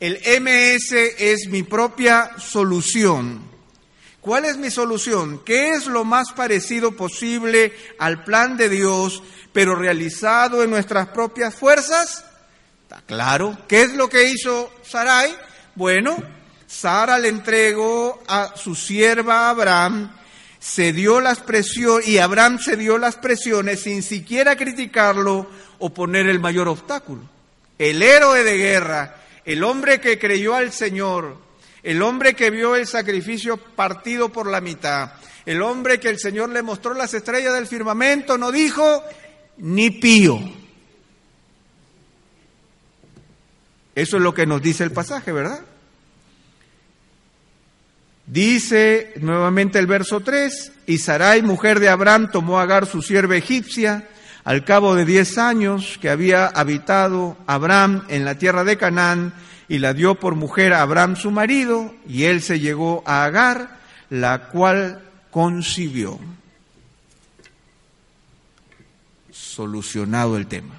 El 0.00 0.18
MS 0.40 0.92
es 1.18 1.46
mi 1.48 1.62
propia 1.62 2.30
solución. 2.38 3.42
¿Cuál 4.22 4.46
es 4.46 4.56
mi 4.56 4.70
solución? 4.70 5.42
¿Qué 5.44 5.70
es 5.70 5.86
lo 5.86 6.04
más 6.04 6.32
parecido 6.32 6.92
posible 6.92 7.74
al 7.98 8.24
plan 8.24 8.56
de 8.56 8.70
Dios, 8.70 9.22
pero 9.52 9.74
realizado 9.74 10.62
en 10.62 10.70
nuestras 10.70 11.08
propias 11.08 11.54
fuerzas? 11.54 12.24
Está 12.82 13.02
claro. 13.02 13.58
¿Qué 13.68 13.82
es 13.82 13.92
lo 13.92 14.08
que 14.08 14.30
hizo 14.30 14.72
Sarai? 14.82 15.36
Bueno, 15.74 16.16
Sara 16.66 17.18
le 17.18 17.28
entregó 17.28 18.22
a 18.26 18.54
su 18.56 18.74
sierva 18.74 19.50
Abraham, 19.50 20.16
se 20.58 20.94
dio 20.94 21.20
las 21.20 21.40
presiones, 21.40 22.08
y 22.08 22.18
Abraham 22.18 22.58
se 22.58 22.76
dio 22.76 22.96
las 22.96 23.16
presiones 23.16 23.80
sin 23.80 24.02
siquiera 24.02 24.56
criticarlo 24.56 25.50
o 25.78 25.92
poner 25.92 26.26
el 26.26 26.40
mayor 26.40 26.68
obstáculo. 26.68 27.22
El 27.78 28.02
héroe 28.02 28.44
de 28.44 28.56
guerra, 28.56 29.19
el 29.44 29.64
hombre 29.64 30.00
que 30.00 30.18
creyó 30.18 30.54
al 30.54 30.72
Señor, 30.72 31.38
el 31.82 32.02
hombre 32.02 32.34
que 32.34 32.50
vio 32.50 32.76
el 32.76 32.86
sacrificio 32.86 33.56
partido 33.56 34.30
por 34.30 34.46
la 34.46 34.60
mitad, 34.60 35.12
el 35.46 35.62
hombre 35.62 35.98
que 35.98 36.08
el 36.08 36.18
Señor 36.18 36.50
le 36.50 36.62
mostró 36.62 36.94
las 36.94 37.14
estrellas 37.14 37.54
del 37.54 37.66
firmamento, 37.66 38.36
no 38.36 38.52
dijo 38.52 39.02
ni 39.58 39.90
pío. 39.90 40.38
Eso 43.94 44.16
es 44.16 44.22
lo 44.22 44.32
que 44.32 44.46
nos 44.46 44.62
dice 44.62 44.84
el 44.84 44.92
pasaje, 44.92 45.32
¿verdad? 45.32 45.60
Dice 48.26 49.12
nuevamente 49.16 49.78
el 49.78 49.88
verso 49.88 50.20
3, 50.20 50.72
y 50.86 50.98
Sarai, 50.98 51.42
mujer 51.42 51.80
de 51.80 51.88
Abraham, 51.88 52.30
tomó 52.30 52.60
a 52.60 52.62
Agar 52.62 52.86
su 52.86 53.02
sierva 53.02 53.36
egipcia, 53.36 54.08
al 54.44 54.64
cabo 54.64 54.94
de 54.94 55.04
diez 55.04 55.38
años 55.38 55.98
que 56.00 56.10
había 56.10 56.46
habitado 56.46 57.36
Abraham 57.46 58.04
en 58.08 58.24
la 58.24 58.36
tierra 58.36 58.64
de 58.64 58.76
Canaán, 58.76 59.32
y 59.68 59.78
la 59.78 59.94
dio 59.94 60.16
por 60.16 60.34
mujer 60.34 60.72
a 60.72 60.82
Abraham 60.82 61.14
su 61.14 61.30
marido, 61.30 61.94
y 62.08 62.24
él 62.24 62.42
se 62.42 62.58
llegó 62.58 63.04
a 63.06 63.24
Agar, 63.24 63.78
la 64.10 64.48
cual 64.48 65.02
concibió. 65.30 66.18
Solucionado 69.30 70.36
el 70.36 70.48
tema. 70.48 70.74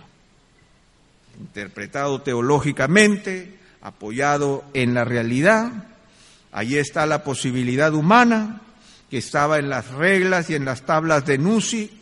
Interpretado 1.39 2.21
teológicamente, 2.21 3.57
apoyado 3.81 4.65
en 4.73 4.93
la 4.93 5.05
realidad. 5.05 5.71
Allí 6.51 6.77
está 6.77 7.05
la 7.05 7.23
posibilidad 7.23 7.93
humana 7.93 8.61
que 9.09 9.17
estaba 9.17 9.57
en 9.57 9.69
las 9.69 9.89
reglas 9.91 10.49
y 10.49 10.55
en 10.55 10.65
las 10.65 10.85
tablas 10.85 11.25
de 11.25 11.37
Nusi, 11.37 12.00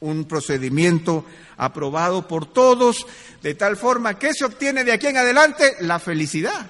un 0.00 0.26
procedimiento 0.26 1.24
aprobado 1.56 2.28
por 2.28 2.52
todos, 2.52 3.06
de 3.42 3.54
tal 3.54 3.76
forma 3.76 4.18
que 4.18 4.34
se 4.34 4.44
obtiene 4.44 4.84
de 4.84 4.92
aquí 4.92 5.06
en 5.06 5.16
adelante 5.16 5.76
la 5.80 5.98
felicidad. 5.98 6.66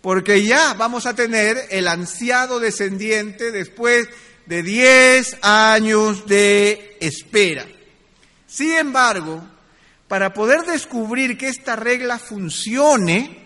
Porque 0.00 0.42
ya 0.42 0.74
vamos 0.74 1.06
a 1.06 1.14
tener 1.14 1.56
el 1.70 1.86
ansiado 1.86 2.58
descendiente 2.58 3.52
después 3.52 4.08
de 4.46 4.62
10 4.62 5.38
años 5.42 6.26
de 6.26 6.96
espera. 7.00 7.66
Sin 8.46 8.72
embargo, 8.72 9.42
para 10.08 10.34
poder 10.34 10.62
descubrir 10.66 11.38
que 11.38 11.48
esta 11.48 11.76
regla 11.76 12.18
funcione, 12.18 13.42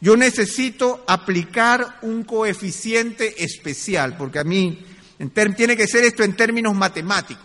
yo 0.00 0.16
necesito 0.16 1.04
aplicar 1.06 1.98
un 2.02 2.24
coeficiente 2.24 3.44
especial, 3.44 4.16
porque 4.16 4.38
a 4.38 4.44
mí 4.44 4.84
tiene 5.56 5.76
que 5.76 5.86
ser 5.86 6.04
esto 6.04 6.22
en 6.22 6.36
términos 6.36 6.74
matemáticos. 6.74 7.44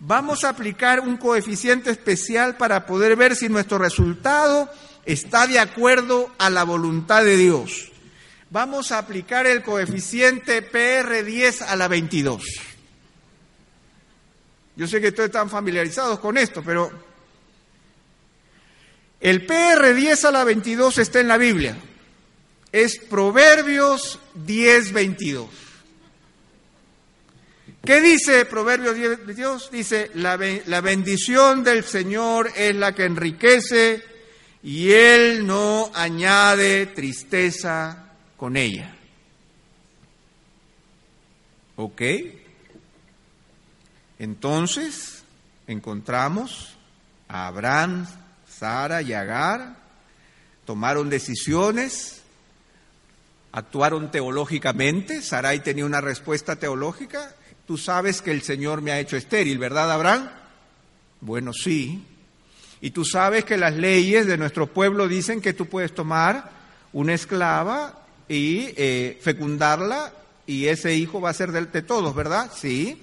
Vamos 0.00 0.44
a 0.44 0.50
aplicar 0.50 1.00
un 1.00 1.16
coeficiente 1.16 1.90
especial 1.90 2.56
para 2.56 2.86
poder 2.86 3.16
ver 3.16 3.34
si 3.34 3.48
nuestro 3.48 3.78
resultado 3.78 4.70
está 5.04 5.46
de 5.46 5.58
acuerdo 5.58 6.32
a 6.38 6.50
la 6.50 6.62
voluntad 6.64 7.24
de 7.24 7.36
Dios. 7.36 7.90
Vamos 8.50 8.92
a 8.92 8.98
aplicar 8.98 9.46
el 9.46 9.62
coeficiente 9.62 10.70
PR10 10.70 11.62
a 11.62 11.76
la 11.76 11.88
22. 11.88 12.42
Yo 14.76 14.86
sé 14.86 15.00
que 15.00 15.08
ustedes 15.08 15.30
están 15.30 15.50
familiarizados 15.50 16.20
con 16.20 16.38
esto, 16.38 16.62
pero 16.62 16.90
el 19.20 19.46
PR10 19.46 20.24
a 20.24 20.30
la 20.30 20.44
22 20.44 20.98
está 20.98 21.18
en 21.18 21.28
la 21.28 21.36
Biblia. 21.36 21.76
Es 22.70 22.98
Proverbios 22.98 24.20
10, 24.34 24.92
22. 24.92 25.67
¿Qué 27.88 28.02
dice 28.02 28.44
Proverbios 28.44 28.94
10, 29.24 29.70
Dice, 29.70 30.10
la, 30.12 30.38
la 30.66 30.82
bendición 30.82 31.64
del 31.64 31.84
Señor 31.84 32.50
es 32.54 32.76
la 32.76 32.94
que 32.94 33.06
enriquece 33.06 34.04
y 34.62 34.90
Él 34.92 35.46
no 35.46 35.90
añade 35.94 36.84
tristeza 36.84 38.10
con 38.36 38.58
ella. 38.58 38.94
¿Ok? 41.76 42.02
Entonces, 44.18 45.22
encontramos 45.66 46.76
a 47.26 47.46
Abraham, 47.46 48.06
Sara 48.46 49.00
y 49.00 49.14
Agar, 49.14 49.76
tomaron 50.66 51.08
decisiones, 51.08 52.20
actuaron 53.52 54.10
teológicamente, 54.10 55.22
Sarai 55.22 55.62
tenía 55.62 55.86
una 55.86 56.02
respuesta 56.02 56.56
teológica, 56.56 57.34
Tú 57.68 57.76
sabes 57.76 58.22
que 58.22 58.30
el 58.30 58.40
Señor 58.40 58.80
me 58.80 58.92
ha 58.92 58.98
hecho 58.98 59.18
estéril, 59.18 59.58
¿verdad, 59.58 59.92
Abraham? 59.92 60.30
Bueno, 61.20 61.52
sí. 61.52 62.02
Y 62.80 62.92
tú 62.92 63.04
sabes 63.04 63.44
que 63.44 63.58
las 63.58 63.76
leyes 63.76 64.26
de 64.26 64.38
nuestro 64.38 64.68
pueblo 64.68 65.06
dicen 65.06 65.42
que 65.42 65.52
tú 65.52 65.66
puedes 65.66 65.94
tomar 65.94 66.50
una 66.94 67.12
esclava 67.12 68.06
y 68.26 68.72
eh, 68.74 69.18
fecundarla 69.20 70.14
y 70.46 70.64
ese 70.64 70.94
hijo 70.94 71.20
va 71.20 71.28
a 71.28 71.34
ser 71.34 71.52
de, 71.52 71.82
todos, 71.82 72.14
¿verdad? 72.14 72.50
Sí. 72.56 73.02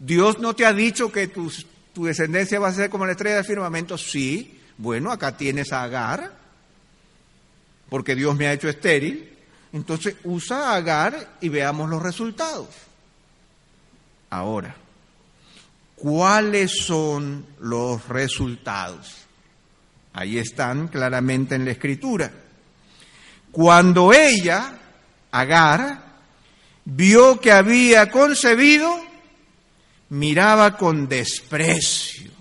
Dios 0.00 0.40
no 0.40 0.56
te 0.56 0.66
ha 0.66 0.72
dicho 0.72 1.12
que 1.12 1.28
tu, 1.28 1.52
tu 1.92 2.06
descendencia 2.06 2.58
va 2.58 2.70
a 2.70 2.74
ser 2.74 2.90
como 2.90 3.06
la 3.06 3.12
estrella 3.12 3.36
del 3.36 3.44
firmamento. 3.44 3.96
Sí. 3.96 4.60
Bueno, 4.76 5.12
acá 5.12 5.36
tienes 5.36 5.72
a 5.72 5.84
Agar, 5.84 6.36
porque 7.88 8.16
Dios 8.16 8.34
me 8.34 8.48
ha 8.48 8.54
hecho 8.54 8.68
estéril. 8.68 9.30
Entonces 9.72 10.16
usa 10.24 10.70
a 10.70 10.74
Agar 10.74 11.36
y 11.40 11.48
veamos 11.48 11.88
los 11.88 12.02
resultados. 12.02 12.70
Ahora, 14.34 14.74
¿cuáles 15.94 16.84
son 16.84 17.46
los 17.60 18.08
resultados? 18.08 19.26
Ahí 20.12 20.38
están 20.38 20.88
claramente 20.88 21.54
en 21.54 21.64
la 21.64 21.70
escritura. 21.70 22.32
Cuando 23.52 24.12
ella, 24.12 24.76
Agar, 25.30 26.02
vio 26.84 27.40
que 27.40 27.52
había 27.52 28.10
concebido, 28.10 28.92
miraba 30.08 30.76
con 30.76 31.08
desprecio 31.08 32.32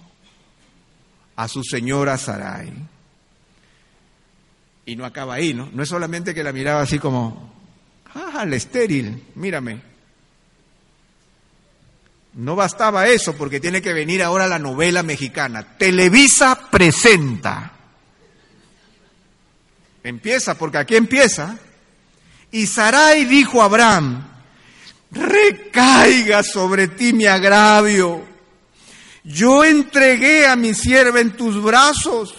a 1.35 1.47
su 1.47 1.63
señora 1.63 2.17
Sarai. 2.17 2.73
Y 4.87 4.95
no 4.95 5.05
acaba 5.05 5.35
ahí, 5.35 5.53
¿no? 5.53 5.69
No 5.71 5.83
es 5.83 5.89
solamente 5.89 6.33
que 6.33 6.43
la 6.43 6.53
miraba 6.53 6.81
así 6.81 6.97
como, 6.97 7.53
ah, 8.15 8.45
la 8.47 8.55
estéril, 8.55 9.25
mírame. 9.35 9.92
No 12.35 12.55
bastaba 12.55 13.07
eso 13.07 13.33
porque 13.33 13.59
tiene 13.59 13.81
que 13.81 13.93
venir 13.93 14.23
ahora 14.23 14.47
la 14.47 14.59
novela 14.59 15.03
mexicana. 15.03 15.77
Televisa 15.77 16.69
presenta. 16.71 17.73
Empieza, 20.03 20.57
porque 20.57 20.79
aquí 20.79 20.95
empieza. 20.95 21.57
Y 22.51 22.67
Sarai 22.67 23.25
dijo 23.25 23.61
a 23.61 23.65
Abraham, 23.65 24.27
recaiga 25.11 26.43
sobre 26.43 26.87
ti 26.87 27.13
mi 27.13 27.25
agravio. 27.25 28.25
Yo 29.23 29.63
entregué 29.63 30.47
a 30.47 30.55
mi 30.55 30.73
sierva 30.73 31.21
en 31.21 31.37
tus 31.37 31.61
brazos, 31.61 32.35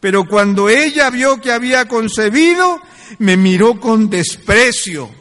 pero 0.00 0.24
cuando 0.26 0.68
ella 0.68 1.10
vio 1.10 1.40
que 1.40 1.52
había 1.52 1.86
concebido, 1.86 2.80
me 3.18 3.36
miró 3.36 3.78
con 3.78 4.08
desprecio. 4.08 5.17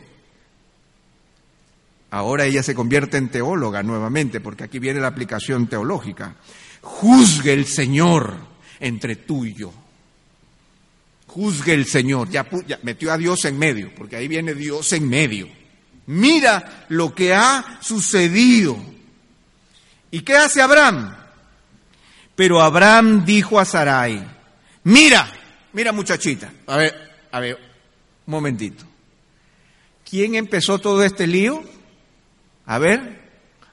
Ahora 2.09 2.45
ella 2.45 2.63
se 2.63 2.73
convierte 2.73 3.17
en 3.17 3.29
teóloga 3.29 3.83
nuevamente, 3.83 4.39
porque 4.39 4.63
aquí 4.63 4.79
viene 4.79 4.99
la 4.99 5.07
aplicación 5.07 5.67
teológica. 5.67 6.35
Juzgue 6.81 7.53
el 7.53 7.65
Señor 7.65 8.37
entre 8.79 9.17
tú 9.17 9.45
y 9.45 9.53
yo. 9.53 9.73
Juzgue 11.27 11.73
el 11.73 11.85
Señor. 11.85 12.29
Ya, 12.29 12.47
ya 12.65 12.79
metió 12.83 13.11
a 13.11 13.17
Dios 13.17 13.43
en 13.45 13.59
medio, 13.59 13.93
porque 13.95 14.15
ahí 14.15 14.27
viene 14.27 14.53
Dios 14.53 14.93
en 14.93 15.07
medio. 15.09 15.49
Mira 16.05 16.85
lo 16.89 17.13
que 17.13 17.33
ha 17.33 17.79
sucedido. 17.81 18.77
¿Y 20.09 20.21
qué 20.21 20.37
hace 20.37 20.61
Abraham? 20.61 21.13
Pero 22.35 22.61
Abraham 22.61 23.25
dijo 23.25 23.59
a 23.59 23.65
Sarai, 23.65 24.25
mira, 24.83 25.27
mira 25.73 25.91
muchachita, 25.91 26.51
a 26.67 26.77
ver, 26.77 26.93
a 27.31 27.39
ver, 27.39 27.55
un 27.55 28.31
momentito. 28.31 28.85
¿Quién 30.07 30.35
empezó 30.35 30.79
todo 30.79 31.03
este 31.03 31.27
lío? 31.27 31.63
A 32.67 32.77
ver, 32.79 33.21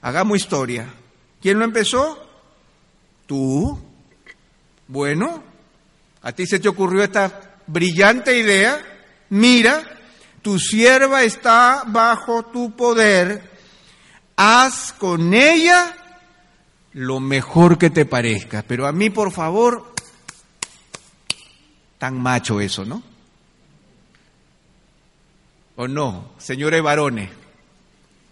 hagamos 0.01 0.37
historia. 0.37 0.87
¿Quién 1.41 1.59
lo 1.59 1.65
empezó? 1.65 2.17
Tú. 3.27 3.79
Bueno, 4.87 5.43
a 6.21 6.31
ti 6.31 6.47
se 6.47 6.59
te 6.59 6.69
ocurrió 6.69 7.03
esta 7.03 7.57
brillante 7.67 8.37
idea. 8.37 8.81
Mira, 9.29 9.83
tu 10.41 10.57
sierva 10.57 11.23
está 11.23 11.83
bajo 11.87 12.43
tu 12.45 12.71
poder. 12.75 13.51
Haz 14.37 14.93
con 14.93 15.33
ella 15.33 15.93
lo 16.93 17.19
mejor 17.19 17.77
que 17.77 17.89
te 17.89 18.05
parezca. 18.05 18.63
Pero 18.65 18.87
a 18.87 18.93
mí, 18.93 19.09
por 19.09 19.31
favor, 19.33 19.93
tan 21.97 22.21
macho 22.21 22.61
eso, 22.61 22.85
¿no? 22.85 23.03
¿O 25.75 25.87
no, 25.89 26.31
señores 26.37 26.81
varones? 26.81 27.29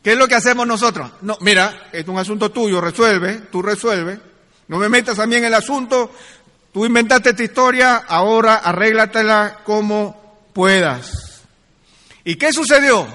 ¿Qué 0.03 0.11
es 0.11 0.17
lo 0.17 0.27
que 0.27 0.35
hacemos 0.35 0.67
nosotros? 0.67 1.09
No, 1.21 1.37
mira, 1.39 1.87
es 1.93 2.05
un 2.07 2.17
asunto 2.17 2.51
tuyo, 2.51 2.81
resuelve, 2.81 3.43
tú 3.49 3.61
resuelve. 3.61 4.19
No 4.67 4.77
me 4.77 4.89
metas 4.89 5.17
a 5.17 5.25
mí 5.25 5.35
en 5.35 5.45
el 5.45 5.53
asunto. 5.53 6.13
Tú 6.73 6.85
inventaste 6.85 7.29
esta 7.29 7.43
historia, 7.43 8.03
ahora 8.07 8.55
arréglatela 8.55 9.59
como 9.63 10.49
puedas. 10.51 11.43
¿Y 12.25 12.35
qué 12.35 12.51
sucedió? 12.51 13.07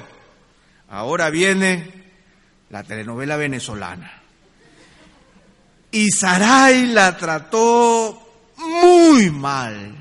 Ahora 0.89 1.29
viene 1.29 1.93
la 2.71 2.83
telenovela 2.85 3.37
venezolana. 3.37 4.23
Y 5.91 6.11
Sarai 6.11 6.87
la 6.87 7.17
trató 7.19 8.53
muy 8.57 9.31
mal. 9.31 9.95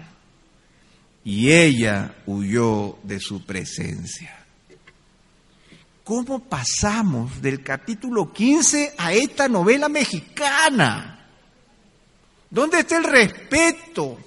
Y 1.25 1.51
ella 1.51 2.15
huyó 2.25 2.97
de 3.03 3.19
su 3.19 3.45
presencia. 3.45 4.36
¿Cómo 6.08 6.39
pasamos 6.39 7.41
del 7.41 7.62
capítulo 7.62 8.32
15 8.32 8.95
a 8.97 9.12
esta 9.12 9.49
novela 9.49 9.89
mexicana? 9.89 11.28
¿Dónde 12.49 12.80
está 12.80 12.95
el 12.95 13.03
respeto? 13.03 14.18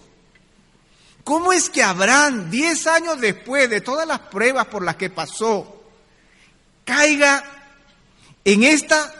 ¿Cómo 1.24 1.54
es 1.54 1.70
que 1.70 1.82
Abraham, 1.82 2.50
diez 2.50 2.86
años 2.86 3.18
después 3.18 3.70
de 3.70 3.80
todas 3.80 4.06
las 4.06 4.18
pruebas 4.18 4.66
por 4.66 4.84
las 4.84 4.96
que 4.96 5.08
pasó, 5.08 5.82
caiga 6.84 7.42
en 8.44 8.62
esta 8.62 9.14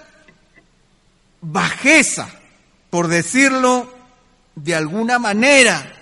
bajeza, 1.41 2.29
por 2.91 3.09
decirlo 3.09 3.91
de 4.55 4.75
alguna 4.75 5.19
manera? 5.19 6.00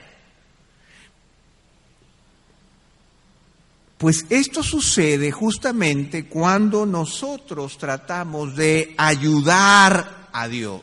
Pues 3.99 4.27
esto 4.31 4.63
sucede 4.63 5.33
justamente 5.33 6.27
cuando 6.27 6.87
nosotros 6.87 7.77
tratamos 7.79 8.55
de 8.55 8.95
ayudar 8.97 10.29
a 10.33 10.47
Dios. 10.47 10.83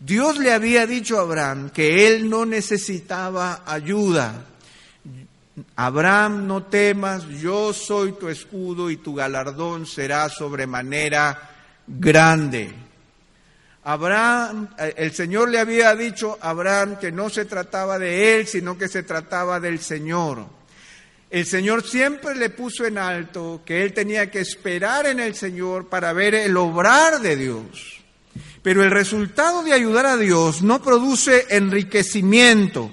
Dios 0.00 0.38
le 0.38 0.52
había 0.52 0.84
dicho 0.84 1.16
a 1.16 1.22
Abraham 1.22 1.70
que 1.70 2.08
él 2.08 2.28
no 2.28 2.44
necesitaba 2.44 3.62
ayuda. 3.64 4.46
Abraham, 5.76 6.48
no 6.48 6.64
temas, 6.64 7.28
yo 7.28 7.72
soy 7.72 8.12
tu 8.12 8.28
escudo 8.28 8.90
y 8.90 8.96
tu 8.96 9.14
galardón 9.14 9.86
será 9.86 10.28
sobremanera 10.28 11.50
grande. 11.86 12.74
Abraham, 13.84 14.68
eh, 14.78 14.94
el 14.96 15.12
Señor 15.12 15.50
le 15.50 15.58
había 15.58 15.94
dicho 15.96 16.38
a 16.40 16.50
Abraham 16.50 16.98
que 16.98 17.10
no 17.10 17.30
se 17.30 17.44
trataba 17.44 17.98
de 17.98 18.36
él, 18.36 18.46
sino 18.46 18.78
que 18.78 18.88
se 18.88 19.02
trataba 19.02 19.58
del 19.58 19.80
Señor. 19.80 20.46
El 21.30 21.46
Señor 21.46 21.82
siempre 21.82 22.34
le 22.34 22.50
puso 22.50 22.84
en 22.84 22.98
alto 22.98 23.62
que 23.64 23.82
él 23.82 23.92
tenía 23.92 24.30
que 24.30 24.40
esperar 24.40 25.06
en 25.06 25.18
el 25.18 25.34
Señor 25.34 25.88
para 25.88 26.12
ver 26.12 26.34
el 26.34 26.56
obrar 26.56 27.20
de 27.20 27.36
Dios. 27.36 28.02
Pero 28.62 28.84
el 28.84 28.90
resultado 28.90 29.62
de 29.62 29.72
ayudar 29.72 30.06
a 30.06 30.16
Dios 30.16 30.62
no 30.62 30.82
produce 30.82 31.46
enriquecimiento, 31.48 32.92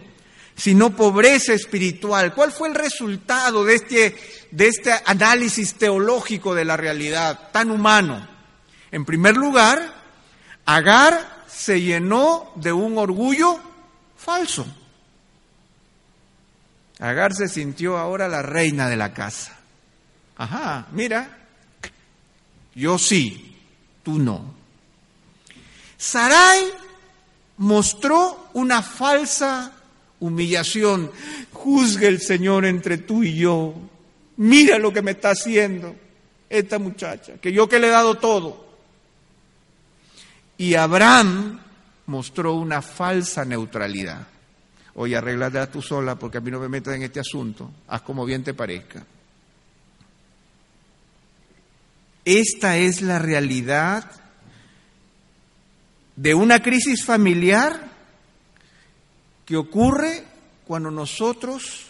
sino 0.56 0.96
pobreza 0.96 1.54
espiritual. 1.54 2.34
¿Cuál 2.34 2.52
fue 2.52 2.70
el 2.70 2.76
resultado 2.76 3.64
de 3.64 3.76
este, 3.76 4.16
de 4.50 4.68
este 4.68 4.94
análisis 5.06 5.76
teológico 5.76 6.56
de 6.56 6.66
la 6.66 6.78
realidad 6.78 7.52
tan 7.52 7.70
humano? 7.70 8.28
En 8.90 9.06
primer 9.06 9.38
lugar, 9.38 9.99
Agar 10.70 11.46
se 11.48 11.82
llenó 11.82 12.52
de 12.54 12.72
un 12.72 12.96
orgullo 13.00 13.60
falso. 14.16 14.68
Agar 17.00 17.34
se 17.34 17.48
sintió 17.48 17.98
ahora 17.98 18.28
la 18.28 18.44
reina 18.44 18.88
de 18.88 18.96
la 18.96 19.12
casa. 19.12 19.58
Ajá, 20.38 20.86
mira, 20.92 21.40
yo 22.76 23.00
sí, 23.00 23.58
tú 24.04 24.20
no. 24.20 24.54
Sarai 25.98 26.66
mostró 27.58 28.52
una 28.54 28.84
falsa 28.84 29.72
humillación. 30.20 31.12
Juzgue 31.52 32.08
el 32.08 32.22
Señor 32.22 32.66
entre 32.66 33.00
tú 33.00 33.24
y 33.24 33.36
yo. 33.38 33.74
Mira 34.38 34.78
lo 34.78 34.94
que 34.94 35.02
me 35.02 35.12
está 35.12 35.32
haciendo 35.32 35.96
esta 36.48 36.78
muchacha, 36.78 37.40
que 37.42 37.52
yo 37.52 37.68
que 37.68 37.80
le 37.80 37.88
he 37.88 37.90
dado 37.90 38.20
todo. 38.20 38.69
Y 40.60 40.76
Abraham 40.76 41.58
mostró 42.08 42.56
una 42.56 42.82
falsa 42.82 43.46
neutralidad. 43.46 44.28
Oye, 44.96 45.16
arréglate 45.16 45.66
tú 45.68 45.82
sola 45.82 46.16
porque 46.16 46.40
a 46.40 46.42
mí 46.42 46.52
no 46.52 46.60
me 46.60 46.68
metas 46.68 46.96
en 46.96 47.04
este 47.04 47.22
asunto. 47.22 47.72
Haz 47.88 48.02
como 48.02 48.26
bien 48.26 48.44
te 48.44 48.54
parezca. 48.54 49.06
Esta 52.26 52.76
es 52.78 53.02
la 53.02 53.20
realidad 53.20 54.12
de 56.18 56.34
una 56.34 56.62
crisis 56.62 57.06
familiar 57.06 57.80
que 59.46 59.56
ocurre 59.56 60.26
cuando 60.68 60.92
nosotros 60.92 61.86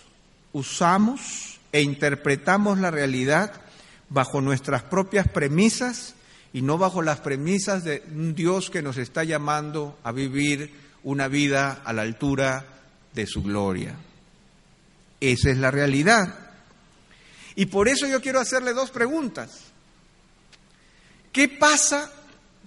usamos 0.54 1.60
e 1.72 1.82
interpretamos 1.82 2.78
la 2.78 2.92
realidad 2.92 3.52
bajo 4.10 4.42
nuestras 4.42 4.84
propias 4.84 5.28
premisas 5.28 6.14
y 6.54 6.62
no 6.62 6.78
bajo 6.78 7.02
las 7.02 7.20
premisas 7.20 7.84
de 7.84 8.04
un 8.12 8.34
Dios 8.34 8.70
que 8.70 8.82
nos 8.82 8.98
está 8.98 9.24
llamando 9.24 9.98
a 10.04 10.12
vivir 10.12 10.74
una 11.04 11.28
vida 11.28 11.82
a 11.86 11.94
la 11.94 12.02
altura 12.02 12.66
de 13.14 13.28
su 13.28 13.44
gloria. 13.44 13.96
Esa 15.20 15.52
es 15.52 15.58
la 15.58 15.72
realidad. 15.72 16.34
Y 17.56 17.68
por 17.68 17.88
eso 17.88 18.08
yo 18.08 18.22
quiero 18.22 18.40
hacerle 18.40 18.74
dos 18.74 18.90
preguntas. 18.90 19.62
¿Qué 21.32 21.48
pasa 21.48 22.12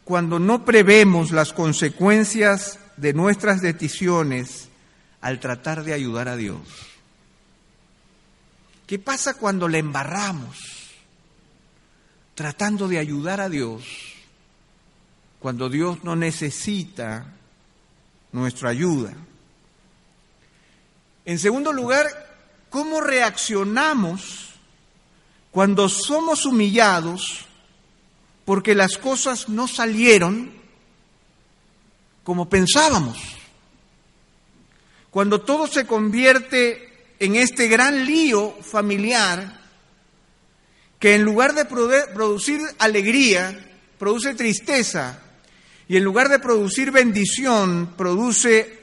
cuando 0.05 0.39
no 0.39 0.65
prevemos 0.65 1.33
las 1.33 1.53
consecuencias 1.53 2.79
de 2.97 3.13
nuestras 3.15 3.63
decisiones 3.63 4.69
al 5.21 5.41
tratar 5.41 5.83
de 5.85 5.95
ayudar 5.95 6.29
a 6.29 6.37
Dios? 6.37 6.61
¿Qué 8.87 8.99
pasa 8.99 9.35
cuando 9.35 9.69
le 9.69 9.79
embarramos? 9.79 10.82
Tratando 12.35 12.89
de 12.89 12.99
ayudar 12.99 13.41
a 13.41 13.49
Dios 13.49 13.85
cuando 15.39 15.69
Dios 15.69 16.05
no 16.05 16.17
necesita 16.17 17.27
nuestra 18.33 18.71
ayuda. 18.71 19.13
En 21.25 21.39
segundo 21.39 21.73
lugar, 21.73 22.07
¿cómo 22.71 23.01
reaccionamos 23.01 24.51
cuando 25.51 25.89
somos 25.89 26.47
humillados 26.47 27.47
porque 28.45 28.75
las 28.75 28.99
cosas 28.99 29.49
no 29.49 29.69
salieron 29.69 30.53
como 32.25 32.49
pensábamos? 32.49 33.19
Cuando 35.11 35.43
todo 35.43 35.67
se 35.67 35.87
convierte 35.87 37.15
en 37.19 37.37
este 37.37 37.69
gran 37.69 38.07
lío 38.07 38.53
familiar 38.63 39.62
que 41.03 41.17
en 41.17 41.25
lugar 41.25 41.53
de 41.53 41.65
producir 41.65 42.61
alegría, 42.79 43.59
produce 43.99 44.37
tristeza, 44.37 45.19
y 45.89 45.97
en 45.97 46.05
lugar 46.05 46.29
de 46.29 46.39
producir 46.39 46.93
bendición, 46.93 47.95
produce 47.97 48.79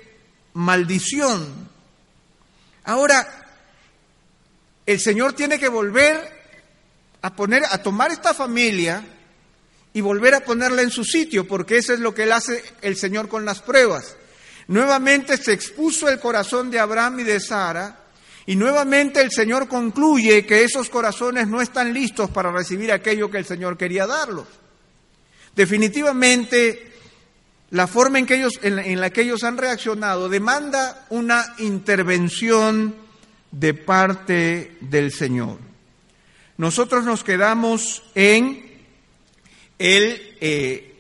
maldición. 0.52 1.70
Ahora, 2.84 3.26
el 4.86 5.00
Señor 5.00 5.32
tiene 5.32 5.58
que 5.58 5.70
volver 5.70 6.20
a 7.22 7.34
poner, 7.34 7.64
a 7.72 7.82
tomar 7.82 8.12
esta 8.12 8.34
familia 8.34 9.02
y 9.94 10.02
volver 10.02 10.36
a 10.36 10.42
ponerla 10.42 10.82
en 10.82 10.92
su 10.92 11.06
sitio, 11.06 11.48
porque 11.48 11.78
eso 11.78 11.94
es 11.94 12.02
lo 12.02 12.14
que 12.14 12.24
él 12.24 12.34
hace 12.34 12.62
el 12.82 12.98
Señor 12.98 13.30
con 13.30 13.46
las 13.46 13.62
pruebas. 13.62 14.18
Nuevamente 14.68 15.38
se 15.38 15.54
expuso 15.54 16.10
el 16.10 16.20
corazón 16.20 16.70
de 16.70 16.80
Abraham 16.80 17.22
y 17.22 17.24
de 17.24 17.40
Sara, 17.40 17.99
y 18.50 18.56
nuevamente 18.56 19.22
el 19.22 19.30
Señor 19.30 19.68
concluye 19.68 20.44
que 20.44 20.64
esos 20.64 20.90
corazones 20.90 21.48
no 21.48 21.62
están 21.62 21.94
listos 21.94 22.32
para 22.32 22.52
recibir 22.52 22.92
aquello 22.92 23.30
que 23.30 23.38
el 23.38 23.46
Señor 23.46 23.78
quería 23.78 24.08
darlos. 24.08 24.48
Definitivamente, 25.56 26.92
la 27.70 27.86
forma 27.86 28.18
en, 28.18 28.26
que 28.26 28.38
ellos, 28.38 28.60
en 28.64 29.00
la 29.00 29.12
que 29.12 29.22
ellos 29.22 29.44
han 29.44 29.56
reaccionado 29.56 30.30
demanda 30.30 31.06
una 31.12 31.46
intervención 31.60 32.96
de 33.52 33.76
parte 33.76 34.78
del 34.82 35.12
Señor. 35.12 35.60
Nosotros 36.58 37.06
nos 37.06 37.24
quedamos 37.24 38.02
en 38.16 38.64
el 39.78 40.38
eh, 40.42 40.96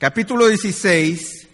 capítulo 0.00 0.48
16, 0.48 1.46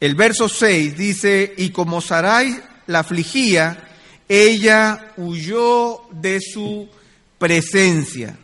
el 0.00 0.14
verso 0.14 0.48
6 0.48 0.96
dice, 0.96 1.52
y 1.58 1.68
como 1.68 2.00
Sarai 2.00 2.62
la 2.86 3.00
afligía, 3.00 3.90
ella 4.28 5.12
huyó 5.16 6.02
de 6.10 6.40
su 6.40 6.88
presencia. 7.38 8.36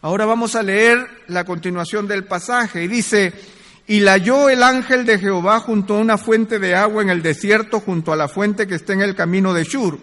Ahora 0.00 0.26
vamos 0.26 0.56
a 0.56 0.62
leer 0.62 1.06
la 1.28 1.44
continuación 1.44 2.08
del 2.08 2.24
pasaje 2.24 2.82
y 2.82 2.88
dice, 2.88 3.32
y 3.86 4.00
la 4.00 4.12
halló 4.12 4.48
el 4.48 4.62
ángel 4.62 5.04
de 5.04 5.18
Jehová 5.18 5.60
junto 5.60 5.94
a 5.94 6.00
una 6.00 6.18
fuente 6.18 6.58
de 6.58 6.74
agua 6.74 7.02
en 7.02 7.10
el 7.10 7.22
desierto, 7.22 7.80
junto 7.80 8.12
a 8.12 8.16
la 8.16 8.28
fuente 8.28 8.66
que 8.66 8.74
está 8.74 8.92
en 8.92 9.02
el 9.02 9.14
camino 9.14 9.54
de 9.54 9.64
Shur. 9.64 9.98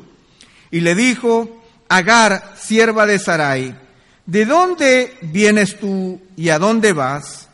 Y 0.71 0.81
le 0.81 0.95
dijo, 0.95 1.59
Agar, 1.89 2.53
sierva 2.55 3.07
de 3.07 3.17
Sarai, 3.17 3.75
¿de 4.27 4.45
dónde 4.45 5.17
vienes 5.23 5.79
tú 5.79 6.21
y 6.37 6.49
a 6.49 6.59
dónde 6.59 6.93
vas? 6.93 7.49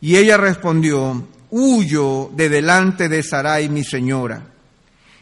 Y 0.00 0.16
ella 0.16 0.38
respondió, 0.38 1.28
huyo 1.50 2.30
de 2.34 2.48
delante 2.48 3.10
de 3.10 3.22
Sarai, 3.22 3.68
mi 3.68 3.84
señora. 3.84 4.53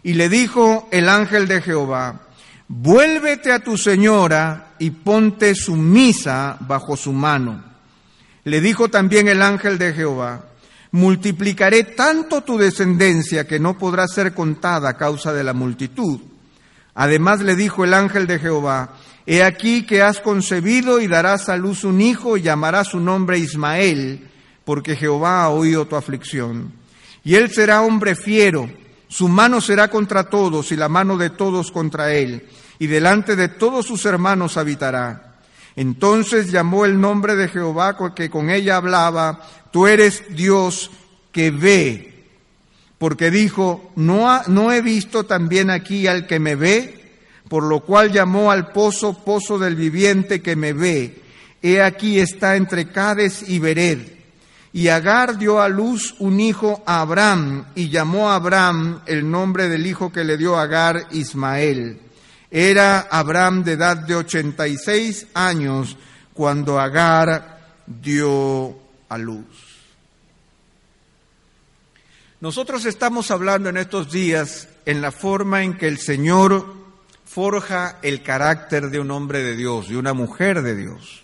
Y 0.03 0.15
le 0.15 0.29
dijo 0.29 0.89
el 0.91 1.09
ángel 1.09 1.47
de 1.47 1.63
Jehová, 1.63 2.23
vuélvete 2.69 3.53
a 3.53 3.61
tu 3.61 3.77
señora 3.79 4.75
y 4.79 4.91
ponte 4.91 5.55
sumisa 5.55 6.57
bajo 6.61 6.97
su 6.97 7.13
mano. 7.13 7.63
Le 8.45 8.61
dijo 8.61 8.89
también 8.89 9.29
el 9.29 9.43
ángel 9.43 9.79
de 9.79 9.93
Jehová, 9.93 10.47
multiplicaré 10.91 11.85
tanto 11.85 12.43
tu 12.43 12.59
descendencia 12.59 13.47
que 13.47 13.61
no 13.61 13.79
podrá 13.79 14.09
ser 14.09 14.35
contada 14.35 14.91
a 14.91 14.97
causa 14.97 15.33
de 15.33 15.45
la 15.45 15.53
multitud. 15.53 16.21
Además 16.95 17.41
le 17.41 17.55
dijo 17.55 17.85
el 17.85 17.95
ángel 17.95 18.27
de 18.27 18.39
Jehová, 18.39 18.97
He 19.25 19.43
aquí 19.45 19.87
que 19.87 20.03
has 20.03 20.19
concebido 20.21 21.01
y 21.01 21.07
darás 21.07 21.49
a 21.49 21.57
luz 21.57 21.85
un 21.85 22.01
hijo 22.01 22.37
y 22.37 22.43
llamarás 22.43 22.89
su 22.89 22.99
nombre 22.99 23.39
Ismael, 23.39 24.29
porque 24.65 24.97
Jehová 24.97 25.45
ha 25.45 25.49
oído 25.51 25.87
tu 25.87 25.95
aflicción. 25.95 26.73
Y 27.23 27.37
él 27.37 27.53
será 27.53 27.83
hombre 27.83 28.17
fiero, 28.17 28.69
su 29.13 29.29
mano 29.29 29.61
será 29.61 29.89
contra 29.89 30.25
todos 30.25 30.73
y 30.73 30.77
la 30.77 30.89
mano 30.89 31.19
de 31.19 31.29
todos 31.29 31.71
contra 31.71 32.15
él, 32.15 32.49
y 32.79 32.87
delante 32.87 33.37
de 33.37 33.49
todos 33.49 33.85
sus 33.85 34.07
hermanos 34.07 34.57
habitará. 34.57 35.37
Entonces 35.77 36.51
llamó 36.51 36.87
el 36.87 36.99
nombre 36.99 37.37
de 37.37 37.49
Jehová 37.49 37.95
que 38.15 38.31
con 38.31 38.49
ella 38.49 38.77
hablaba, 38.77 39.43
tú 39.71 39.87
eres 39.87 40.25
Dios 40.35 40.91
que 41.31 41.51
ve 41.51 42.09
porque 42.97 43.31
dijo, 43.31 43.93
no, 43.97 44.41
no 44.47 44.73
he 44.73 44.81
visto 44.81 45.25
también 45.25 45.69
aquí 45.71 46.07
al 46.07 46.27
que 46.27 46.39
me 46.39 46.55
ve, 46.55 47.19
por 47.49 47.65
lo 47.65 47.81
cual 47.81 48.13
llamó 48.13 48.51
al 48.51 48.71
pozo 48.71 49.25
pozo 49.25 49.59
del 49.59 49.75
viviente 49.77 50.41
que 50.41 50.57
me 50.57 50.73
ve. 50.73 51.21
He 51.61 51.83
aquí 51.83 52.19
está 52.19 52.57
entre 52.57 52.87
Cades 52.93 53.47
y 53.47 53.59
Bered. 53.59 54.22
Y 54.75 54.89
Agar 54.89 55.37
dio 55.37 55.61
a 55.61 55.69
luz 55.69 56.15
un 56.19 56.41
hijo 56.41 56.83
a 56.87 57.01
Abraham, 57.01 57.67
y 57.75 57.91
llamó 57.91 58.31
a 58.31 58.37
Abraham 58.37 59.01
el 59.07 59.31
nombre 59.31 59.69
del 59.69 59.87
hijo 59.87 60.11
que 60.11 60.25
le 60.25 60.39
dio 60.39 60.57
Agar 60.57 61.09
Ismael. 61.11 62.01
Era 62.51 63.01
Abraham 63.01 63.65
de 63.65 63.73
edad 63.73 63.97
de 63.97 64.15
ochenta 64.15 64.67
y 64.69 64.77
seis 64.77 65.27
años 65.35 65.97
cuando 66.33 66.81
Agar 66.81 67.61
dio 67.87 68.77
a 69.09 69.19
luz. 69.19 69.47
Nosotros 72.41 72.85
estamos 72.87 73.31
hablando 73.31 73.69
en 73.69 73.77
estos 73.77 74.11
días 74.11 74.69
en 74.85 75.01
la 75.01 75.13
forma 75.13 75.63
en 75.63 75.79
que 75.79 75.87
el 75.87 75.99
Señor 75.99 76.75
forja 77.25 77.99
el 78.03 78.23
carácter 78.23 78.91
de 78.91 79.01
un 79.01 79.11
hombre 79.11 79.43
de 79.43 79.55
Dios, 79.55 79.89
de 79.89 79.97
una 79.97 80.13
mujer 80.13 80.63
de 80.63 80.75
Dios. 80.75 81.22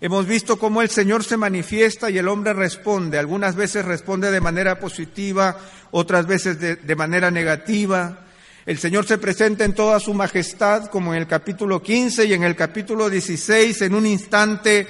Hemos 0.00 0.26
visto 0.26 0.58
cómo 0.58 0.82
el 0.82 0.90
Señor 0.90 1.24
se 1.24 1.38
manifiesta 1.38 2.10
y 2.10 2.18
el 2.18 2.28
hombre 2.28 2.52
responde. 2.52 3.18
Algunas 3.18 3.56
veces 3.56 3.84
responde 3.84 4.30
de 4.30 4.42
manera 4.42 4.78
positiva, 4.78 5.56
otras 5.90 6.26
veces 6.26 6.60
de, 6.60 6.96
manera 6.96 7.30
negativa. 7.30 8.26
El 8.66 8.78
Señor 8.78 9.06
se 9.06 9.16
presenta 9.16 9.64
en 9.64 9.74
toda 9.74 9.98
su 9.98 10.12
majestad, 10.12 10.86
como 10.86 11.14
en 11.14 11.20
el 11.20 11.26
capítulo 11.26 11.82
15 11.82 12.26
y 12.26 12.34
en 12.34 12.42
el 12.42 12.54
capítulo 12.54 13.08
16, 13.08 13.82
en 13.82 13.94
un 13.94 14.06
instante 14.06 14.86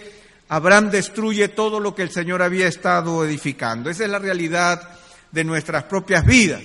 Abraham 0.49 0.91
destruye 0.91 1.49
todo 1.49 1.79
lo 1.79 1.95
que 1.95 2.03
el 2.03 2.11
Señor 2.11 2.43
había 2.43 2.67
estado 2.67 3.25
edificando. 3.25 3.91
Esa 3.91 4.05
es 4.05 4.11
la 4.11 4.19
realidad 4.19 4.89
de 5.31 5.45
nuestras 5.45 5.85
propias 5.85 6.25
vidas. 6.25 6.63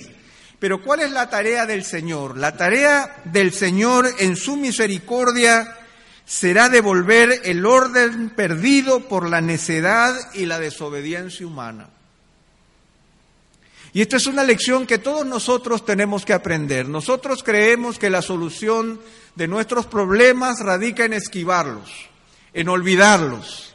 Pero 0.58 0.82
¿cuál 0.82 1.00
es 1.00 1.12
la 1.12 1.28
tarea 1.28 1.66
del 1.66 1.84
Señor? 1.84 2.38
La 2.38 2.56
tarea 2.56 3.22
del 3.24 3.52
Señor 3.52 4.08
en 4.18 4.36
su 4.36 4.56
misericordia 4.56 5.76
será 6.32 6.70
devolver 6.70 7.42
el 7.44 7.66
orden 7.66 8.30
perdido 8.30 9.00
por 9.00 9.28
la 9.28 9.42
necedad 9.42 10.14
y 10.32 10.46
la 10.46 10.58
desobediencia 10.58 11.46
humana. 11.46 11.90
Y 13.92 14.00
esta 14.00 14.16
es 14.16 14.26
una 14.26 14.42
lección 14.42 14.86
que 14.86 14.96
todos 14.96 15.26
nosotros 15.26 15.84
tenemos 15.84 16.24
que 16.24 16.32
aprender. 16.32 16.88
Nosotros 16.88 17.42
creemos 17.42 17.98
que 17.98 18.08
la 18.08 18.22
solución 18.22 18.98
de 19.34 19.46
nuestros 19.46 19.84
problemas 19.84 20.60
radica 20.60 21.04
en 21.04 21.12
esquivarlos, 21.12 21.90
en 22.54 22.70
olvidarlos, 22.70 23.71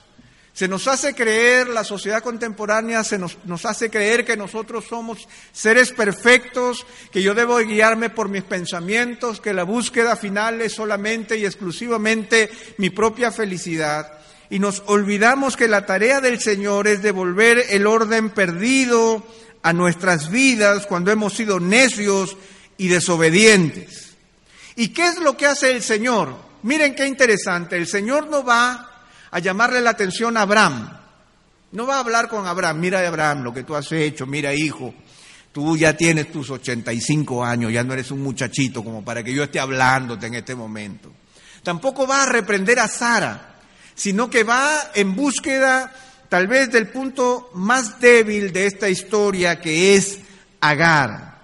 se 0.58 0.68
nos 0.68 0.88
hace 0.88 1.14
creer, 1.14 1.70
la 1.70 1.84
sociedad 1.84 2.24
contemporánea 2.24 3.04
se 3.04 3.20
nos, 3.20 3.38
nos, 3.46 3.64
hace 3.68 3.92
creer 3.92 4.26
que 4.26 4.36
nosotros 4.36 4.86
somos 4.90 5.28
seres 5.52 5.92
perfectos, 5.92 6.84
que 7.12 7.22
yo 7.22 7.36
debo 7.36 7.58
guiarme 7.58 8.10
por 8.10 8.28
mis 8.28 8.42
pensamientos, 8.42 9.40
que 9.40 9.54
la 9.54 9.62
búsqueda 9.62 10.16
final 10.16 10.60
es 10.64 10.74
solamente 10.74 11.38
y 11.38 11.46
exclusivamente 11.46 12.50
mi 12.80 12.90
propia 12.90 13.32
felicidad. 13.32 14.12
Y 14.50 14.58
nos 14.58 14.82
olvidamos 14.88 15.56
que 15.56 15.68
la 15.68 15.86
tarea 15.86 16.22
del 16.22 16.40
Señor 16.40 16.88
es 16.88 17.04
devolver 17.04 17.64
el 17.70 17.86
orden 17.86 18.32
perdido 18.32 19.24
a 19.62 19.74
nuestras 19.74 20.32
vidas 20.32 20.88
cuando 20.88 21.12
hemos 21.12 21.36
sido 21.36 21.60
necios 21.60 22.36
y 22.80 22.88
desobedientes. 22.88 24.16
¿Y 24.76 24.88
qué 24.88 25.06
es 25.06 25.20
lo 25.20 25.38
que 25.38 25.46
hace 25.46 25.70
el 25.70 25.84
Señor? 25.84 26.36
Miren 26.64 26.96
qué 26.96 27.06
interesante, 27.06 27.78
el 27.78 27.86
Señor 27.86 28.28
no 28.28 28.44
va 28.44 28.97
a 29.32 29.40
llamarle 29.40 29.82
la 29.82 29.92
atención 29.92 30.38
a 30.38 30.42
Abraham. 30.42 30.90
No 31.72 31.86
va 31.86 31.96
a 31.96 32.00
hablar 32.00 32.30
con 32.30 32.48
Abraham, 32.48 32.80
mira 32.80 33.06
Abraham 33.06 33.44
lo 33.44 33.54
que 33.54 33.64
tú 33.64 33.76
has 33.76 33.92
hecho, 33.92 34.26
mira 34.26 34.54
hijo, 34.54 34.94
tú 35.52 35.76
ya 35.76 35.96
tienes 35.96 36.32
tus 36.32 36.50
85 36.50 37.44
años, 37.44 37.72
ya 37.72 37.84
no 37.84 37.94
eres 37.94 38.12
un 38.12 38.22
muchachito 38.22 38.84
como 38.84 39.04
para 39.04 39.24
que 39.24 39.34
yo 39.34 39.44
esté 39.44 39.60
hablándote 39.60 40.28
en 40.28 40.36
este 40.36 40.56
momento. 40.56 41.12
Tampoco 41.64 42.08
va 42.08 42.24
a 42.24 42.28
reprender 42.28 42.80
a 42.80 42.88
Sara, 42.88 43.56
sino 43.94 44.30
que 44.30 44.44
va 44.44 44.92
en 44.94 45.16
búsqueda 45.16 45.94
tal 46.30 46.48
vez 46.48 46.72
del 46.72 46.88
punto 46.88 47.50
más 47.54 48.00
débil 48.00 48.54
de 48.54 48.68
esta 48.68 48.90
historia 48.90 49.60
que 49.60 49.96
es 49.96 50.20
Agar. 50.62 51.38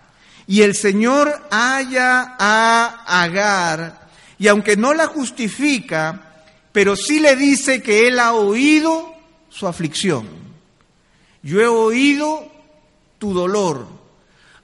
Y 0.47 0.61
el 0.61 0.75
Señor 0.75 1.47
halla 1.51 2.35
a 2.39 3.03
Agar 3.23 4.03
y 4.43 4.47
aunque 4.47 4.75
no 4.75 4.93
la 4.93 5.07
justifica, 5.07 6.32
pero 6.73 6.95
sí 6.95 7.19
le 7.19 7.37
dice 7.37 7.81
que 7.81 8.07
él 8.07 8.19
ha 8.19 8.33
oído 8.33 9.13
su 9.49 9.67
aflicción. 9.67 10.27
Yo 11.43 11.61
he 11.61 11.67
oído 11.67 12.51
tu 13.19 13.33
dolor. 13.33 13.87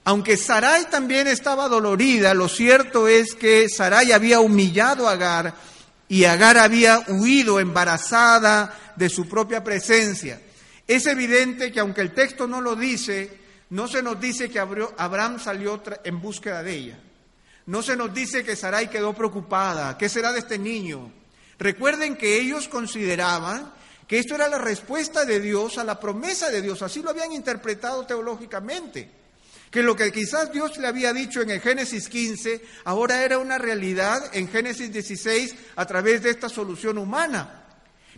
Aunque 0.04 0.36
Sarai 0.36 0.90
también 0.90 1.28
estaba 1.28 1.68
dolorida, 1.68 2.34
lo 2.34 2.48
cierto 2.48 3.06
es 3.06 3.34
que 3.34 3.68
Sarai 3.68 4.12
había 4.12 4.40
humillado 4.40 5.08
a 5.08 5.12
Agar 5.12 5.54
y 6.08 6.24
Agar 6.24 6.58
había 6.58 7.04
huido 7.06 7.60
embarazada 7.60 8.92
de 8.96 9.08
su 9.08 9.28
propia 9.28 9.62
presencia. 9.62 10.40
Es 10.88 11.06
evidente 11.06 11.70
que 11.70 11.78
aunque 11.78 12.00
el 12.00 12.12
texto 12.12 12.48
no 12.48 12.60
lo 12.60 12.74
dice, 12.74 13.38
no 13.70 13.86
se 13.86 14.02
nos 14.02 14.20
dice 14.20 14.50
que 14.50 14.58
Abraham 14.58 15.38
salió 15.38 15.80
en 16.02 16.20
búsqueda 16.20 16.64
de 16.64 16.74
ella. 16.74 16.98
No 17.66 17.82
se 17.82 17.94
nos 17.94 18.12
dice 18.12 18.42
que 18.42 18.56
Sarai 18.56 18.90
quedó 18.90 19.12
preocupada. 19.12 19.96
¿Qué 19.96 20.08
será 20.08 20.32
de 20.32 20.40
este 20.40 20.58
niño? 20.58 21.12
Recuerden 21.60 22.16
que 22.16 22.40
ellos 22.40 22.68
consideraban 22.68 23.70
que 24.08 24.18
esto 24.18 24.34
era 24.34 24.48
la 24.48 24.56
respuesta 24.56 25.26
de 25.26 25.40
Dios 25.40 25.76
a 25.76 25.84
la 25.84 26.00
promesa 26.00 26.48
de 26.48 26.62
Dios, 26.62 26.80
así 26.80 27.02
lo 27.02 27.10
habían 27.10 27.32
interpretado 27.32 28.06
teológicamente, 28.06 29.10
que 29.70 29.82
lo 29.82 29.94
que 29.94 30.10
quizás 30.10 30.50
Dios 30.50 30.78
le 30.78 30.88
había 30.88 31.12
dicho 31.12 31.42
en 31.42 31.50
el 31.50 31.60
Génesis 31.60 32.08
15, 32.08 32.62
ahora 32.84 33.22
era 33.22 33.36
una 33.36 33.58
realidad 33.58 34.34
en 34.34 34.48
Génesis 34.48 34.90
16 34.90 35.54
a 35.76 35.84
través 35.84 36.22
de 36.22 36.30
esta 36.30 36.48
solución 36.48 36.96
humana. 36.96 37.66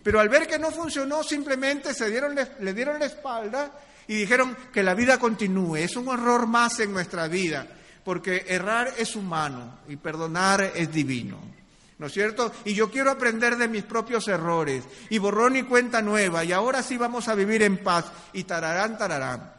Pero 0.04 0.20
al 0.20 0.28
ver 0.28 0.46
que 0.46 0.60
no 0.60 0.70
funcionó, 0.70 1.24
simplemente 1.24 1.94
se 1.94 2.10
dieron, 2.10 2.36
le 2.36 2.74
dieron 2.74 3.00
la 3.00 3.06
espalda 3.06 3.72
y 4.06 4.14
dijeron 4.14 4.56
que 4.72 4.84
la 4.84 4.94
vida 4.94 5.18
continúe. 5.18 5.76
Es 5.76 5.96
un 5.96 6.08
error 6.08 6.46
más 6.46 6.78
en 6.78 6.92
nuestra 6.92 7.26
vida, 7.26 7.66
porque 8.04 8.44
errar 8.46 8.94
es 8.98 9.16
humano 9.16 9.80
y 9.88 9.96
perdonar 9.96 10.72
es 10.76 10.92
divino. 10.92 11.61
¿No 12.02 12.08
es 12.08 12.14
cierto? 12.14 12.50
Y 12.64 12.74
yo 12.74 12.90
quiero 12.90 13.12
aprender 13.12 13.56
de 13.56 13.68
mis 13.68 13.84
propios 13.84 14.26
errores 14.26 14.82
y 15.08 15.18
borrón 15.18 15.54
y 15.54 15.62
cuenta 15.62 16.02
nueva 16.02 16.42
y 16.42 16.50
ahora 16.50 16.82
sí 16.82 16.96
vamos 16.96 17.28
a 17.28 17.36
vivir 17.36 17.62
en 17.62 17.78
paz 17.78 18.06
y 18.32 18.42
tararán, 18.42 18.98
tararán. 18.98 19.52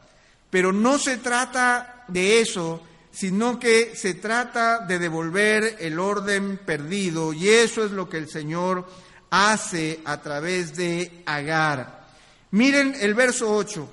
Pero 0.49 0.73
no 0.73 0.99
se 0.99 1.19
trata 1.19 2.03
de 2.09 2.41
eso, 2.41 2.83
sino 3.13 3.57
que 3.57 3.95
se 3.95 4.15
trata 4.15 4.79
de 4.79 4.99
devolver 4.99 5.77
el 5.79 5.97
orden 5.97 6.57
perdido 6.57 7.31
y 7.31 7.47
eso 7.47 7.85
es 7.85 7.91
lo 7.91 8.09
que 8.09 8.17
el 8.17 8.29
Señor 8.29 8.89
hace 9.29 10.01
a 10.03 10.21
través 10.21 10.75
de 10.75 11.23
Agar. 11.25 12.07
Miren 12.51 12.93
el 12.99 13.13
verso 13.13 13.55
8. 13.55 13.89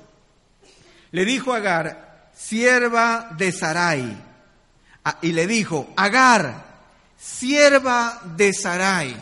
Le 1.13 1.25
dijo 1.25 1.55
Agar, 1.55 2.33
sierva 2.35 3.29
de 3.39 3.53
Sarai, 3.53 4.21
ah, 5.05 5.19
y 5.23 5.31
le 5.31 5.47
dijo, 5.47 5.93
Agar, 5.95 6.70
sierva 7.21 8.23
de 8.37 8.53
Sarai. 8.55 9.15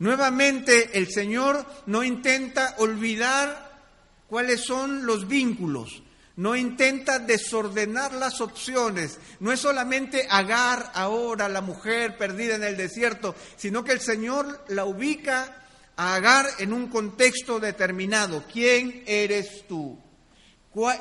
Nuevamente 0.00 0.98
el 0.98 1.10
Señor 1.10 1.64
no 1.86 2.02
intenta 2.02 2.74
olvidar 2.78 3.80
cuáles 4.28 4.62
son 4.64 5.06
los 5.06 5.28
vínculos, 5.28 6.02
no 6.36 6.56
intenta 6.56 7.20
desordenar 7.20 8.12
las 8.14 8.40
opciones. 8.40 9.20
No 9.38 9.52
es 9.52 9.60
solamente 9.60 10.26
Agar 10.28 10.90
ahora, 10.94 11.48
la 11.48 11.60
mujer 11.60 12.18
perdida 12.18 12.56
en 12.56 12.64
el 12.64 12.76
desierto, 12.76 13.36
sino 13.56 13.84
que 13.84 13.92
el 13.92 14.00
Señor 14.00 14.64
la 14.68 14.84
ubica 14.84 15.62
a 15.96 16.16
Agar 16.16 16.46
en 16.58 16.72
un 16.72 16.88
contexto 16.88 17.60
determinado. 17.60 18.42
¿Quién 18.52 19.04
eres 19.06 19.68
tú? 19.68 19.96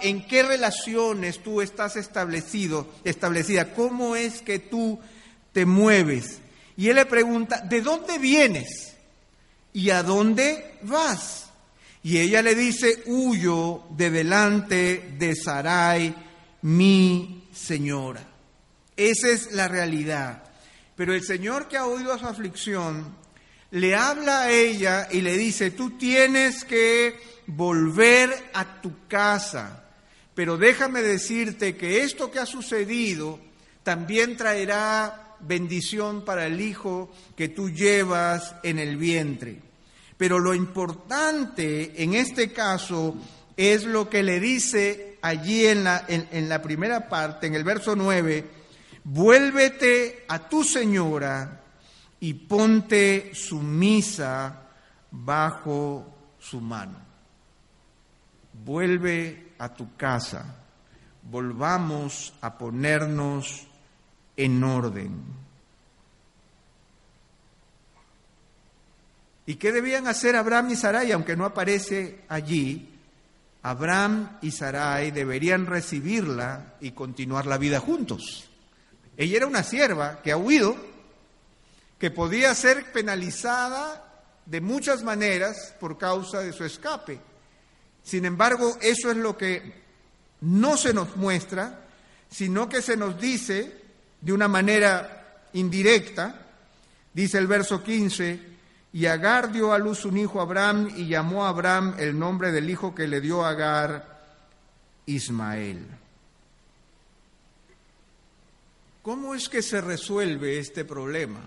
¿En 0.04 0.28
qué 0.28 0.44
relaciones 0.44 1.42
tú 1.42 1.62
estás 1.62 1.96
establecido, 1.96 2.88
establecida? 3.04 3.74
¿Cómo 3.74 4.16
es 4.16 4.44
que 4.44 4.60
tú 4.60 5.00
te 5.54 5.66
mueves? 5.66 6.40
Y 6.76 6.90
él 6.90 6.96
le 6.96 7.06
pregunta, 7.06 7.62
¿de 7.62 7.82
dónde 7.82 8.18
vienes? 8.18 8.96
¿Y 9.72 9.92
a 9.92 10.04
dónde 10.04 10.80
vas? 10.82 11.46
Y 12.04 12.18
ella 12.18 12.42
le 12.42 12.56
dice, 12.56 13.04
huyo 13.06 13.84
de 13.92 14.10
delante 14.10 15.16
de 15.18 15.36
Sarai, 15.36 16.14
mi 16.64 17.48
señora. 17.54 18.28
Esa 18.98 19.30
es 19.30 19.54
la 19.54 19.68
realidad. 19.68 20.44
Pero 20.96 21.14
el 21.14 21.24
Señor 21.24 21.68
que 21.68 21.78
ha 21.78 21.86
oído 21.86 22.18
su 22.20 22.26
aflicción, 22.26 23.16
le 23.72 23.96
habla 23.96 24.44
a 24.44 24.52
ella 24.52 25.08
y 25.12 25.22
le 25.22 25.38
dice, 25.38 25.72
tú 25.72 25.92
tienes 25.92 26.64
que 26.66 27.20
volver 27.48 28.52
a 28.54 28.82
tu 28.82 29.08
casa. 29.08 29.84
Pero 30.36 30.58
déjame 30.58 31.02
decirte 31.02 31.76
que 31.76 32.04
esto 32.04 32.30
que 32.30 32.40
ha 32.40 32.46
sucedido 32.46 33.40
también 33.84 34.38
traerá 34.38 35.23
bendición 35.48 36.24
para 36.26 36.46
el 36.46 36.62
hijo 36.62 37.12
que 37.36 37.50
tú 37.50 37.70
llevas 37.70 38.56
en 38.64 38.80
el 38.80 38.98
vientre. 38.98 39.60
Pero 40.18 40.40
lo 40.40 40.54
importante 40.54 42.02
en 42.02 42.14
este 42.14 42.52
caso 42.54 43.16
es 43.58 43.84
lo 43.84 44.10
que 44.10 44.24
le 44.24 44.40
dice 44.40 45.18
allí 45.22 45.66
en 45.66 45.84
la, 45.84 46.06
en, 46.08 46.50
la 46.50 46.62
primera 46.62 47.08
parte, 47.08 47.48
en 47.48 47.56
el 47.56 47.64
verso 47.64 47.96
9, 47.96 48.50
vuélvete 49.04 50.26
a 50.28 50.50
tu 50.50 50.64
señora 50.64 51.62
y 52.20 52.34
ponte 52.34 53.32
sumisa 53.34 54.62
bajo 55.12 56.36
su 56.40 56.62
mano. 56.62 57.00
Vuelve 58.66 59.54
a 59.58 59.74
tu 59.74 59.96
casa, 59.96 60.64
volvamos 61.24 62.34
a 62.42 62.58
ponernos 62.58 63.68
en 64.38 64.64
orden. 64.64 65.34
¿Y 69.46 69.56
qué 69.56 69.72
debían 69.72 70.08
hacer 70.08 70.36
Abraham 70.36 70.72
y 70.72 70.76
Sarai? 70.76 71.12
Aunque 71.12 71.36
no 71.36 71.46
aparece 71.46 72.22
allí, 72.30 72.90
Abraham 73.62 74.38
y 74.42 74.52
Sarai 74.52 75.12
deberían 75.12 75.66
recibirla 75.66 76.76
y 76.80 76.92
continuar 76.92 77.46
la 77.46 77.58
vida 77.58 77.80
juntos. 77.80 78.50
Ella 79.18 79.38
era 79.38 79.48
una 79.48 79.64
sierva 79.64 80.22
que 80.22 80.32
ha 80.32 80.38
huido, 80.38 80.76
que 82.00 82.10
podía 82.10 82.56
ser 82.56 82.92
penalizada 82.92 84.24
de 84.46 84.62
muchas 84.62 85.04
maneras 85.04 85.76
por 85.80 85.98
causa 85.98 86.40
de 86.40 86.54
su 86.54 86.64
escape. 86.64 87.20
Sin 88.04 88.26
embargo, 88.26 88.78
eso 88.82 89.12
es 89.12 89.18
lo 89.18 89.38
que 89.38 89.82
no 90.42 90.78
se 90.78 90.94
nos 90.94 91.16
muestra, 91.16 91.82
sino 92.30 92.68
que 92.68 92.82
se 92.82 92.98
nos 92.98 93.20
dice 93.20 93.83
de 94.24 94.32
una 94.32 94.48
manera 94.48 95.50
indirecta, 95.52 96.48
dice 97.14 97.38
el 97.38 97.48
verso 97.48 97.84
15, 97.84 98.40
y 98.94 99.06
Agar 99.06 99.52
dio 99.52 99.74
a 99.74 99.80
luz 99.80 100.06
un 100.06 100.18
hijo 100.18 100.40
a 100.40 100.44
Abraham 100.44 100.90
y 100.96 101.08
llamó 101.08 101.46
a 101.46 101.50
Abraham 101.50 101.96
el 102.00 102.18
nombre 102.18 102.52
del 102.52 102.70
hijo 102.70 102.96
que 102.96 103.08
le 103.08 103.20
dio 103.20 103.44
a 103.44 103.50
Agar, 103.50 104.24
Ismael. 105.06 105.86
¿Cómo 109.02 109.36
es 109.36 109.50
que 109.50 109.62
se 109.62 109.82
resuelve 109.82 110.60
este 110.60 110.86
problema? 110.86 111.42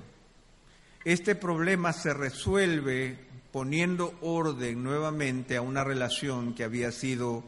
Este 1.05 1.35
problema 1.35 1.95
se 1.95 2.13
resuelve 2.13 3.17
poniendo 3.53 4.19
orden 4.21 4.83
nuevamente 4.83 5.57
a 5.57 5.63
una 5.63 5.83
relación 5.83 6.53
que 6.55 6.65
había 6.65 6.93
sido 6.93 7.43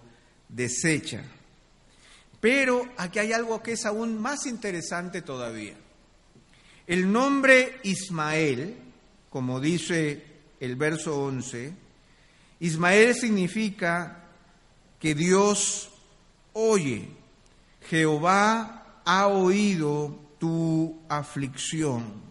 deshecha. 0.48 1.24
Pero 2.40 2.88
aquí 2.96 3.18
hay 3.18 3.32
algo 3.32 3.62
que 3.62 3.72
es 3.72 3.84
aún 3.84 4.20
más 4.20 4.46
interesante 4.46 5.22
todavía. 5.22 5.74
El 6.86 7.10
nombre 7.10 7.80
Ismael 7.82 8.88
como 9.30 9.60
dice 9.60 10.24
el 10.60 10.76
verso 10.76 11.22
11, 11.24 11.72
Ismael 12.60 13.14
significa 13.14 14.24
que 14.98 15.14
Dios 15.14 15.90
oye, 16.54 17.08
Jehová 17.88 19.02
ha 19.04 19.26
oído 19.28 20.18
tu 20.38 21.00
aflicción. 21.08 22.28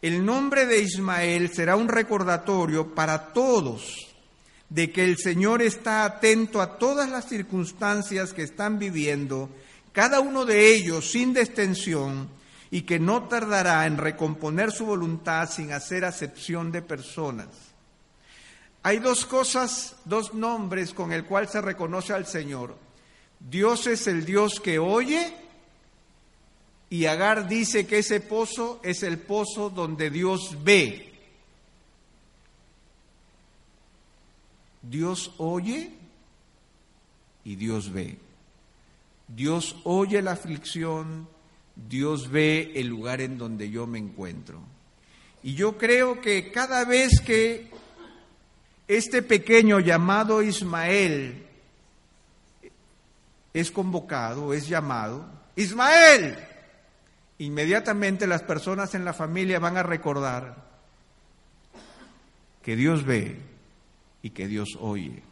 El 0.00 0.24
nombre 0.24 0.66
de 0.66 0.80
Ismael 0.80 1.52
será 1.52 1.76
un 1.76 1.88
recordatorio 1.88 2.94
para 2.94 3.32
todos 3.32 4.07
de 4.70 4.92
que 4.92 5.04
el 5.04 5.16
Señor 5.16 5.62
está 5.62 6.04
atento 6.04 6.60
a 6.60 6.78
todas 6.78 7.08
las 7.08 7.28
circunstancias 7.28 8.32
que 8.32 8.42
están 8.42 8.78
viviendo, 8.78 9.48
cada 9.92 10.20
uno 10.20 10.44
de 10.44 10.74
ellos 10.74 11.10
sin 11.10 11.32
destensión, 11.32 12.28
y 12.70 12.82
que 12.82 12.98
no 12.98 13.24
tardará 13.24 13.86
en 13.86 13.96
recomponer 13.96 14.72
su 14.72 14.84
voluntad 14.84 15.48
sin 15.50 15.72
hacer 15.72 16.04
acepción 16.04 16.70
de 16.70 16.82
personas. 16.82 17.48
Hay 18.82 18.98
dos 18.98 19.26
cosas, 19.26 19.96
dos 20.04 20.34
nombres 20.34 20.92
con 20.92 21.12
el 21.12 21.24
cual 21.24 21.48
se 21.48 21.60
reconoce 21.60 22.12
al 22.12 22.26
Señor. 22.26 22.76
Dios 23.40 23.86
es 23.86 24.06
el 24.06 24.24
Dios 24.24 24.60
que 24.60 24.78
oye 24.78 25.34
y 26.90 27.06
Agar 27.06 27.48
dice 27.48 27.86
que 27.86 27.98
ese 27.98 28.20
pozo 28.20 28.80
es 28.82 29.02
el 29.02 29.18
pozo 29.18 29.70
donde 29.70 30.10
Dios 30.10 30.56
ve. 30.62 31.07
Dios 34.82 35.32
oye 35.38 35.92
y 37.44 37.56
Dios 37.56 37.92
ve. 37.92 38.18
Dios 39.28 39.76
oye 39.84 40.22
la 40.22 40.32
aflicción, 40.32 41.28
Dios 41.76 42.30
ve 42.30 42.72
el 42.76 42.88
lugar 42.88 43.20
en 43.20 43.38
donde 43.38 43.70
yo 43.70 43.86
me 43.86 43.98
encuentro. 43.98 44.60
Y 45.42 45.54
yo 45.54 45.78
creo 45.78 46.20
que 46.20 46.50
cada 46.50 46.84
vez 46.84 47.20
que 47.20 47.70
este 48.88 49.22
pequeño 49.22 49.80
llamado 49.80 50.42
Ismael 50.42 51.46
es 53.52 53.70
convocado, 53.70 54.54
es 54.54 54.68
llamado, 54.68 55.26
Ismael, 55.56 56.38
inmediatamente 57.38 58.26
las 58.26 58.42
personas 58.42 58.94
en 58.94 59.04
la 59.04 59.12
familia 59.12 59.58
van 59.58 59.76
a 59.76 59.82
recordar 59.82 60.68
que 62.62 62.76
Dios 62.76 63.04
ve 63.04 63.47
y 64.28 64.30
que 64.30 64.46
Dios 64.46 64.76
oye 64.80 65.22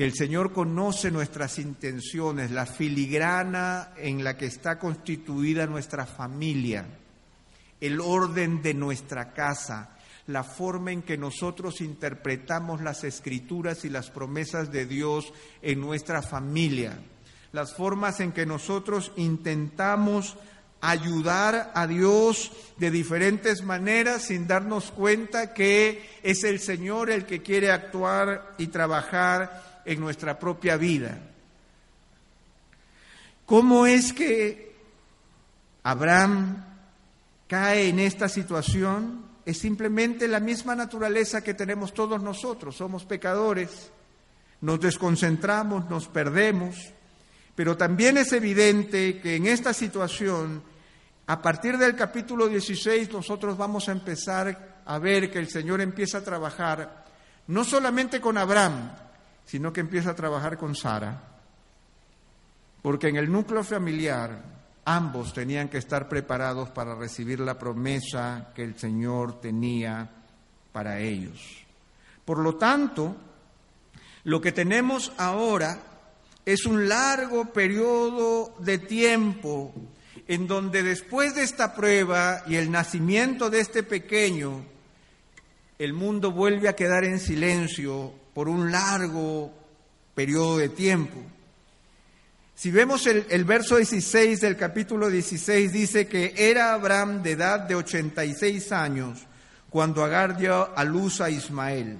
que 0.00 0.06
el 0.06 0.14
Señor 0.14 0.54
conoce 0.54 1.10
nuestras 1.10 1.58
intenciones, 1.58 2.50
la 2.50 2.64
filigrana 2.64 3.90
en 3.98 4.24
la 4.24 4.34
que 4.38 4.46
está 4.46 4.78
constituida 4.78 5.66
nuestra 5.66 6.06
familia. 6.06 6.86
el 7.82 8.00
orden 8.00 8.62
de 8.62 8.72
nuestra 8.72 9.34
casa, 9.34 9.96
la 10.26 10.42
forma 10.42 10.92
en 10.92 11.02
que 11.02 11.18
nosotros 11.18 11.82
interpretamos 11.82 12.80
las 12.80 13.04
escrituras 13.04 13.84
y 13.84 13.90
las 13.90 14.10
promesas 14.10 14.72
de 14.72 14.86
Dios 14.86 15.34
en 15.60 15.82
nuestra 15.82 16.22
familia, 16.22 16.98
las 17.52 17.74
formas 17.74 18.20
en 18.20 18.32
que 18.32 18.46
nosotros 18.46 19.12
intentamos 19.16 20.36
ayudar 20.80 21.72
a 21.74 21.86
Dios 21.86 22.52
de 22.78 22.90
diferentes 22.90 23.62
maneras 23.62 24.24
sin 24.24 24.46
darnos 24.46 24.90
cuenta 24.90 25.52
que 25.52 26.18
es 26.22 26.44
el 26.44 26.60
Señor 26.60 27.10
el 27.10 27.26
que 27.26 27.42
quiere 27.42 27.70
actuar 27.70 28.54
y 28.58 28.68
trabajar 28.68 29.82
en 29.84 30.00
nuestra 30.00 30.38
propia 30.38 30.76
vida. 30.76 31.18
¿Cómo 33.44 33.86
es 33.86 34.12
que 34.12 34.76
Abraham 35.82 36.64
cae 37.46 37.88
en 37.88 37.98
esta 37.98 38.28
situación? 38.28 39.24
Es 39.44 39.58
simplemente 39.58 40.28
la 40.28 40.40
misma 40.40 40.76
naturaleza 40.76 41.42
que 41.42 41.54
tenemos 41.54 41.92
todos 41.92 42.22
nosotros. 42.22 42.76
Somos 42.76 43.04
pecadores, 43.04 43.90
nos 44.60 44.80
desconcentramos, 44.80 45.90
nos 45.90 46.06
perdemos, 46.06 46.76
pero 47.56 47.76
también 47.76 48.16
es 48.16 48.32
evidente 48.32 49.20
que 49.20 49.36
en 49.36 49.46
esta 49.46 49.74
situación 49.74 50.62
a 51.30 51.40
partir 51.40 51.78
del 51.78 51.94
capítulo 51.94 52.48
16 52.48 53.12
nosotros 53.12 53.56
vamos 53.56 53.88
a 53.88 53.92
empezar 53.92 54.82
a 54.84 54.98
ver 54.98 55.30
que 55.30 55.38
el 55.38 55.48
Señor 55.48 55.80
empieza 55.80 56.18
a 56.18 56.24
trabajar 56.24 57.04
no 57.46 57.62
solamente 57.62 58.20
con 58.20 58.36
Abraham, 58.36 58.90
sino 59.44 59.72
que 59.72 59.78
empieza 59.78 60.10
a 60.10 60.16
trabajar 60.16 60.58
con 60.58 60.74
Sara. 60.74 61.22
Porque 62.82 63.10
en 63.10 63.14
el 63.14 63.30
núcleo 63.30 63.62
familiar 63.62 64.42
ambos 64.84 65.32
tenían 65.32 65.68
que 65.68 65.78
estar 65.78 66.08
preparados 66.08 66.70
para 66.70 66.96
recibir 66.96 67.38
la 67.38 67.56
promesa 67.56 68.50
que 68.52 68.64
el 68.64 68.76
Señor 68.76 69.40
tenía 69.40 70.10
para 70.72 70.98
ellos. 70.98 71.40
Por 72.24 72.38
lo 72.40 72.56
tanto, 72.56 73.14
lo 74.24 74.40
que 74.40 74.50
tenemos 74.50 75.12
ahora 75.16 75.78
es 76.44 76.66
un 76.66 76.88
largo 76.88 77.52
periodo 77.52 78.52
de 78.58 78.78
tiempo 78.78 79.72
en 80.30 80.46
donde 80.46 80.84
después 80.84 81.34
de 81.34 81.42
esta 81.42 81.74
prueba 81.74 82.44
y 82.46 82.54
el 82.54 82.70
nacimiento 82.70 83.50
de 83.50 83.58
este 83.58 83.82
pequeño, 83.82 84.64
el 85.76 85.92
mundo 85.92 86.30
vuelve 86.30 86.68
a 86.68 86.76
quedar 86.76 87.02
en 87.02 87.18
silencio 87.18 88.14
por 88.32 88.48
un 88.48 88.70
largo 88.70 89.52
periodo 90.14 90.58
de 90.58 90.68
tiempo. 90.68 91.20
Si 92.54 92.70
vemos 92.70 93.08
el, 93.08 93.44
verso 93.44 93.78
16 93.78 94.40
del 94.40 94.56
capítulo 94.56 95.10
16, 95.10 95.72
dice 95.72 96.06
que 96.06 96.32
era 96.36 96.74
Abraham 96.74 97.24
de 97.24 97.32
edad 97.32 97.58
de 97.58 97.74
86 97.74 98.70
años 98.70 99.26
cuando 99.68 100.04
Agar 100.04 100.36
dio 100.36 100.78
a 100.78 100.84
luz 100.84 101.20
a 101.20 101.28
Ismael. 101.28 101.98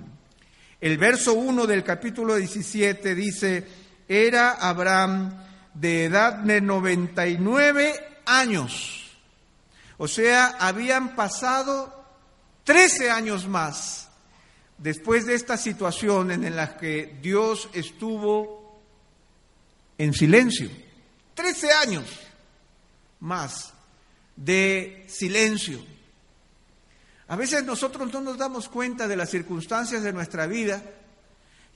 El 0.80 0.98
verso 0.98 1.34
1 1.34 1.66
del 1.66 1.82
capítulo 1.82 2.36
17 2.36 3.12
dice, 3.12 3.66
era 4.06 4.52
Abraham 4.52 5.36
de 5.74 6.04
edad 6.04 6.34
de 6.34 6.60
99 6.60 8.09
años. 8.38 9.10
O 9.98 10.08
sea, 10.08 10.56
habían 10.58 11.14
pasado 11.14 12.04
13 12.64 13.10
años 13.10 13.46
más 13.46 14.08
después 14.78 15.26
de 15.26 15.34
esta 15.34 15.56
situación 15.56 16.30
en 16.30 16.56
la 16.56 16.76
que 16.76 17.18
Dios 17.20 17.68
estuvo 17.74 18.80
en 19.98 20.14
silencio. 20.14 20.70
13 21.34 21.72
años 21.72 22.04
más 23.20 23.72
de 24.36 25.04
silencio. 25.08 25.84
A 27.28 27.36
veces 27.36 27.64
nosotros 27.64 28.12
no 28.12 28.20
nos 28.20 28.38
damos 28.38 28.68
cuenta 28.68 29.06
de 29.06 29.16
las 29.16 29.30
circunstancias 29.30 30.02
de 30.02 30.12
nuestra 30.12 30.46
vida 30.46 30.82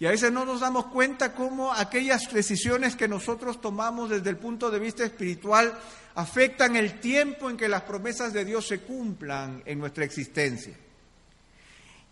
y 0.00 0.06
a 0.06 0.10
veces 0.10 0.32
no 0.32 0.44
nos 0.44 0.60
damos 0.60 0.86
cuenta 0.86 1.34
cómo 1.34 1.72
aquellas 1.72 2.32
decisiones 2.32 2.96
que 2.96 3.06
nosotros 3.06 3.60
tomamos 3.60 4.10
desde 4.10 4.30
el 4.30 4.36
punto 4.36 4.70
de 4.70 4.80
vista 4.80 5.04
espiritual 5.04 5.78
afectan 6.14 6.76
el 6.76 7.00
tiempo 7.00 7.50
en 7.50 7.56
que 7.56 7.68
las 7.68 7.82
promesas 7.82 8.32
de 8.32 8.44
Dios 8.44 8.66
se 8.66 8.80
cumplan 8.80 9.62
en 9.66 9.78
nuestra 9.78 10.04
existencia. 10.04 10.74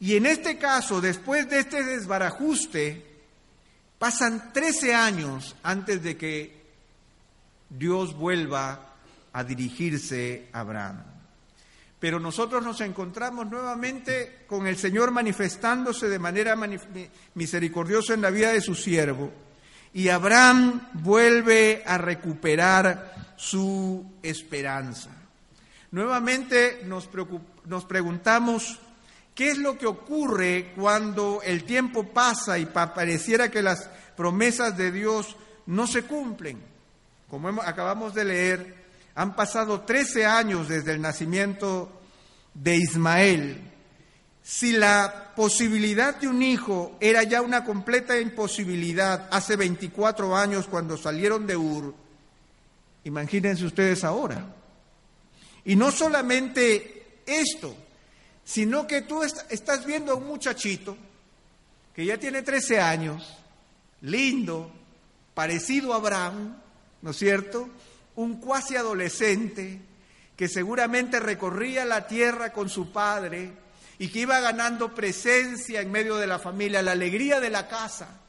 Y 0.00 0.16
en 0.16 0.26
este 0.26 0.59
caso, 0.59 1.00
después 1.00 1.48
de 1.48 1.61
este 1.61 1.84
desbarajuste, 1.84 3.07
pasan 3.98 4.53
13 4.53 4.94
años 4.94 5.55
antes 5.62 6.03
de 6.03 6.16
que 6.16 6.62
Dios 7.70 8.16
vuelva 8.16 8.94
a 9.32 9.44
dirigirse 9.44 10.48
a 10.53 10.61
Abraham. 10.61 11.05
Pero 12.00 12.18
nosotros 12.18 12.64
nos 12.64 12.80
encontramos 12.80 13.48
nuevamente 13.48 14.44
con 14.48 14.66
el 14.66 14.76
Señor 14.76 15.12
manifestándose 15.12 16.09
de 16.09 16.18
manera 16.18 16.57
misericordiosa 17.34 18.14
en 18.14 18.22
la 18.22 18.30
vida 18.30 18.50
de 18.50 18.61
su 18.61 18.74
siervo. 18.74 19.32
Y 19.94 20.09
Abraham 20.09 20.88
vuelve 20.94 21.84
a 21.86 21.98
recuperar 21.98 23.32
su 23.43 24.05
esperanza. 24.22 25.11
Nuevamente 25.90 26.82
nos, 26.84 27.09
nos 27.64 27.84
preguntamos 27.86 28.78
qué 29.34 29.51
es 29.51 29.59
lo 29.59 29.76
que 29.76 29.86
ocurre 29.86 30.72
cuando 30.76 31.40
el 31.43 31.64
tiempo 31.64 32.05
pasa 32.05 32.61
y 32.61 32.66
pareciera 32.66 33.51
que 33.51 33.61
las 33.61 33.90
promesas 34.16 34.76
de 34.76 34.93
Dios 34.93 35.36
no 35.66 35.88
se 35.88 36.05
cumplen. 36.05 36.62
Como 37.28 37.61
acabamos 37.62 38.14
de 38.14 38.24
leer, 38.26 38.84
han 39.16 39.34
pasado 39.34 39.80
13 39.80 40.24
años 40.24 40.68
desde 40.68 40.93
el 40.93 41.03
nacimiento 41.03 41.90
de 42.55 42.76
Ismael. 42.76 43.72
Si 44.40 44.70
la 44.70 45.32
posibilidad 45.34 46.14
de 46.14 46.28
un 46.28 46.43
hijo 46.43 46.97
era 47.01 47.24
ya 47.24 47.43
una 47.43 47.64
completa 47.64 48.20
imposibilidad 48.20 49.28
hace 49.32 49.57
24 49.57 50.36
años 50.36 50.68
cuando 50.68 50.97
salieron 50.97 51.45
de 51.45 51.57
Ur, 51.57 52.01
imagínense 53.05 53.64
ustedes 53.64 54.05
ahora. 54.05 54.55
Y 55.64 55.76
no 55.76 55.90
solamente 55.90 57.20
esto, 57.26 57.76
sino 58.44 58.86
que 58.86 59.03
tú 59.03 59.22
estás 59.22 59.86
viendo 59.86 60.12
a 60.12 60.16
un 60.16 60.26
muchachito 60.26 60.96
que 61.94 62.05
ya 62.05 62.18
tiene 62.18 62.42
13 62.42 62.80
años, 62.80 63.36
lindo, 64.00 64.72
parecido 65.34 65.92
a 65.92 65.96
Abraham, 65.96 66.57
¿no 67.03 67.11
es 67.11 67.16
cierto? 67.16 67.68
un 68.16 68.40
cuasi 68.40 68.76
adolescente 68.76 69.80
que 70.36 70.48
seguramente 70.48 71.20
recorría 71.20 71.84
la 71.84 72.07
tierra 72.07 72.53
con 72.53 72.68
su 72.68 72.92
padre 72.92 73.53
y 73.98 74.09
que 74.09 74.20
iba 74.20 74.40
ganando 74.40 74.94
presencia 74.94 75.80
en 75.80 75.90
medio 75.90 76.16
de 76.16 76.26
la 76.26 76.38
familia, 76.38 76.82
la 76.82 76.92
alegría 76.92 77.40
de 77.40 77.50
la 77.50 77.68
casa, 77.68 78.20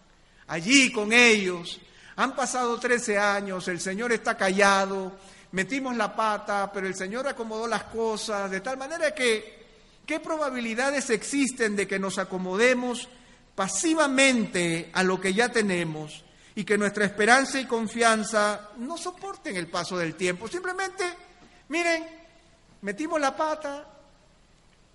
allí 0.47 0.91
con 0.91 1.11
ellos. 1.11 1.81
Han 2.15 2.35
pasado 2.35 2.79
13 2.79 3.17
años, 3.17 3.67
el 3.67 3.79
Señor 3.79 4.11
está 4.11 4.37
callado, 4.37 5.13
metimos 5.51 5.95
la 5.95 6.15
pata, 6.15 6.71
pero 6.71 6.87
el 6.87 6.95
Señor 6.95 7.27
acomodó 7.27 7.67
las 7.67 7.83
cosas, 7.85 8.51
de 8.51 8.61
tal 8.61 8.77
manera 8.77 9.13
que, 9.13 9.65
¿qué 10.05 10.19
probabilidades 10.19 11.09
existen 11.09 11.75
de 11.75 11.87
que 11.87 11.99
nos 11.99 12.17
acomodemos 12.17 13.09
pasivamente 13.55 14.89
a 14.93 15.03
lo 15.03 15.19
que 15.19 15.33
ya 15.33 15.49
tenemos 15.49 16.23
y 16.55 16.63
que 16.63 16.77
nuestra 16.77 17.05
esperanza 17.05 17.59
y 17.59 17.65
confianza 17.65 18.69
no 18.77 18.97
soporten 18.97 19.55
el 19.55 19.67
paso 19.67 19.97
del 19.97 20.15
tiempo. 20.15 20.47
Simplemente, 20.47 21.03
miren, 21.69 22.05
metimos 22.81 23.19
la 23.19 23.35
pata, 23.35 23.87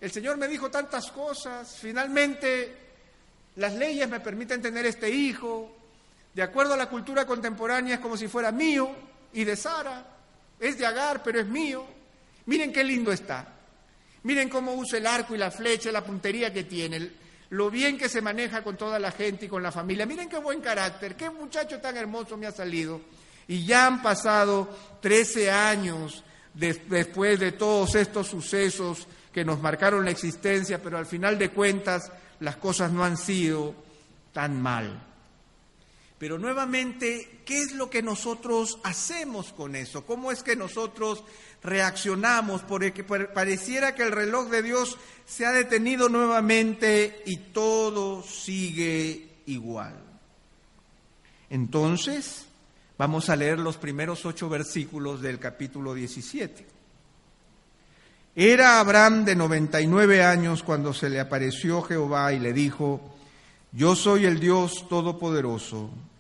el 0.01 0.11
Señor 0.11 0.37
me 0.37 0.47
dijo 0.47 0.71
tantas 0.71 1.11
cosas, 1.11 1.77
finalmente 1.81 2.87
las 3.57 3.75
leyes 3.75 4.09
me 4.09 4.21
permiten 4.21 4.63
tener 4.63 4.87
este 4.87 5.11
hijo, 5.11 5.78
de 6.39 6.45
acuerdo 6.45 6.75
a 6.75 6.77
la 6.77 6.89
cultura 6.89 7.27
contemporánea 7.27 7.97
es 7.97 8.01
como 8.01 8.17
si 8.17 8.29
fuera 8.29 8.53
mío 8.53 8.89
y 9.33 9.43
de 9.43 9.57
Sara, 9.57 10.07
es 10.61 10.79
de 10.79 10.87
Agar, 10.87 11.21
pero 11.21 11.41
es 11.41 11.47
mío. 11.49 11.85
Miren 12.47 12.73
qué 12.73 12.85
lindo 12.85 13.11
está. 13.11 13.45
Miren 14.23 14.49
cómo 14.49 14.75
usa 14.75 15.01
el 15.01 15.09
arco 15.09 15.35
y 15.35 15.39
la 15.39 15.51
flecha, 15.51 15.91
la 15.91 16.05
puntería 16.05 16.53
que 16.53 16.63
tiene 16.63 17.11
lo 17.51 17.73
bien 17.73 17.99
que 17.99 18.09
se 18.09 18.23
maneja 18.23 18.63
con 18.63 18.77
toda 18.77 19.01
la 19.01 19.11
gente 19.11 19.47
y 19.47 19.49
con 19.49 19.65
la 19.65 19.73
familia. 19.73 20.07
Miren 20.07 20.29
qué 20.29 20.39
buen 20.39 20.61
carácter, 20.61 21.17
qué 21.17 21.29
muchacho 21.29 21.81
tan 21.81 21.97
hermoso 21.97 22.37
me 22.37 22.47
ha 22.47 22.53
salido. 22.53 23.01
Y 23.49 23.67
ya 23.67 23.89
han 23.89 24.01
pasado 24.01 24.69
13 25.01 25.51
años 25.51 26.23
después 26.55 27.41
de 27.41 27.51
todos 27.51 27.97
estos 27.97 28.29
sucesos 28.29 29.09
que 29.33 29.45
nos 29.45 29.61
marcaron 29.61 30.05
la 30.05 30.13
existencia, 30.13 30.81
pero 30.81 30.99
al 30.99 31.07
final 31.07 31.37
de 31.37 31.49
cuentas 31.49 32.13
las 32.39 32.55
cosas 32.59 32.93
no 32.93 33.03
han 33.03 33.17
sido 33.17 33.75
tan 34.33 34.63
mal. 34.63 35.08
Pero 36.19 36.37
nuevamente, 36.37 37.43
¿qué 37.45 37.63
es 37.63 37.73
lo 37.73 37.89
que 37.89 38.03
nosotros 38.03 38.81
hacemos 38.83 39.53
con 39.53 39.77
eso? 39.77 40.05
¿Cómo 40.05 40.33
es 40.33 40.43
que 40.43 40.57
nosotros 40.57 41.23
reaccionamos? 41.63 42.63
Porque 42.63 43.05
pareciera 43.05 43.95
que 43.95 44.03
el 44.03 44.11
reloj 44.11 44.49
de 44.49 44.63
Dios 44.63 44.99
se 45.27 45.47
ha 45.47 45.53
detenido 45.53 46.09
nuevamente 46.09 47.23
y 47.25 47.37
todo 47.37 48.25
sigue 48.25 49.29
igual. 49.47 49.95
Entonces, 51.51 52.47
vamos 52.99 53.31
a 53.31 53.37
leer 53.37 53.61
los 53.61 53.77
primeros 53.77 54.27
ocho 54.27 54.49
versículos 54.49 55.23
del 55.23 55.39
capítulo 55.39 55.95
17. 55.95 56.67
Era 58.35 58.81
Abraham 58.81 59.25
de 59.25 59.37
99 59.37 60.25
años 60.25 60.65
cuando 60.65 60.93
se 60.93 61.11
le 61.11 61.21
apareció 61.21 61.83
Jehová 61.83 62.33
y 62.33 62.41
le 62.41 62.53
dijo, 62.53 63.15
yo 63.73 63.95
soy 63.97 64.27
el 64.27 64.41
Dios 64.41 64.89
Todopoderoso, 64.89 65.91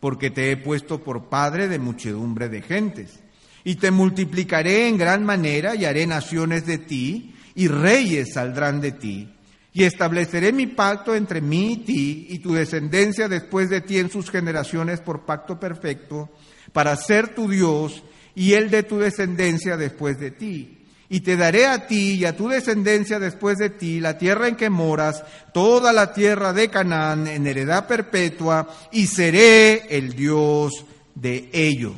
porque 0.00 0.30
te 0.30 0.50
he 0.50 0.56
puesto 0.56 1.02
por 1.02 1.28
padre 1.28 1.68
de 1.68 1.78
muchedumbre 1.78 2.48
de 2.48 2.62
gentes. 2.62 3.20
Y 3.64 3.76
te 3.76 3.90
multiplicaré 3.90 4.88
en 4.88 4.98
gran 4.98 5.24
manera 5.24 5.74
y 5.74 5.84
haré 5.84 6.06
naciones 6.06 6.66
de 6.66 6.78
ti, 6.78 7.34
y 7.54 7.68
reyes 7.68 8.34
saldrán 8.34 8.80
de 8.80 8.92
ti. 8.92 9.32
Y 9.72 9.84
estableceré 9.84 10.52
mi 10.52 10.66
pacto 10.66 11.14
entre 11.14 11.40
mí 11.40 11.72
y 11.72 11.76
ti 11.78 12.26
y 12.30 12.38
tu 12.38 12.54
descendencia 12.54 13.28
después 13.28 13.68
de 13.68 13.80
ti 13.80 13.98
en 13.98 14.10
sus 14.10 14.30
generaciones 14.30 15.00
por 15.00 15.26
pacto 15.26 15.58
perfecto, 15.58 16.30
para 16.72 16.96
ser 16.96 17.34
tu 17.34 17.48
Dios 17.48 18.02
y 18.34 18.52
el 18.52 18.70
de 18.70 18.82
tu 18.82 18.98
descendencia 18.98 19.76
después 19.76 20.18
de 20.18 20.30
ti 20.30 20.75
y 21.08 21.20
te 21.20 21.36
daré 21.36 21.66
a 21.66 21.86
ti 21.86 22.14
y 22.14 22.24
a 22.24 22.36
tu 22.36 22.48
descendencia 22.48 23.18
después 23.18 23.58
de 23.58 23.70
ti 23.70 24.00
la 24.00 24.18
tierra 24.18 24.48
en 24.48 24.56
que 24.56 24.70
moras, 24.70 25.24
toda 25.52 25.92
la 25.92 26.12
tierra 26.12 26.52
de 26.52 26.68
Canaán 26.68 27.26
en 27.26 27.46
heredad 27.46 27.86
perpetua, 27.86 28.68
y 28.90 29.06
seré 29.06 29.96
el 29.96 30.14
Dios 30.14 30.84
de 31.14 31.48
ellos. 31.52 31.96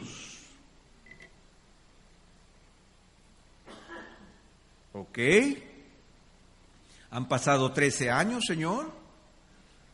¿Ok? 4.92 5.18
Han 7.11 7.28
pasado 7.28 7.72
trece 7.72 8.11
años, 8.11 8.44
Señor. 8.46 8.92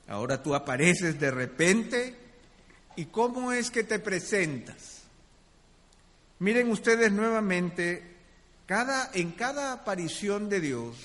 Ahora 0.08 0.42
tú 0.42 0.54
apareces 0.54 1.18
de 1.20 1.30
repente. 1.30 2.16
¿Y 2.96 3.06
cómo 3.06 3.52
es 3.52 3.70
que 3.70 3.84
te 3.84 3.98
presentas? 3.98 5.02
Miren 6.38 6.70
ustedes 6.70 7.12
nuevamente 7.12 8.13
en 8.66 9.32
cada 9.32 9.72
aparición 9.72 10.48
de 10.48 10.60
Dios, 10.60 10.96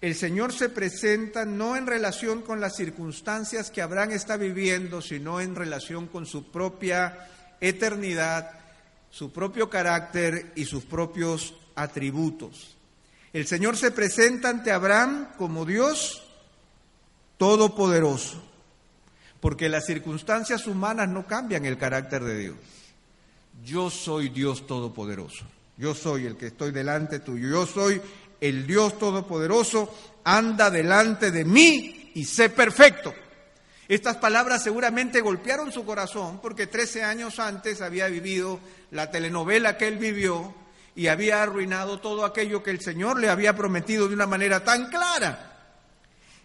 el 0.00 0.14
Señor 0.14 0.52
se 0.52 0.68
presenta 0.68 1.44
no 1.44 1.76
en 1.76 1.86
relación 1.86 2.42
con 2.42 2.60
las 2.60 2.76
circunstancias 2.76 3.70
que 3.70 3.82
Abraham 3.82 4.12
está 4.12 4.36
viviendo, 4.36 5.00
sino 5.00 5.40
en 5.40 5.54
relación 5.54 6.08
con 6.08 6.26
su 6.26 6.50
propia 6.50 7.28
eternidad, 7.60 8.50
su 9.10 9.32
propio 9.32 9.70
carácter 9.70 10.52
y 10.56 10.64
sus 10.64 10.84
propios 10.84 11.54
atributos. 11.74 12.76
El 13.32 13.46
Señor 13.46 13.76
se 13.76 13.90
presenta 13.90 14.48
ante 14.48 14.72
Abraham 14.72 15.28
como 15.38 15.64
Dios 15.64 16.22
todopoderoso, 17.36 18.42
porque 19.40 19.68
las 19.68 19.86
circunstancias 19.86 20.66
humanas 20.66 21.08
no 21.08 21.26
cambian 21.26 21.64
el 21.64 21.78
carácter 21.78 22.24
de 22.24 22.38
Dios. 22.38 22.56
Yo 23.64 23.90
soy 23.90 24.28
Dios 24.28 24.66
todopoderoso. 24.66 25.44
Yo 25.76 25.94
soy 25.94 26.26
el 26.26 26.36
que 26.36 26.46
estoy 26.46 26.70
delante 26.70 27.20
tuyo. 27.20 27.48
Yo 27.48 27.66
soy 27.66 28.00
el 28.40 28.66
Dios 28.66 28.98
Todopoderoso. 28.98 29.92
Anda 30.24 30.70
delante 30.70 31.30
de 31.30 31.44
mí 31.44 32.12
y 32.14 32.24
sé 32.24 32.48
perfecto. 32.48 33.14
Estas 33.88 34.16
palabras 34.16 34.62
seguramente 34.62 35.20
golpearon 35.20 35.70
su 35.70 35.84
corazón 35.84 36.40
porque 36.40 36.66
13 36.66 37.04
años 37.04 37.38
antes 37.38 37.82
había 37.82 38.08
vivido 38.08 38.58
la 38.90 39.10
telenovela 39.10 39.76
que 39.76 39.88
él 39.88 39.98
vivió 39.98 40.54
y 40.96 41.08
había 41.08 41.42
arruinado 41.42 42.00
todo 42.00 42.24
aquello 42.24 42.62
que 42.62 42.70
el 42.70 42.80
Señor 42.80 43.18
le 43.20 43.28
había 43.28 43.54
prometido 43.54 44.08
de 44.08 44.14
una 44.14 44.26
manera 44.26 44.64
tan 44.64 44.88
clara. 44.88 45.50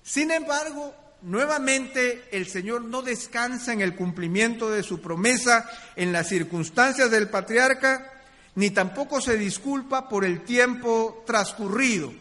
Sin 0.03 0.31
embargo, 0.31 0.93
nuevamente 1.21 2.27
el 2.31 2.47
Señor 2.47 2.83
no 2.83 3.01
descansa 3.01 3.71
en 3.71 3.81
el 3.81 3.95
cumplimiento 3.95 4.69
de 4.69 4.83
su 4.83 4.99
promesa 4.99 5.69
en 5.95 6.11
las 6.11 6.27
circunstancias 6.27 7.11
del 7.11 7.29
patriarca, 7.29 8.18
ni 8.59 8.71
tampoco 8.71 9.21
se 9.21 9.37
disculpa 9.37 10.09
por 10.09 10.25
el 10.25 10.41
tiempo 10.41 11.23
transcurrido, 11.25 12.11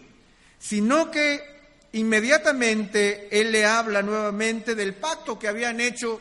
sino 0.56 1.10
que 1.10 1.42
inmediatamente 1.94 3.40
Él 3.40 3.50
le 3.50 3.66
habla 3.66 4.02
nuevamente 4.02 4.76
del 4.76 4.94
pacto 4.94 5.36
que 5.36 5.48
habían 5.48 5.80
hecho 5.80 6.20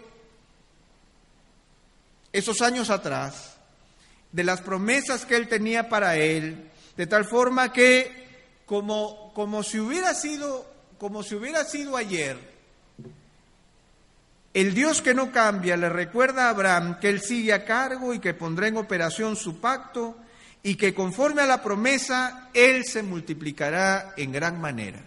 esos 2.33 2.63
años 2.63 2.89
atrás, 2.89 3.57
de 4.31 4.43
las 4.43 4.61
promesas 4.61 5.23
que 5.23 5.35
Él 5.35 5.47
tenía 5.47 5.87
para 5.87 6.15
Él, 6.17 6.67
de 6.95 7.05
tal 7.05 7.25
forma 7.25 7.71
que 7.71 8.25
como, 8.65 9.31
como 9.35 9.61
si 9.61 9.79
hubiera 9.79 10.15
sido, 10.15 10.65
como 10.97 11.21
si 11.21 11.35
hubiera 11.35 11.63
sido 11.63 11.95
ayer, 11.95 12.56
el 14.57 14.73
Dios 14.73 15.03
que 15.03 15.13
no 15.13 15.31
cambia 15.31 15.77
le 15.77 15.87
recuerda 15.87 16.47
a 16.47 16.49
Abraham 16.49 16.99
que 16.99 17.09
él 17.09 17.21
sigue 17.21 17.53
a 17.53 17.63
cargo 17.63 18.11
y 18.11 18.17
que 18.17 18.33
pondrá 18.33 18.67
en 18.67 18.77
operación 18.77 19.35
su 19.35 19.61
pacto 19.61 20.17
y 20.63 20.73
que 20.73 20.95
conforme 20.95 21.43
a 21.43 21.45
la 21.45 21.61
promesa 21.61 22.49
él 22.55 22.83
se 22.83 23.03
multiplicará 23.03 24.15
en 24.17 24.31
gran 24.31 24.59
manera. 24.59 24.99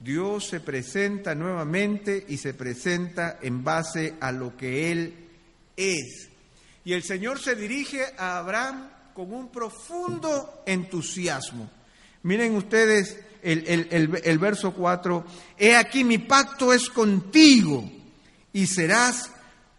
Dios 0.00 0.48
se 0.48 0.60
presenta 0.60 1.34
nuevamente 1.34 2.24
y 2.26 2.38
se 2.38 2.54
presenta 2.54 3.40
en 3.42 3.62
base 3.62 4.14
a 4.18 4.32
lo 4.32 4.56
que 4.56 4.90
Él 4.90 5.14
es. 5.76 6.30
Y 6.86 6.94
el 6.94 7.02
Señor 7.02 7.40
se 7.40 7.56
dirige 7.56 8.06
a 8.16 8.38
Abraham 8.38 8.88
con 9.12 9.34
un 9.34 9.50
profundo 9.50 10.62
entusiasmo. 10.64 11.68
Miren 12.22 12.54
ustedes 12.54 13.18
el, 13.42 14.38
verso 14.38 14.72
4, 14.72 15.24
he 15.58 15.76
aquí 15.76 16.04
mi 16.04 16.18
pacto 16.18 16.72
es 16.72 16.88
contigo 16.88 17.90
y 18.52 18.66
serás 18.66 19.30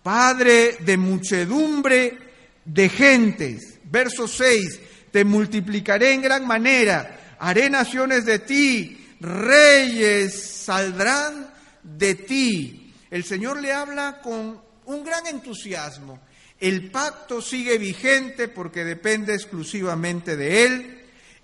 padre 0.03 0.77
de 0.79 0.97
muchedumbre 0.97 2.17
de 2.65 2.89
gentes. 2.89 3.79
Verso 3.83 4.27
6, 4.27 4.79
te 5.11 5.23
multiplicaré 5.23 6.13
en 6.13 6.21
gran 6.21 6.45
manera, 6.45 7.35
haré 7.39 7.69
naciones 7.69 8.25
de 8.25 8.39
ti, 8.39 9.15
reyes 9.19 10.63
saldrán 10.63 11.51
de 11.83 12.15
ti. 12.15 12.93
El 13.09 13.23
Señor 13.23 13.61
le 13.61 13.73
habla 13.73 14.21
con 14.21 14.61
un 14.85 15.03
gran 15.03 15.25
entusiasmo. 15.27 16.19
El 16.59 16.91
pacto 16.91 17.41
sigue 17.41 17.77
vigente 17.77 18.47
porque 18.49 18.83
depende 18.83 19.33
exclusivamente 19.33 20.35
de 20.35 20.65
Él 20.65 20.98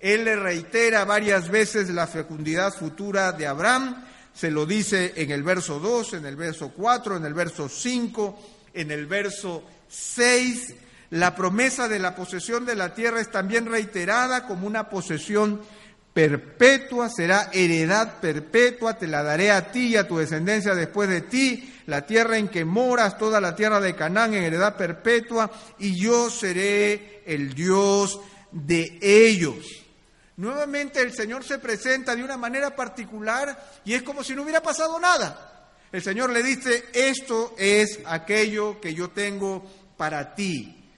él 0.05 0.23
le 0.23 0.35
reitera 0.35 1.03
varias 1.03 1.49
veces 1.49 1.89
la 1.89 2.05
fecundidad 2.05 2.71
futura 2.71 3.31
de 3.31 3.47
Abraham, 3.47 4.05
se 4.35 4.51
lo 4.51 4.67
dice 4.67 5.13
en 5.15 5.31
el 5.31 5.41
verso 5.41 5.79
2, 5.79 6.13
en 6.13 6.27
el 6.27 6.35
verso 6.35 6.69
4, 6.69 7.17
en 7.17 7.25
el 7.25 7.33
verso 7.33 7.67
5, 7.67 8.39
en 8.75 8.91
el 8.91 9.07
verso 9.07 9.63
6. 9.87 10.75
La 11.09 11.35
promesa 11.35 11.87
de 11.87 11.97
la 11.97 12.13
posesión 12.13 12.67
de 12.67 12.75
la 12.75 12.93
tierra 12.93 13.19
es 13.19 13.31
también 13.31 13.65
reiterada 13.65 14.45
como 14.45 14.67
una 14.67 14.91
posesión 14.91 15.61
perpetua, 16.13 17.09
será 17.09 17.49
heredad 17.51 18.19
perpetua, 18.19 18.99
te 18.99 19.07
la 19.07 19.23
daré 19.23 19.49
a 19.49 19.71
ti 19.71 19.87
y 19.87 19.97
a 19.97 20.07
tu 20.07 20.19
descendencia 20.19 20.75
después 20.75 21.09
de 21.09 21.21
ti, 21.21 21.73
la 21.87 22.05
tierra 22.05 22.37
en 22.37 22.49
que 22.49 22.63
moras, 22.63 23.17
toda 23.17 23.41
la 23.41 23.55
tierra 23.55 23.81
de 23.81 23.95
Canaán 23.95 24.35
en 24.35 24.43
heredad 24.43 24.77
perpetua, 24.77 25.49
y 25.79 25.99
yo 25.99 26.29
seré 26.29 27.23
el 27.25 27.55
Dios 27.55 28.19
de 28.51 28.99
ellos. 29.01 29.84
Nuevamente 30.37 31.01
el 31.01 31.13
Señor 31.13 31.43
se 31.43 31.59
presenta 31.59 32.15
de 32.15 32.23
una 32.23 32.37
manera 32.37 32.75
particular 32.75 33.79
y 33.85 33.93
es 33.93 34.03
como 34.03 34.23
si 34.23 34.35
no 34.35 34.43
hubiera 34.43 34.61
pasado 34.61 34.99
nada. 34.99 35.69
El 35.91 36.01
Señor 36.01 36.31
le 36.31 36.43
dice, 36.43 36.85
esto 36.93 37.55
es 37.57 37.99
aquello 38.05 38.81
que 38.81 38.93
yo 38.93 39.11
tengo 39.11 39.65
para 39.95 40.35
ti. 40.35 40.91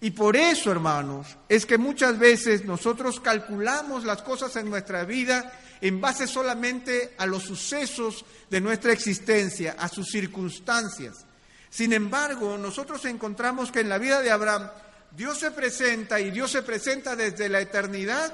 Y 0.00 0.10
por 0.10 0.36
eso, 0.36 0.70
hermanos, 0.70 1.28
es 1.48 1.64
que 1.64 1.78
muchas 1.78 2.18
veces 2.18 2.64
nosotros 2.64 3.20
calculamos 3.20 4.04
las 4.04 4.20
cosas 4.20 4.54
en 4.56 4.68
nuestra 4.68 5.04
vida 5.04 5.52
en 5.80 6.00
base 6.00 6.26
solamente 6.26 7.14
a 7.18 7.26
los 7.26 7.44
sucesos 7.44 8.24
de 8.50 8.60
nuestra 8.60 8.92
existencia, 8.92 9.76
a 9.78 9.88
sus 9.88 10.10
circunstancias. 10.10 11.24
Sin 11.70 11.92
embargo, 11.92 12.58
nosotros 12.58 13.04
encontramos 13.06 13.72
que 13.72 13.80
en 13.80 13.88
la 13.88 13.98
vida 13.98 14.20
de 14.20 14.30
Abraham 14.30 14.70
Dios 15.16 15.38
se 15.38 15.50
presenta 15.50 16.20
y 16.20 16.30
Dios 16.30 16.50
se 16.50 16.62
presenta 16.62 17.16
desde 17.16 17.48
la 17.48 17.60
eternidad 17.60 18.32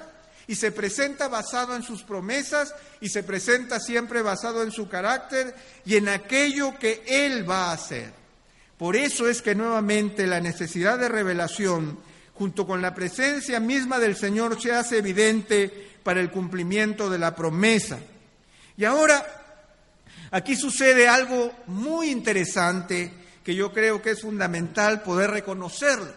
y 0.48 0.56
se 0.56 0.72
presenta 0.72 1.28
basado 1.28 1.76
en 1.76 1.84
sus 1.84 2.02
promesas 2.02 2.74
y 3.00 3.08
se 3.08 3.22
presenta 3.22 3.78
siempre 3.78 4.22
basado 4.22 4.64
en 4.64 4.72
su 4.72 4.88
carácter 4.88 5.54
y 5.84 5.94
en 5.94 6.08
aquello 6.08 6.76
que 6.78 7.04
Él 7.06 7.48
va 7.48 7.66
a 7.66 7.74
hacer. 7.74 8.12
Por 8.76 8.96
eso 8.96 9.28
es 9.28 9.42
que 9.42 9.54
nuevamente 9.54 10.26
la 10.26 10.40
necesidad 10.40 10.98
de 10.98 11.08
revelación 11.08 11.98
junto 12.38 12.66
con 12.68 12.80
la 12.80 12.94
presencia 12.94 13.58
misma 13.58 13.98
del 13.98 14.16
Señor, 14.16 14.62
se 14.62 14.72
hace 14.72 14.98
evidente 14.98 15.90
para 16.04 16.20
el 16.20 16.30
cumplimiento 16.30 17.10
de 17.10 17.18
la 17.18 17.34
promesa. 17.34 17.98
Y 18.76 18.84
ahora, 18.84 19.26
aquí 20.30 20.54
sucede 20.54 21.08
algo 21.08 21.52
muy 21.66 22.10
interesante 22.10 23.12
que 23.42 23.56
yo 23.56 23.72
creo 23.72 24.00
que 24.00 24.10
es 24.10 24.22
fundamental 24.22 25.02
poder 25.02 25.32
reconocerlo. 25.32 26.12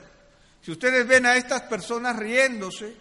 Si 0.61 0.69
ustedes 0.69 1.07
ven 1.07 1.25
a 1.25 1.37
estas 1.37 1.63
personas 1.63 2.15
riéndose, 2.15 2.93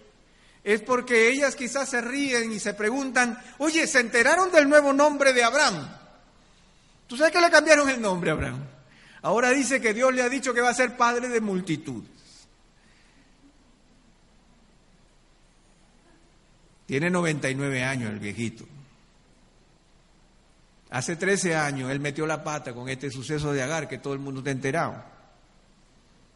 es 0.62 0.82
porque 0.82 1.30
ellas 1.30 1.56
quizás 1.56 1.88
se 1.88 2.00
ríen 2.00 2.52
y 2.52 2.60
se 2.60 2.74
preguntan, 2.74 3.38
oye, 3.58 3.86
¿se 3.86 4.00
enteraron 4.00 4.52
del 4.52 4.68
nuevo 4.68 4.92
nombre 4.92 5.32
de 5.32 5.42
Abraham? 5.42 5.88
¿Tú 7.06 7.16
sabes 7.16 7.32
que 7.32 7.40
le 7.40 7.50
cambiaron 7.50 7.88
el 7.88 8.00
nombre 8.00 8.30
a 8.30 8.34
Abraham? 8.34 8.64
Ahora 9.22 9.50
dice 9.50 9.80
que 9.80 9.94
Dios 9.94 10.14
le 10.14 10.22
ha 10.22 10.28
dicho 10.28 10.54
que 10.54 10.60
va 10.60 10.70
a 10.70 10.74
ser 10.74 10.96
padre 10.96 11.28
de 11.28 11.40
multitud. 11.40 12.04
Tiene 16.86 17.10
99 17.10 17.84
años 17.84 18.10
el 18.10 18.18
viejito. 18.18 18.64
Hace 20.90 21.16
13 21.16 21.54
años 21.54 21.90
él 21.90 22.00
metió 22.00 22.26
la 22.26 22.42
pata 22.42 22.74
con 22.74 22.88
este 22.88 23.10
suceso 23.10 23.52
de 23.52 23.62
Agar 23.62 23.88
que 23.88 23.98
todo 23.98 24.12
el 24.12 24.18
mundo 24.18 24.40
está 24.40 24.50
enterado. 24.50 25.19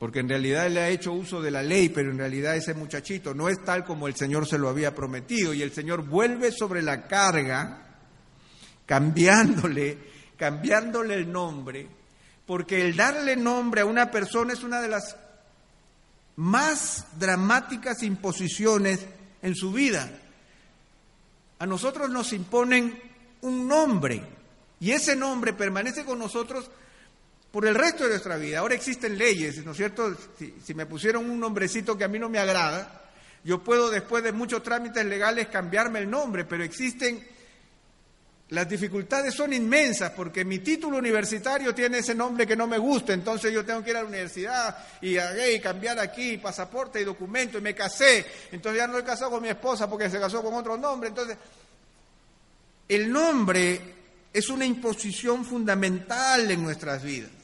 Porque 0.04 0.20
en 0.20 0.28
realidad 0.28 0.66
él 0.66 0.76
ha 0.76 0.90
hecho 0.90 1.14
uso 1.14 1.40
de 1.40 1.50
la 1.50 1.62
ley, 1.62 1.88
pero 1.88 2.10
en 2.10 2.18
realidad 2.18 2.54
ese 2.54 2.74
muchachito 2.74 3.32
no 3.32 3.48
es 3.48 3.64
tal 3.64 3.86
como 3.86 4.06
el 4.06 4.14
Señor 4.14 4.46
se 4.46 4.58
lo 4.58 4.68
había 4.68 4.94
prometido. 4.94 5.54
Y 5.54 5.62
el 5.62 5.72
Señor 5.72 6.06
vuelve 6.06 6.52
sobre 6.52 6.82
la 6.82 7.08
carga, 7.08 7.86
cambiándole, 8.84 9.96
cambiándole 10.36 11.14
el 11.14 11.32
nombre, 11.32 11.88
porque 12.44 12.84
el 12.84 12.94
darle 12.94 13.34
nombre 13.34 13.80
a 13.80 13.86
una 13.86 14.10
persona 14.10 14.52
es 14.52 14.62
una 14.62 14.82
de 14.82 14.88
las 14.88 15.16
más 16.36 17.06
dramáticas 17.18 18.02
imposiciones 18.02 19.06
en 19.40 19.54
su 19.54 19.72
vida. 19.72 20.10
A 21.60 21.64
nosotros 21.64 22.10
nos 22.10 22.34
imponen 22.34 23.00
un 23.40 23.66
nombre 23.66 24.22
y 24.80 24.90
ese 24.90 25.16
nombre 25.16 25.54
permanece 25.54 26.04
con 26.04 26.18
nosotros 26.18 26.70
por 27.54 27.66
el 27.66 27.76
resto 27.76 28.02
de 28.02 28.10
nuestra 28.10 28.36
vida. 28.36 28.58
Ahora 28.58 28.74
existen 28.74 29.16
leyes, 29.16 29.64
¿no 29.64 29.70
es 29.70 29.76
cierto? 29.76 30.16
Si, 30.36 30.74
me 30.74 30.86
pusieron 30.86 31.30
un 31.30 31.38
nombrecito 31.38 31.96
que 31.96 32.02
a 32.02 32.08
mí 32.08 32.18
no 32.18 32.28
me 32.28 32.40
agrada, 32.40 33.04
yo 33.44 33.62
puedo 33.62 33.90
después 33.90 34.24
de 34.24 34.32
muchos 34.32 34.60
trámites 34.60 35.06
legales 35.06 35.46
cambiarme 35.46 36.00
el 36.00 36.10
nombre, 36.10 36.46
pero 36.46 36.64
existen, 36.64 37.24
las 38.48 38.68
dificultades 38.68 39.34
son 39.34 39.52
inmensas 39.52 40.10
porque 40.10 40.44
mi 40.44 40.58
título 40.58 40.98
universitario 40.98 41.72
tiene 41.72 41.98
ese 41.98 42.12
nombre 42.12 42.44
que 42.44 42.56
no 42.56 42.66
me 42.66 42.76
gusta, 42.76 43.12
entonces 43.12 43.52
yo 43.52 43.64
tengo 43.64 43.84
que 43.84 43.90
ir 43.90 43.98
a 43.98 44.02
la 44.02 44.08
universidad 44.08 44.76
y, 45.00 45.16
cambiar 45.60 46.00
aquí 46.00 46.38
pasaporte 46.38 47.02
y 47.02 47.04
documento 47.04 47.58
y 47.58 47.60
me 47.60 47.72
casé, 47.72 48.26
entonces 48.50 48.80
ya 48.80 48.88
no 48.88 48.98
he 48.98 49.04
casado 49.04 49.30
con 49.30 49.42
mi 49.42 49.48
esposa 49.48 49.88
porque 49.88 50.10
se 50.10 50.18
casó 50.18 50.42
con 50.42 50.54
otro 50.54 50.76
nombre, 50.76 51.10
entonces 51.10 51.38
el 52.88 53.12
nombre 53.12 53.94
es 54.32 54.48
una 54.48 54.66
imposición 54.66 55.44
fundamental 55.44 56.50
en 56.50 56.60
nuestras 56.60 57.04
vidas. 57.04 57.43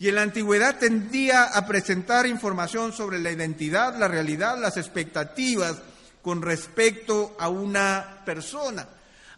Y 0.00 0.08
en 0.08 0.14
la 0.14 0.22
antigüedad 0.22 0.78
tendía 0.78 1.44
a 1.44 1.66
presentar 1.66 2.26
información 2.26 2.92
sobre 2.92 3.18
la 3.18 3.32
identidad, 3.32 3.96
la 3.98 4.06
realidad, 4.06 4.58
las 4.58 4.76
expectativas 4.76 5.76
con 6.22 6.40
respecto 6.42 7.36
a 7.38 7.48
una 7.48 8.22
persona. 8.24 8.86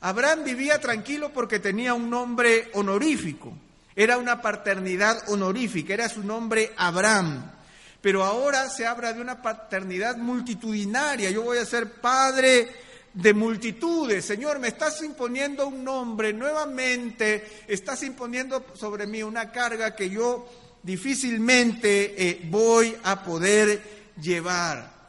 Abraham 0.01 0.45
vivía 0.45 0.79
tranquilo 0.79 1.33
porque 1.33 1.59
tenía 1.59 1.95
un 1.95 2.11
nombre 2.11 2.71
honorífico, 2.75 3.57
era 3.97 4.19
una 4.19 4.41
paternidad 4.41 5.29
honorífica, 5.29 5.95
era 5.95 6.09
su 6.09 6.23
nombre 6.23 6.73
Abraham. 6.77 7.53
Pero 8.01 8.25
ahora 8.25 8.69
se 8.71 8.87
habla 8.87 9.13
de 9.13 9.21
una 9.21 9.43
paternidad 9.43 10.17
multitudinaria. 10.17 11.31
Yo 11.31 11.43
voy 11.43 11.59
a 11.59 11.67
ser 11.67 12.01
padre 12.01 12.69
de 13.13 13.35
multitudes. 13.35 14.25
Señor, 14.25 14.59
me 14.59 14.69
estás 14.69 15.03
imponiendo 15.03 15.67
un 15.67 15.85
nombre 15.85 16.33
nuevamente, 16.33 17.65
estás 17.67 18.03
imponiendo 18.03 18.65
sobre 18.75 19.07
mí 19.07 19.23
una 19.23 19.51
carga 19.51 19.95
que 19.95 20.11
yo 20.11 20.49
difícilmente 20.83 22.29
eh, 22.29 22.41
voy 22.45 22.97
a 23.03 23.23
poder 23.23 24.13
llevar. 24.21 25.01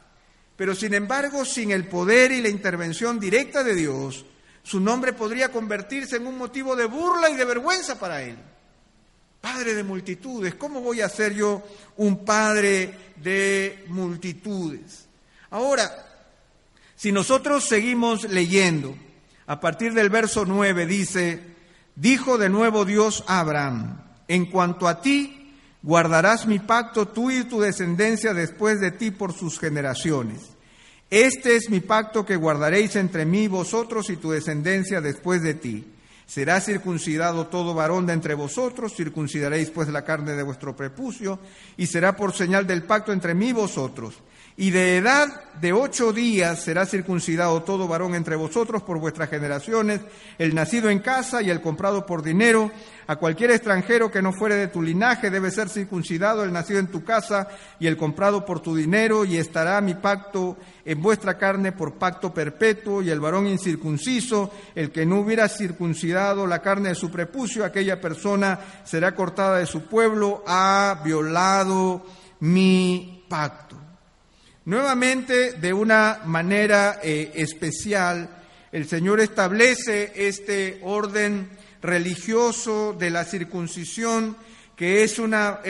Pero 0.56 0.74
sin 0.74 0.94
embargo, 0.94 1.44
sin 1.44 1.70
el 1.70 1.86
poder 1.86 2.32
y 2.32 2.42
la 2.42 2.48
intervención 2.48 3.18
directa 3.18 3.64
de 3.64 3.74
Dios, 3.74 4.24
su 4.62 4.80
nombre 4.80 5.12
podría 5.12 5.50
convertirse 5.50 6.16
en 6.16 6.26
un 6.26 6.38
motivo 6.38 6.76
de 6.76 6.84
burla 6.86 7.30
y 7.30 7.34
de 7.36 7.44
vergüenza 7.44 7.98
para 7.98 8.22
él. 8.22 8.36
Padre 9.40 9.74
de 9.74 9.82
multitudes, 9.82 10.54
¿cómo 10.54 10.80
voy 10.80 11.00
a 11.00 11.08
ser 11.08 11.34
yo 11.34 11.62
un 11.96 12.24
padre 12.24 13.12
de 13.16 13.84
multitudes? 13.88 15.06
Ahora, 15.50 16.11
si 17.02 17.10
nosotros 17.10 17.64
seguimos 17.64 18.30
leyendo, 18.30 18.94
a 19.48 19.58
partir 19.58 19.92
del 19.92 20.08
verso 20.08 20.44
9 20.46 20.86
dice, 20.86 21.42
dijo 21.96 22.38
de 22.38 22.48
nuevo 22.48 22.84
Dios 22.84 23.24
a 23.26 23.40
Abraham, 23.40 24.00
en 24.28 24.46
cuanto 24.46 24.86
a 24.86 25.00
ti, 25.02 25.52
guardarás 25.82 26.46
mi 26.46 26.60
pacto 26.60 27.08
tú 27.08 27.32
y 27.32 27.42
tu 27.42 27.60
descendencia 27.60 28.34
después 28.34 28.78
de 28.78 28.92
ti 28.92 29.10
por 29.10 29.32
sus 29.32 29.58
generaciones. 29.58 30.50
Este 31.10 31.56
es 31.56 31.70
mi 31.70 31.80
pacto 31.80 32.24
que 32.24 32.36
guardaréis 32.36 32.94
entre 32.94 33.24
mí, 33.24 33.48
vosotros 33.48 34.08
y 34.08 34.16
tu 34.16 34.30
descendencia 34.30 35.00
después 35.00 35.42
de 35.42 35.54
ti. 35.54 35.84
Será 36.24 36.60
circuncidado 36.60 37.48
todo 37.48 37.74
varón 37.74 38.06
de 38.06 38.12
entre 38.12 38.34
vosotros, 38.34 38.94
circuncidaréis 38.94 39.70
pues 39.70 39.88
la 39.88 40.04
carne 40.04 40.34
de 40.34 40.44
vuestro 40.44 40.76
prepucio, 40.76 41.40
y 41.76 41.88
será 41.88 42.14
por 42.14 42.32
señal 42.32 42.64
del 42.64 42.84
pacto 42.84 43.12
entre 43.12 43.34
mí 43.34 43.48
y 43.48 43.54
vosotros 43.54 44.22
y 44.56 44.70
de 44.70 44.98
edad 44.98 45.28
de 45.60 45.72
ocho 45.72 46.12
días 46.12 46.62
será 46.62 46.84
circuncidado 46.86 47.62
todo 47.62 47.88
varón 47.88 48.14
entre 48.14 48.36
vosotros 48.36 48.82
por 48.82 48.98
vuestras 48.98 49.30
generaciones, 49.30 50.00
el 50.38 50.54
nacido 50.54 50.90
en 50.90 50.98
casa 50.98 51.40
y 51.42 51.50
el 51.50 51.60
comprado 51.60 52.04
por 52.04 52.22
dinero. 52.22 52.70
A 53.06 53.16
cualquier 53.16 53.50
extranjero 53.50 54.10
que 54.10 54.22
no 54.22 54.32
fuere 54.32 54.56
de 54.56 54.68
tu 54.68 54.82
linaje 54.82 55.30
debe 55.30 55.50
ser 55.50 55.68
circuncidado 55.68 56.44
el 56.44 56.52
nacido 56.52 56.80
en 56.80 56.88
tu 56.88 57.04
casa 57.04 57.48
y 57.80 57.86
el 57.86 57.96
comprado 57.96 58.44
por 58.44 58.60
tu 58.60 58.76
dinero, 58.76 59.24
y 59.24 59.38
estará 59.38 59.80
mi 59.80 59.94
pacto 59.94 60.56
en 60.84 61.00
vuestra 61.00 61.38
carne 61.38 61.72
por 61.72 61.94
pacto 61.94 62.32
perpetuo, 62.32 63.02
y 63.02 63.10
el 63.10 63.20
varón 63.20 63.46
incircunciso, 63.46 64.52
el 64.74 64.90
que 64.90 65.06
no 65.06 65.20
hubiera 65.20 65.48
circuncidado 65.48 66.46
la 66.46 66.60
carne 66.60 66.90
de 66.90 66.94
su 66.94 67.10
prepucio, 67.10 67.64
aquella 67.64 68.00
persona 68.00 68.58
será 68.84 69.14
cortada 69.14 69.58
de 69.58 69.66
su 69.66 69.82
pueblo, 69.82 70.44
ha 70.46 71.00
violado 71.04 72.04
mi 72.40 73.24
pacto. 73.28 73.91
Nuevamente, 74.64 75.54
de 75.54 75.72
una 75.72 76.20
manera 76.24 77.00
eh, 77.02 77.32
especial, 77.34 78.28
el 78.70 78.88
Señor 78.88 79.20
establece 79.20 80.12
este 80.14 80.78
orden 80.82 81.50
religioso 81.82 82.94
de 82.96 83.10
la 83.10 83.24
circuncisión, 83.24 84.36
que 84.76 85.02
es 85.02 85.18
una, 85.18 85.60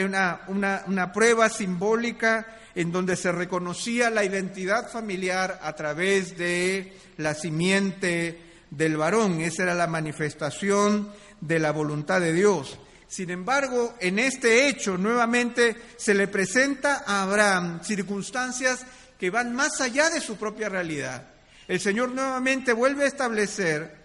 una, 0.47 1.11
prueba 1.11 1.49
simbólica 1.49 2.45
en 2.75 2.91
donde 2.91 3.15
se 3.15 3.31
reconocía 3.31 4.11
la 4.11 4.23
identidad 4.23 4.91
familiar 4.91 5.59
a 5.63 5.73
través 5.73 6.37
de 6.37 6.93
la 7.17 7.33
simiente 7.33 8.39
del 8.69 8.97
varón. 8.97 9.41
Esa 9.41 9.63
era 9.63 9.73
la 9.73 9.87
manifestación 9.87 11.09
de 11.41 11.59
la 11.59 11.71
voluntad 11.71 12.21
de 12.21 12.31
Dios. 12.31 12.77
Sin 13.07 13.29
embargo, 13.29 13.95
en 13.99 14.19
este 14.19 14.67
hecho 14.67 14.97
nuevamente 14.97 15.75
se 15.97 16.13
le 16.13 16.27
presenta 16.27 17.03
a 17.05 17.23
Abraham 17.23 17.81
circunstancias 17.83 18.85
que 19.19 19.29
van 19.29 19.55
más 19.55 19.79
allá 19.81 20.09
de 20.09 20.19
su 20.19 20.35
propia 20.35 20.69
realidad. 20.69 21.29
El 21.67 21.79
Señor 21.79 22.09
nuevamente 22.09 22.73
vuelve 22.73 23.05
a 23.05 23.07
establecer 23.07 24.03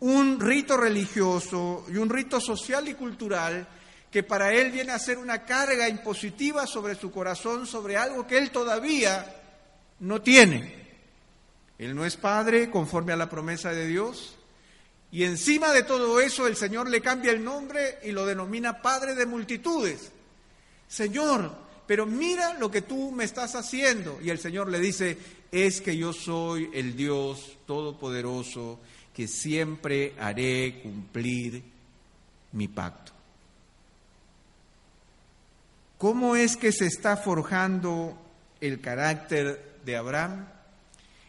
un 0.00 0.40
rito 0.40 0.76
religioso 0.76 1.86
y 1.88 1.96
un 1.96 2.08
rito 2.08 2.40
social 2.40 2.88
y 2.88 2.94
cultural 2.94 3.66
que 4.10 4.22
para 4.22 4.52
él 4.52 4.70
viene 4.70 4.92
a 4.92 4.98
ser 4.98 5.18
una 5.18 5.44
carga 5.44 5.88
impositiva 5.88 6.66
sobre 6.66 6.94
su 6.94 7.10
corazón, 7.10 7.66
sobre 7.66 7.96
algo 7.96 8.26
que 8.26 8.38
él 8.38 8.50
todavía 8.50 9.42
no 10.00 10.22
tiene. 10.22 10.86
Él 11.78 11.94
no 11.94 12.04
es 12.04 12.16
padre 12.16 12.70
conforme 12.70 13.12
a 13.12 13.16
la 13.16 13.28
promesa 13.28 13.70
de 13.70 13.86
Dios, 13.86 14.35
y 15.12 15.24
encima 15.24 15.72
de 15.72 15.82
todo 15.82 16.20
eso 16.20 16.46
el 16.46 16.56
Señor 16.56 16.88
le 16.88 17.00
cambia 17.00 17.32
el 17.32 17.42
nombre 17.42 17.98
y 18.02 18.12
lo 18.12 18.26
denomina 18.26 18.82
Padre 18.82 19.14
de 19.14 19.26
multitudes. 19.26 20.10
Señor, 20.88 21.52
pero 21.86 22.06
mira 22.06 22.54
lo 22.54 22.70
que 22.70 22.82
tú 22.82 23.12
me 23.12 23.24
estás 23.24 23.54
haciendo. 23.54 24.18
Y 24.22 24.30
el 24.30 24.38
Señor 24.38 24.68
le 24.68 24.80
dice, 24.80 25.16
es 25.52 25.80
que 25.80 25.96
yo 25.96 26.12
soy 26.12 26.70
el 26.74 26.96
Dios 26.96 27.56
Todopoderoso 27.66 28.80
que 29.14 29.28
siempre 29.28 30.14
haré 30.18 30.80
cumplir 30.82 31.62
mi 32.52 32.68
pacto. 32.68 33.12
¿Cómo 35.98 36.36
es 36.36 36.56
que 36.56 36.72
se 36.72 36.86
está 36.86 37.16
forjando 37.16 38.18
el 38.60 38.80
carácter 38.80 39.78
de 39.84 39.96
Abraham? 39.96 40.46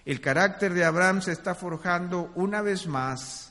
El 0.06 0.20
carácter 0.20 0.74
de 0.74 0.84
Abraham 0.84 1.22
se 1.22 1.32
está 1.32 1.56
forjando 1.56 2.32
una 2.36 2.62
vez 2.62 2.88
más 2.88 3.47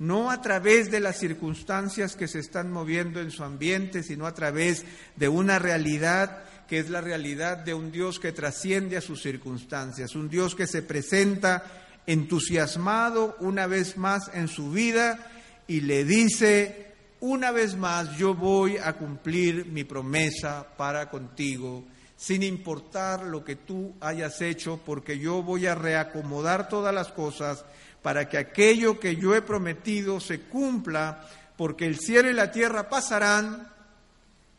no 0.00 0.30
a 0.30 0.40
través 0.40 0.90
de 0.90 0.98
las 0.98 1.18
circunstancias 1.18 2.16
que 2.16 2.26
se 2.26 2.38
están 2.38 2.72
moviendo 2.72 3.20
en 3.20 3.30
su 3.30 3.44
ambiente, 3.44 4.02
sino 4.02 4.26
a 4.26 4.34
través 4.34 4.84
de 5.16 5.28
una 5.28 5.58
realidad 5.58 6.42
que 6.66 6.78
es 6.78 6.88
la 6.88 7.02
realidad 7.02 7.58
de 7.58 7.74
un 7.74 7.92
Dios 7.92 8.18
que 8.18 8.32
trasciende 8.32 8.96
a 8.96 9.02
sus 9.02 9.20
circunstancias, 9.22 10.14
un 10.14 10.30
Dios 10.30 10.54
que 10.54 10.66
se 10.66 10.82
presenta 10.82 11.64
entusiasmado 12.06 13.36
una 13.40 13.66
vez 13.66 13.98
más 13.98 14.30
en 14.32 14.48
su 14.48 14.70
vida 14.70 15.30
y 15.66 15.82
le 15.82 16.04
dice, 16.04 16.94
una 17.20 17.50
vez 17.50 17.76
más 17.76 18.16
yo 18.16 18.34
voy 18.34 18.78
a 18.78 18.94
cumplir 18.94 19.66
mi 19.66 19.84
promesa 19.84 20.66
para 20.78 21.10
contigo, 21.10 21.84
sin 22.16 22.42
importar 22.42 23.24
lo 23.24 23.44
que 23.44 23.56
tú 23.56 23.94
hayas 24.00 24.40
hecho, 24.40 24.80
porque 24.86 25.18
yo 25.18 25.42
voy 25.42 25.66
a 25.66 25.74
reacomodar 25.74 26.70
todas 26.70 26.94
las 26.94 27.08
cosas 27.08 27.66
para 28.02 28.28
que 28.28 28.38
aquello 28.38 28.98
que 28.98 29.16
yo 29.16 29.34
he 29.34 29.42
prometido 29.42 30.20
se 30.20 30.40
cumpla, 30.40 31.28
porque 31.56 31.86
el 31.86 31.98
cielo 31.98 32.30
y 32.30 32.34
la 32.34 32.50
tierra 32.50 32.88
pasarán, 32.88 33.68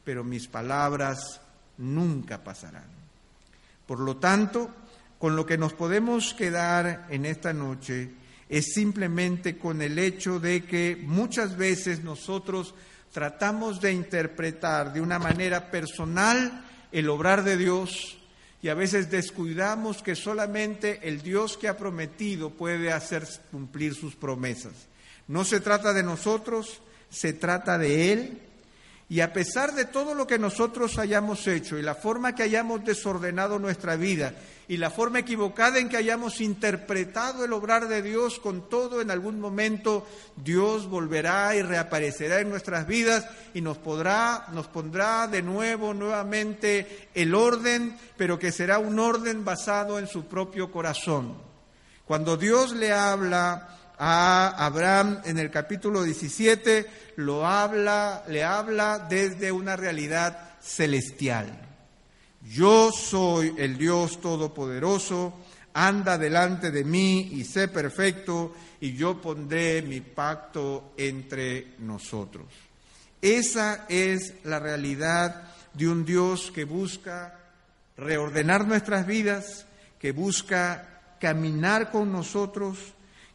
pero 0.03 0.23
mis 0.23 0.47
palabras 0.47 1.41
nunca 1.77 2.43
pasarán. 2.43 2.85
Por 3.87 3.99
lo 3.99 4.17
tanto, 4.17 4.69
con 5.17 5.35
lo 5.35 5.45
que 5.45 5.57
nos 5.57 5.73
podemos 5.73 6.33
quedar 6.33 7.07
en 7.09 7.25
esta 7.25 7.53
noche 7.53 8.11
es 8.49 8.73
simplemente 8.73 9.57
con 9.57 9.81
el 9.81 9.97
hecho 9.97 10.39
de 10.39 10.65
que 10.65 11.01
muchas 11.01 11.57
veces 11.57 12.03
nosotros 12.03 12.73
tratamos 13.11 13.81
de 13.81 13.93
interpretar 13.93 14.93
de 14.93 15.01
una 15.01 15.19
manera 15.19 15.71
personal 15.71 16.65
el 16.91 17.09
obrar 17.09 17.43
de 17.43 17.57
Dios 17.57 18.17
y 18.61 18.69
a 18.69 18.73
veces 18.75 19.09
descuidamos 19.09 20.03
que 20.03 20.15
solamente 20.15 20.99
el 21.03 21.21
Dios 21.21 21.57
que 21.57 21.67
ha 21.67 21.77
prometido 21.77 22.51
puede 22.51 22.91
hacer 22.91 23.27
cumplir 23.49 23.95
sus 23.95 24.15
promesas. 24.15 24.73
No 25.27 25.43
se 25.45 25.59
trata 25.59 25.93
de 25.93 26.03
nosotros, 26.03 26.81
se 27.09 27.33
trata 27.33 27.77
de 27.77 28.13
Él 28.13 28.41
y 29.09 29.21
a 29.21 29.33
pesar 29.33 29.73
de 29.73 29.85
todo 29.85 30.13
lo 30.13 30.27
que 30.27 30.39
nosotros 30.39 30.97
hayamos 30.97 31.47
hecho 31.47 31.77
y 31.77 31.81
la 31.81 31.95
forma 31.95 32.35
que 32.35 32.43
hayamos 32.43 32.85
desordenado 32.85 33.59
nuestra 33.59 33.95
vida 33.95 34.33
y 34.71 34.77
la 34.77 34.89
forma 34.89 35.19
equivocada 35.19 35.79
en 35.79 35.89
que 35.89 35.97
hayamos 35.97 36.39
interpretado 36.39 37.43
el 37.43 37.51
obrar 37.51 37.89
de 37.89 38.01
Dios 38.01 38.39
con 38.39 38.69
todo, 38.69 39.01
en 39.01 39.11
algún 39.11 39.37
momento 39.37 40.07
Dios 40.37 40.87
volverá 40.87 41.53
y 41.57 41.61
reaparecerá 41.61 42.39
en 42.39 42.49
nuestras 42.49 42.87
vidas 42.87 43.27
y 43.53 43.59
nos 43.59 43.79
podrá, 43.79 44.45
nos 44.53 44.67
pondrá 44.67 45.27
de 45.27 45.41
nuevo, 45.41 45.93
nuevamente 45.93 47.09
el 47.13 47.35
orden, 47.35 47.97
pero 48.15 48.39
que 48.39 48.53
será 48.53 48.79
un 48.79 48.97
orden 48.97 49.43
basado 49.43 49.99
en 49.99 50.07
su 50.07 50.27
propio 50.27 50.71
corazón. 50.71 51.35
Cuando 52.05 52.37
Dios 52.37 52.71
le 52.71 52.93
habla 52.93 53.77
a 53.99 54.55
Abraham 54.65 55.19
en 55.25 55.37
el 55.37 55.51
capítulo 55.51 56.01
17, 56.01 56.85
lo 57.17 57.45
habla, 57.45 58.23
le 58.29 58.45
habla 58.45 58.99
desde 58.99 59.51
una 59.51 59.75
realidad 59.75 60.51
celestial. 60.61 61.70
Yo 62.49 62.91
soy 62.91 63.53
el 63.57 63.77
Dios 63.77 64.19
Todopoderoso, 64.19 65.33
anda 65.73 66.17
delante 66.17 66.71
de 66.71 66.83
mí 66.83 67.29
y 67.33 67.43
sé 67.43 67.67
perfecto, 67.67 68.53
y 68.79 68.93
yo 68.93 69.21
pondré 69.21 69.81
mi 69.83 70.01
pacto 70.01 70.93
entre 70.97 71.75
nosotros. 71.79 72.47
Esa 73.21 73.85
es 73.87 74.33
la 74.43 74.59
realidad 74.59 75.53
de 75.73 75.87
un 75.87 76.03
Dios 76.03 76.51
que 76.51 76.65
busca 76.65 77.39
reordenar 77.95 78.67
nuestras 78.67 79.05
vidas, 79.05 79.67
que 79.99 80.11
busca 80.11 81.17
caminar 81.19 81.91
con 81.91 82.11
nosotros, 82.11 82.79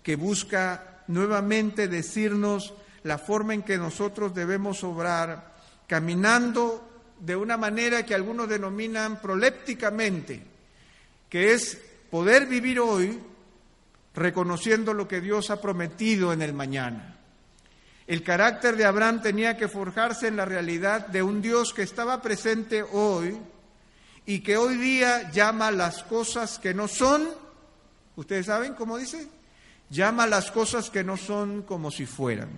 que 0.02 0.16
busca 0.16 1.02
nuevamente 1.07 1.86
decirnos 1.86 2.74
la 3.04 3.18
forma 3.18 3.54
en 3.54 3.62
que 3.62 3.78
nosotros 3.78 4.34
debemos 4.34 4.82
obrar, 4.82 5.54
caminando 5.86 6.86
de 7.21 7.37
una 7.37 7.57
manera 7.57 8.05
que 8.05 8.14
algunos 8.14 8.49
denominan 8.49 9.21
prolépticamente, 9.21 10.43
que 11.29 11.53
es 11.53 11.79
poder 12.11 12.47
vivir 12.47 12.81
hoy 12.81 13.21
reconociendo 14.14 14.95
lo 14.95 15.07
que 15.07 15.21
Dios 15.21 15.51
ha 15.51 15.61
prometido 15.61 16.33
en 16.33 16.43
el 16.43 16.55
mañana. 16.55 17.17
El 18.07 18.23
carácter 18.23 18.77
de 18.77 18.85
Abraham 18.85 19.21
tenía 19.21 19.57
que 19.57 19.69
forjarse 19.69 20.29
en 20.29 20.37
la 20.37 20.45
realidad 20.45 21.09
de 21.09 21.23
un 21.23 21.43
Dios 21.43 21.75
que 21.75 21.83
estaba 21.83 22.23
presente 22.23 22.83
hoy 22.83 23.37
y 24.25 24.41
que 24.41 24.57
hoy 24.57 24.77
día 24.77 25.31
llama 25.33 25.71
las 25.71 26.03
cosas 26.05 26.59
que 26.59 26.73
no 26.73 26.89
son, 26.89 27.29
ustedes 28.14 28.47
saben 28.47 28.75
cómo 28.75 28.97
dice, 28.97 29.29
Llama 29.89 30.27
las 30.27 30.51
cosas 30.51 30.91
que 30.91 31.05
no 31.05 31.17
son 31.17 31.62
como 31.62 31.91
si 31.91 32.07
fueran. 32.07 32.49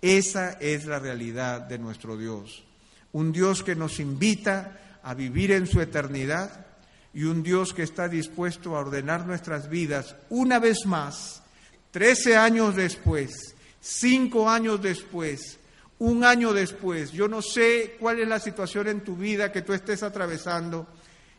Esa 0.00 0.52
es 0.52 0.86
la 0.86 0.98
realidad 0.98 1.60
de 1.60 1.78
nuestro 1.78 2.16
Dios. 2.16 2.64
Un 3.12 3.32
Dios 3.32 3.62
que 3.62 3.74
nos 3.74 4.00
invita 4.00 5.00
a 5.02 5.14
vivir 5.14 5.52
en 5.52 5.66
su 5.66 5.80
eternidad 5.80 6.66
y 7.12 7.24
un 7.24 7.42
Dios 7.42 7.74
que 7.74 7.82
está 7.82 8.08
dispuesto 8.08 8.76
a 8.76 8.80
ordenar 8.80 9.26
nuestras 9.26 9.68
vidas 9.68 10.16
una 10.28 10.58
vez 10.58 10.86
más, 10.86 11.42
trece 11.90 12.36
años 12.36 12.76
después, 12.76 13.54
cinco 13.80 14.48
años 14.48 14.80
después, 14.80 15.58
un 15.98 16.24
año 16.24 16.52
después. 16.52 17.12
Yo 17.12 17.28
no 17.28 17.42
sé 17.42 17.96
cuál 17.98 18.20
es 18.20 18.28
la 18.28 18.38
situación 18.38 18.88
en 18.88 19.00
tu 19.00 19.16
vida 19.16 19.52
que 19.52 19.62
tú 19.62 19.72
estés 19.72 20.02
atravesando 20.02 20.86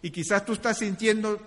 y 0.01 0.11
quizás 0.11 0.45
tú 0.45 0.53
estás 0.53 0.79
sintiendo 0.79 1.39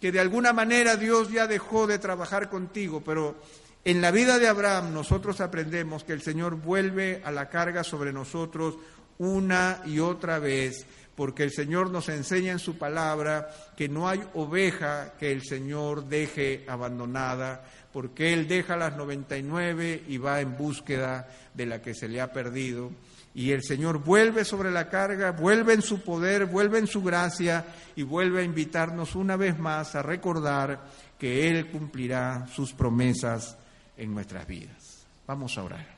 que 0.00 0.12
de 0.12 0.20
alguna 0.20 0.52
manera 0.52 0.96
Dios 0.96 1.30
ya 1.30 1.46
dejó 1.46 1.86
de 1.86 1.98
trabajar 1.98 2.50
contigo, 2.50 3.02
pero 3.04 3.36
en 3.84 4.00
la 4.00 4.10
vida 4.10 4.38
de 4.38 4.48
Abraham 4.48 4.92
nosotros 4.92 5.40
aprendemos 5.40 6.04
que 6.04 6.12
el 6.12 6.22
Señor 6.22 6.56
vuelve 6.56 7.22
a 7.24 7.30
la 7.30 7.48
carga 7.48 7.84
sobre 7.84 8.12
nosotros 8.12 8.76
una 9.18 9.82
y 9.86 9.98
otra 9.98 10.38
vez, 10.38 10.86
porque 11.14 11.44
el 11.44 11.52
Señor 11.52 11.90
nos 11.90 12.08
enseña 12.08 12.52
en 12.52 12.58
su 12.58 12.76
palabra 12.76 13.48
que 13.76 13.88
no 13.88 14.08
hay 14.08 14.22
oveja 14.34 15.14
que 15.18 15.32
el 15.32 15.42
Señor 15.42 16.06
deje 16.06 16.64
abandonada, 16.68 17.64
porque 17.92 18.32
Él 18.32 18.48
deja 18.48 18.76
las 18.76 18.96
99 18.96 20.04
y 20.08 20.18
va 20.18 20.40
en 20.40 20.56
búsqueda 20.56 21.28
de 21.54 21.66
la 21.66 21.80
que 21.80 21.94
se 21.94 22.08
le 22.08 22.20
ha 22.20 22.32
perdido. 22.32 22.90
Y 23.34 23.50
el 23.50 23.62
Señor 23.62 23.98
vuelve 23.98 24.44
sobre 24.44 24.70
la 24.70 24.88
carga, 24.88 25.32
vuelve 25.32 25.74
en 25.74 25.82
su 25.82 26.02
poder, 26.02 26.46
vuelve 26.46 26.78
en 26.78 26.86
su 26.86 27.02
gracia 27.02 27.64
y 27.96 28.02
vuelve 28.02 28.40
a 28.40 28.44
invitarnos 28.44 29.16
una 29.16 29.36
vez 29.36 29.58
más 29.58 29.94
a 29.96 30.02
recordar 30.02 30.84
que 31.18 31.48
Él 31.48 31.68
cumplirá 31.70 32.46
sus 32.46 32.72
promesas 32.72 33.56
en 33.96 34.14
nuestras 34.14 34.46
vidas. 34.46 35.06
Vamos 35.26 35.56
a 35.58 35.64
orar. 35.64 35.93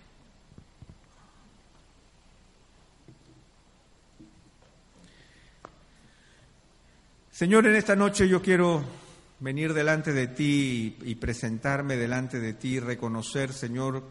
Señor, 7.37 7.67
en 7.67 7.77
esta 7.77 7.95
noche 7.95 8.27
yo 8.27 8.41
quiero 8.41 8.83
venir 9.41 9.75
delante 9.75 10.15
de 10.15 10.27
ti 10.27 10.97
y 11.03 11.17
presentarme 11.17 11.99
delante 11.99 12.41
de 12.41 12.55
ti, 12.55 12.81
reconocer, 12.81 13.53
Señor, 13.53 14.03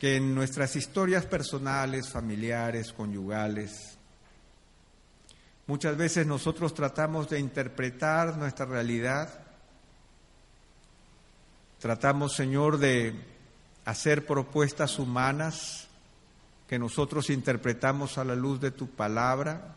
que 0.00 0.16
en 0.16 0.34
nuestras 0.34 0.74
historias 0.76 1.26
personales, 1.26 2.08
familiares, 2.08 2.94
conyugales, 2.94 3.98
muchas 5.66 5.98
veces 5.98 6.26
nosotros 6.26 6.72
tratamos 6.72 7.28
de 7.28 7.40
interpretar 7.40 8.38
nuestra 8.38 8.64
realidad, 8.64 9.28
tratamos, 11.78 12.34
Señor, 12.34 12.78
de 12.78 13.12
hacer 13.84 14.24
propuestas 14.24 14.98
humanas 14.98 15.88
que 16.68 16.78
nosotros 16.78 17.30
interpretamos 17.30 18.18
a 18.18 18.24
la 18.24 18.34
luz 18.34 18.60
de 18.60 18.70
tu 18.70 18.88
palabra. 18.88 19.76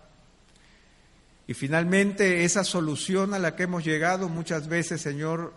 Y 1.48 1.54
finalmente 1.54 2.44
esa 2.44 2.64
solución 2.64 3.34
a 3.34 3.40
la 3.40 3.56
que 3.56 3.64
hemos 3.64 3.84
llegado 3.84 4.30
muchas 4.30 4.68
veces, 4.68 5.02
Señor, 5.02 5.54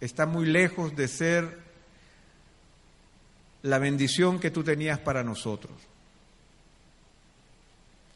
está 0.00 0.26
muy 0.26 0.46
lejos 0.46 0.94
de 0.96 1.08
ser 1.08 1.58
la 3.62 3.78
bendición 3.78 4.38
que 4.38 4.50
tú 4.50 4.62
tenías 4.62 4.98
para 4.98 5.24
nosotros. 5.24 5.72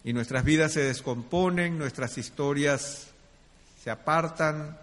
Y 0.05 0.12
nuestras 0.12 0.44
vidas 0.44 0.73
se 0.73 0.82
descomponen, 0.82 1.78
nuestras 1.78 2.19
historias 2.19 3.09
se 3.82 3.90
apartan, 3.90 4.78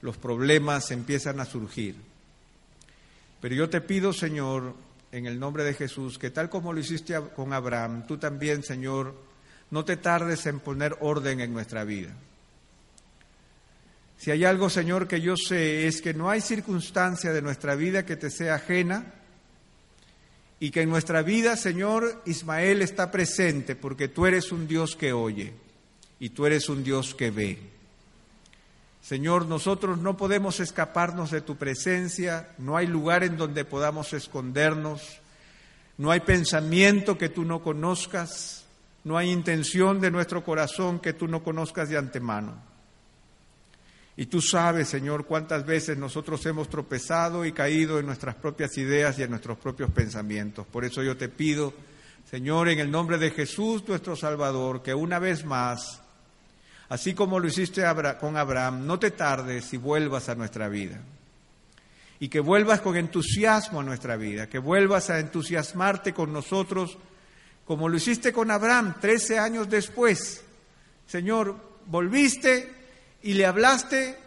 los 0.00 0.16
problemas 0.16 0.90
empiezan 0.90 1.40
a 1.40 1.44
surgir. 1.44 1.96
Pero 3.40 3.54
yo 3.54 3.68
te 3.68 3.80
pido, 3.80 4.12
Señor, 4.12 4.74
en 5.14 5.26
el 5.26 5.38
nombre 5.38 5.64
de 5.64 5.74
Jesús, 5.74 6.18
que 6.18 6.30
tal 6.30 6.50
como 6.50 6.72
lo 6.72 6.80
hiciste 6.80 7.18
con 7.36 7.52
Abraham, 7.52 8.06
tú 8.06 8.18
también, 8.18 8.62
Señor, 8.62 9.14
no 9.70 9.84
te 9.84 9.96
tardes 9.96 10.44
en 10.46 10.60
poner 10.60 10.96
orden 11.00 11.40
en 11.40 11.52
nuestra 11.52 11.84
vida. 11.84 12.10
Si 14.18 14.30
hay 14.30 14.44
algo, 14.44 14.68
Señor, 14.68 15.06
que 15.06 15.20
yo 15.20 15.36
sé 15.36 15.86
es 15.86 16.02
que 16.02 16.14
no 16.14 16.30
hay 16.30 16.40
circunstancia 16.40 17.32
de 17.32 17.42
nuestra 17.42 17.74
vida 17.74 18.04
que 18.04 18.16
te 18.16 18.30
sea 18.30 18.56
ajena, 18.56 19.12
y 20.60 20.70
que 20.70 20.82
en 20.82 20.88
nuestra 20.88 21.22
vida, 21.22 21.56
Señor, 21.56 22.22
Ismael 22.24 22.80
está 22.80 23.10
presente 23.10 23.76
porque 23.76 24.08
tú 24.08 24.24
eres 24.24 24.50
un 24.50 24.66
Dios 24.66 24.96
que 24.96 25.12
oye 25.12 25.52
y 26.18 26.30
tú 26.30 26.46
eres 26.46 26.68
un 26.68 26.82
Dios 26.82 27.14
que 27.14 27.30
ve. 27.30 27.73
Señor, 29.04 29.44
nosotros 29.44 29.98
no 29.98 30.16
podemos 30.16 30.60
escaparnos 30.60 31.30
de 31.30 31.42
tu 31.42 31.56
presencia, 31.56 32.48
no 32.56 32.74
hay 32.74 32.86
lugar 32.86 33.22
en 33.22 33.36
donde 33.36 33.66
podamos 33.66 34.14
escondernos, 34.14 35.20
No 35.98 36.10
hay 36.10 36.20
pensamiento 36.20 37.16
que 37.18 37.28
tú 37.28 37.44
no 37.44 37.62
conozcas, 37.62 38.64
no 39.04 39.16
hay 39.16 39.30
intención 39.30 40.00
de 40.00 40.10
nuestro 40.10 40.42
corazón 40.42 40.98
que 40.98 41.12
tú 41.12 41.28
no 41.28 41.44
conozcas 41.44 41.88
de 41.88 41.98
antemano. 41.98 42.54
Y 44.16 44.26
tú 44.26 44.40
sabes, 44.40 44.88
Señor, 44.88 45.26
cuántas 45.26 45.66
veces 45.66 45.96
nosotros 45.98 46.44
hemos 46.46 46.68
tropezado 46.68 47.44
y 47.44 47.52
caído 47.52 48.00
en 48.00 48.06
nuestras 48.06 48.34
propias 48.34 48.76
ideas 48.78 49.18
y 49.18 49.22
en 49.22 49.30
nuestros 49.30 49.58
propios 49.58 49.90
pensamientos. 49.90 50.66
Por 50.66 50.84
eso 50.84 51.02
yo 51.02 51.16
te 51.16 51.28
pido, 51.28 51.74
Señor, 52.28 52.70
en 52.70 52.80
el 52.80 52.90
nombre 52.90 53.18
de 53.18 53.30
Jesús, 53.30 53.86
nuestro 53.86 54.16
Salvador, 54.16 54.82
que 54.82 54.94
una 54.94 55.20
vez 55.20 55.44
más, 55.44 56.00
así 56.88 57.14
como 57.14 57.38
lo 57.38 57.48
hiciste 57.48 57.82
con 58.20 58.36
Abraham, 58.36 58.86
no 58.86 58.98
te 58.98 59.10
tardes 59.10 59.72
y 59.72 59.76
vuelvas 59.76 60.28
a 60.28 60.34
nuestra 60.34 60.68
vida 60.68 61.00
y 62.20 62.28
que 62.28 62.40
vuelvas 62.40 62.80
con 62.80 62.96
entusiasmo 62.96 63.80
a 63.80 63.84
nuestra 63.84 64.16
vida, 64.16 64.48
que 64.48 64.58
vuelvas 64.58 65.10
a 65.10 65.18
entusiasmarte 65.18 66.14
con 66.14 66.32
nosotros 66.32 66.96
como 67.64 67.88
lo 67.88 67.96
hiciste 67.96 68.32
con 68.32 68.50
Abraham 68.50 68.96
trece 69.00 69.38
años 69.38 69.68
después. 69.68 70.42
Señor, 71.06 71.56
volviste 71.86 72.72
y 73.22 73.34
le 73.34 73.46
hablaste 73.46 74.18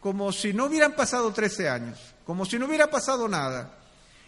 como 0.00 0.32
si 0.32 0.52
no 0.52 0.66
hubieran 0.66 0.92
pasado 0.92 1.32
trece 1.32 1.68
años, 1.68 1.98
como 2.26 2.44
si 2.44 2.58
no 2.58 2.66
hubiera 2.66 2.90
pasado 2.90 3.28
nada, 3.28 3.78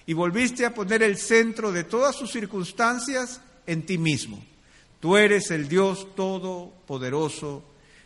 y 0.07 0.13
volviste 0.13 0.65
a 0.65 0.75
poner 0.75 1.03
el 1.03 1.19
centro 1.19 1.73
de 1.73 1.85
todas 1.85 2.15
sus 2.17 2.31
circunstancias 2.31 3.41
en 3.67 3.85
ti 3.85 3.99
mismo. 3.99 4.45
Tú 5.01 5.17
eres 5.17 5.51
el 5.51 5.69
Dios 5.69 6.15
todopoderoso 6.15 7.65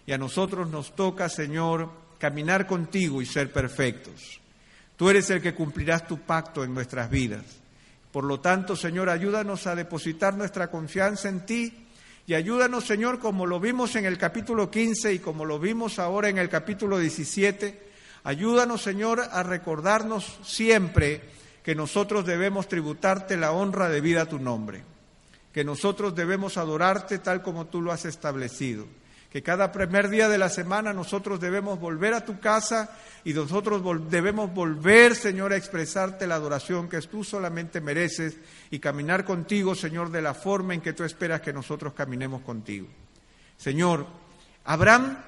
y 0.08 0.12
a 0.14 0.16
nosotros 0.16 0.70
nos 0.70 0.96
toca, 0.96 1.28
Señor, 1.28 1.90
caminar 2.18 2.66
contigo 2.66 3.20
y 3.20 3.26
ser 3.26 3.52
perfectos. 3.52 4.40
Tú 4.96 5.10
eres 5.10 5.28
el 5.28 5.42
que 5.42 5.54
cumplirás 5.54 6.06
tu 6.06 6.20
pacto 6.20 6.64
en 6.64 6.72
nuestras 6.72 7.10
vidas. 7.10 7.44
Por 8.10 8.24
lo 8.24 8.40
tanto, 8.40 8.74
Señor, 8.74 9.10
ayúdanos 9.10 9.66
a 9.66 9.74
depositar 9.74 10.32
nuestra 10.34 10.70
confianza 10.70 11.28
en 11.28 11.44
ti 11.44 11.88
y 12.26 12.32
ayúdanos, 12.32 12.86
Señor, 12.86 13.18
como 13.18 13.44
lo 13.44 13.60
vimos 13.60 13.96
en 13.96 14.06
el 14.06 14.16
capítulo 14.16 14.70
15 14.70 15.12
y 15.12 15.18
como 15.18 15.44
lo 15.44 15.58
vimos 15.58 15.98
ahora 15.98 16.30
en 16.30 16.38
el 16.38 16.48
capítulo 16.48 16.98
17, 16.98 17.78
ayúdanos, 18.24 18.80
Señor, 18.80 19.20
a 19.30 19.42
recordarnos 19.42 20.38
siempre 20.42 21.20
que 21.62 21.74
nosotros 21.74 22.24
debemos 22.24 22.66
tributarte 22.66 23.36
la 23.36 23.52
honra 23.52 23.90
debida 23.90 24.22
a 24.22 24.28
tu 24.30 24.38
nombre, 24.38 24.84
que 25.52 25.64
nosotros 25.64 26.14
debemos 26.14 26.56
adorarte 26.56 27.18
tal 27.18 27.42
como 27.42 27.66
tú 27.66 27.82
lo 27.82 27.92
has 27.92 28.06
establecido 28.06 28.86
que 29.30 29.42
cada 29.42 29.70
primer 29.72 30.08
día 30.08 30.28
de 30.28 30.38
la 30.38 30.48
semana 30.48 30.92
nosotros 30.92 31.38
debemos 31.38 31.78
volver 31.78 32.14
a 32.14 32.24
tu 32.24 32.40
casa 32.40 32.90
y 33.24 33.34
nosotros 33.34 33.82
debemos 34.10 34.52
volver, 34.54 35.14
Señor, 35.14 35.52
a 35.52 35.56
expresarte 35.56 36.26
la 36.26 36.36
adoración 36.36 36.88
que 36.88 37.00
tú 37.02 37.22
solamente 37.24 37.80
mereces 37.80 38.36
y 38.70 38.78
caminar 38.78 39.24
contigo, 39.24 39.74
Señor, 39.74 40.10
de 40.10 40.22
la 40.22 40.32
forma 40.32 40.72
en 40.72 40.80
que 40.80 40.94
tú 40.94 41.04
esperas 41.04 41.42
que 41.42 41.52
nosotros 41.52 41.92
caminemos 41.92 42.40
contigo. 42.42 42.88
Señor, 43.58 44.06
Abraham, 44.64 45.18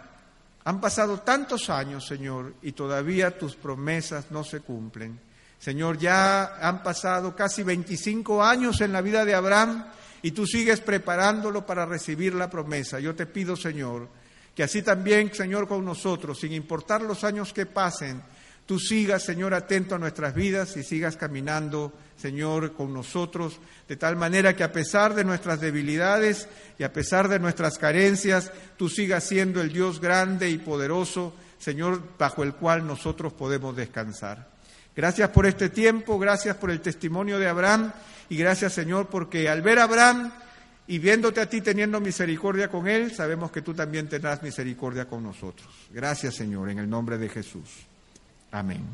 han 0.65 0.81
pasado 0.81 1.21
tantos 1.21 1.69
años, 1.69 2.07
Señor, 2.07 2.55
y 2.63 2.73
todavía 2.73 3.39
tus 3.39 3.57
promesas 3.57 4.31
no 4.31 4.45
se 4.45 4.61
cumplen. 4.61 5.19
Señor, 5.59 5.99
ya 5.99 6.57
han 6.67 6.83
pasado 6.83 7.37
casi 7.37 7.63
25 7.63 8.43
años 8.43 8.81
en 8.81 8.93
la 8.93 9.03
vida 9.03 9.27
de 9.27 9.35
Abraham 9.35 9.85
y 10.23 10.33
tú 10.33 10.47
sigues 10.47 10.81
preparándolo 10.81 11.65
para 11.65 11.87
recibir 11.87 12.35
la 12.35 12.51
promesa. 12.51 13.01
Yo 13.01 13.15
te 13.15 13.27
pido, 13.27 13.57
Señor, 13.57 14.09
que 14.55 14.63
así 14.63 14.83
también, 14.83 15.33
Señor, 15.33 15.67
con 15.67 15.85
nosotros, 15.85 16.41
sin 16.41 16.53
importar 16.53 17.03
los 17.03 17.25
años 17.25 17.53
que 17.53 17.67
pasen, 17.67 18.23
tú 18.67 18.79
sigas, 18.79 19.23
Señor, 19.23 19.55
atento 19.55 19.95
a 19.95 19.99
nuestras 19.99 20.35
vidas 20.35 20.77
y 20.77 20.83
sigas 20.83 21.17
caminando, 21.17 21.93
Señor, 22.17 22.75
con 22.75 22.93
nosotros, 22.93 23.59
de 23.89 23.97
tal 23.97 24.17
manera 24.17 24.55
que 24.55 24.63
a 24.63 24.73
pesar 24.73 25.15
de 25.15 25.25
nuestras 25.25 25.61
debilidades 25.61 26.49
y 26.79 26.85
a 26.85 26.93
pesar 26.93 27.29
de 27.29 27.39
nuestras 27.39 27.79
carencias, 27.79 28.53
tú 28.77 28.89
sigas 28.89 29.25
siendo 29.25 29.61
el 29.61 29.73
Dios 29.73 30.01
grande 30.01 30.51
y 30.51 30.59
poderoso, 30.59 31.35
Señor, 31.59 32.03
bajo 32.19 32.43
el 32.43 32.55
cual 32.55 32.87
nosotros 32.87 33.33
podemos 33.33 33.75
descansar. 33.75 34.60
Gracias 34.95 35.31
por 35.31 35.47
este 35.47 35.71
tiempo, 35.71 36.19
gracias 36.19 36.57
por 36.57 36.71
el 36.71 36.81
testimonio 36.81 37.39
de 37.39 37.49
Abraham 37.49 37.93
y 38.29 38.37
gracias 38.37 38.73
Señor 38.73 39.09
porque 39.09 39.49
al 39.49 39.63
ver 39.63 39.79
a 39.79 39.85
Abraham 39.85 40.33
y 40.87 40.99
viéndote 40.99 41.41
a 41.41 41.49
ti 41.49 41.61
teniendo 41.61 42.01
misericordia 42.01 42.69
con 42.69 42.89
él, 42.89 43.13
sabemos 43.13 43.53
que 43.53 43.63
tú 43.63 43.73
también 43.73 44.09
tendrás 44.09 44.43
misericordia 44.43 45.07
con 45.07 45.23
nosotros. 45.23 45.69
Gracias 45.91 46.35
Señor, 46.35 46.71
en 46.71 46.79
el 46.79 46.91
nombre 46.91 47.19
de 47.19 47.29
Jesús. 47.29 47.87
Amén. 48.51 48.85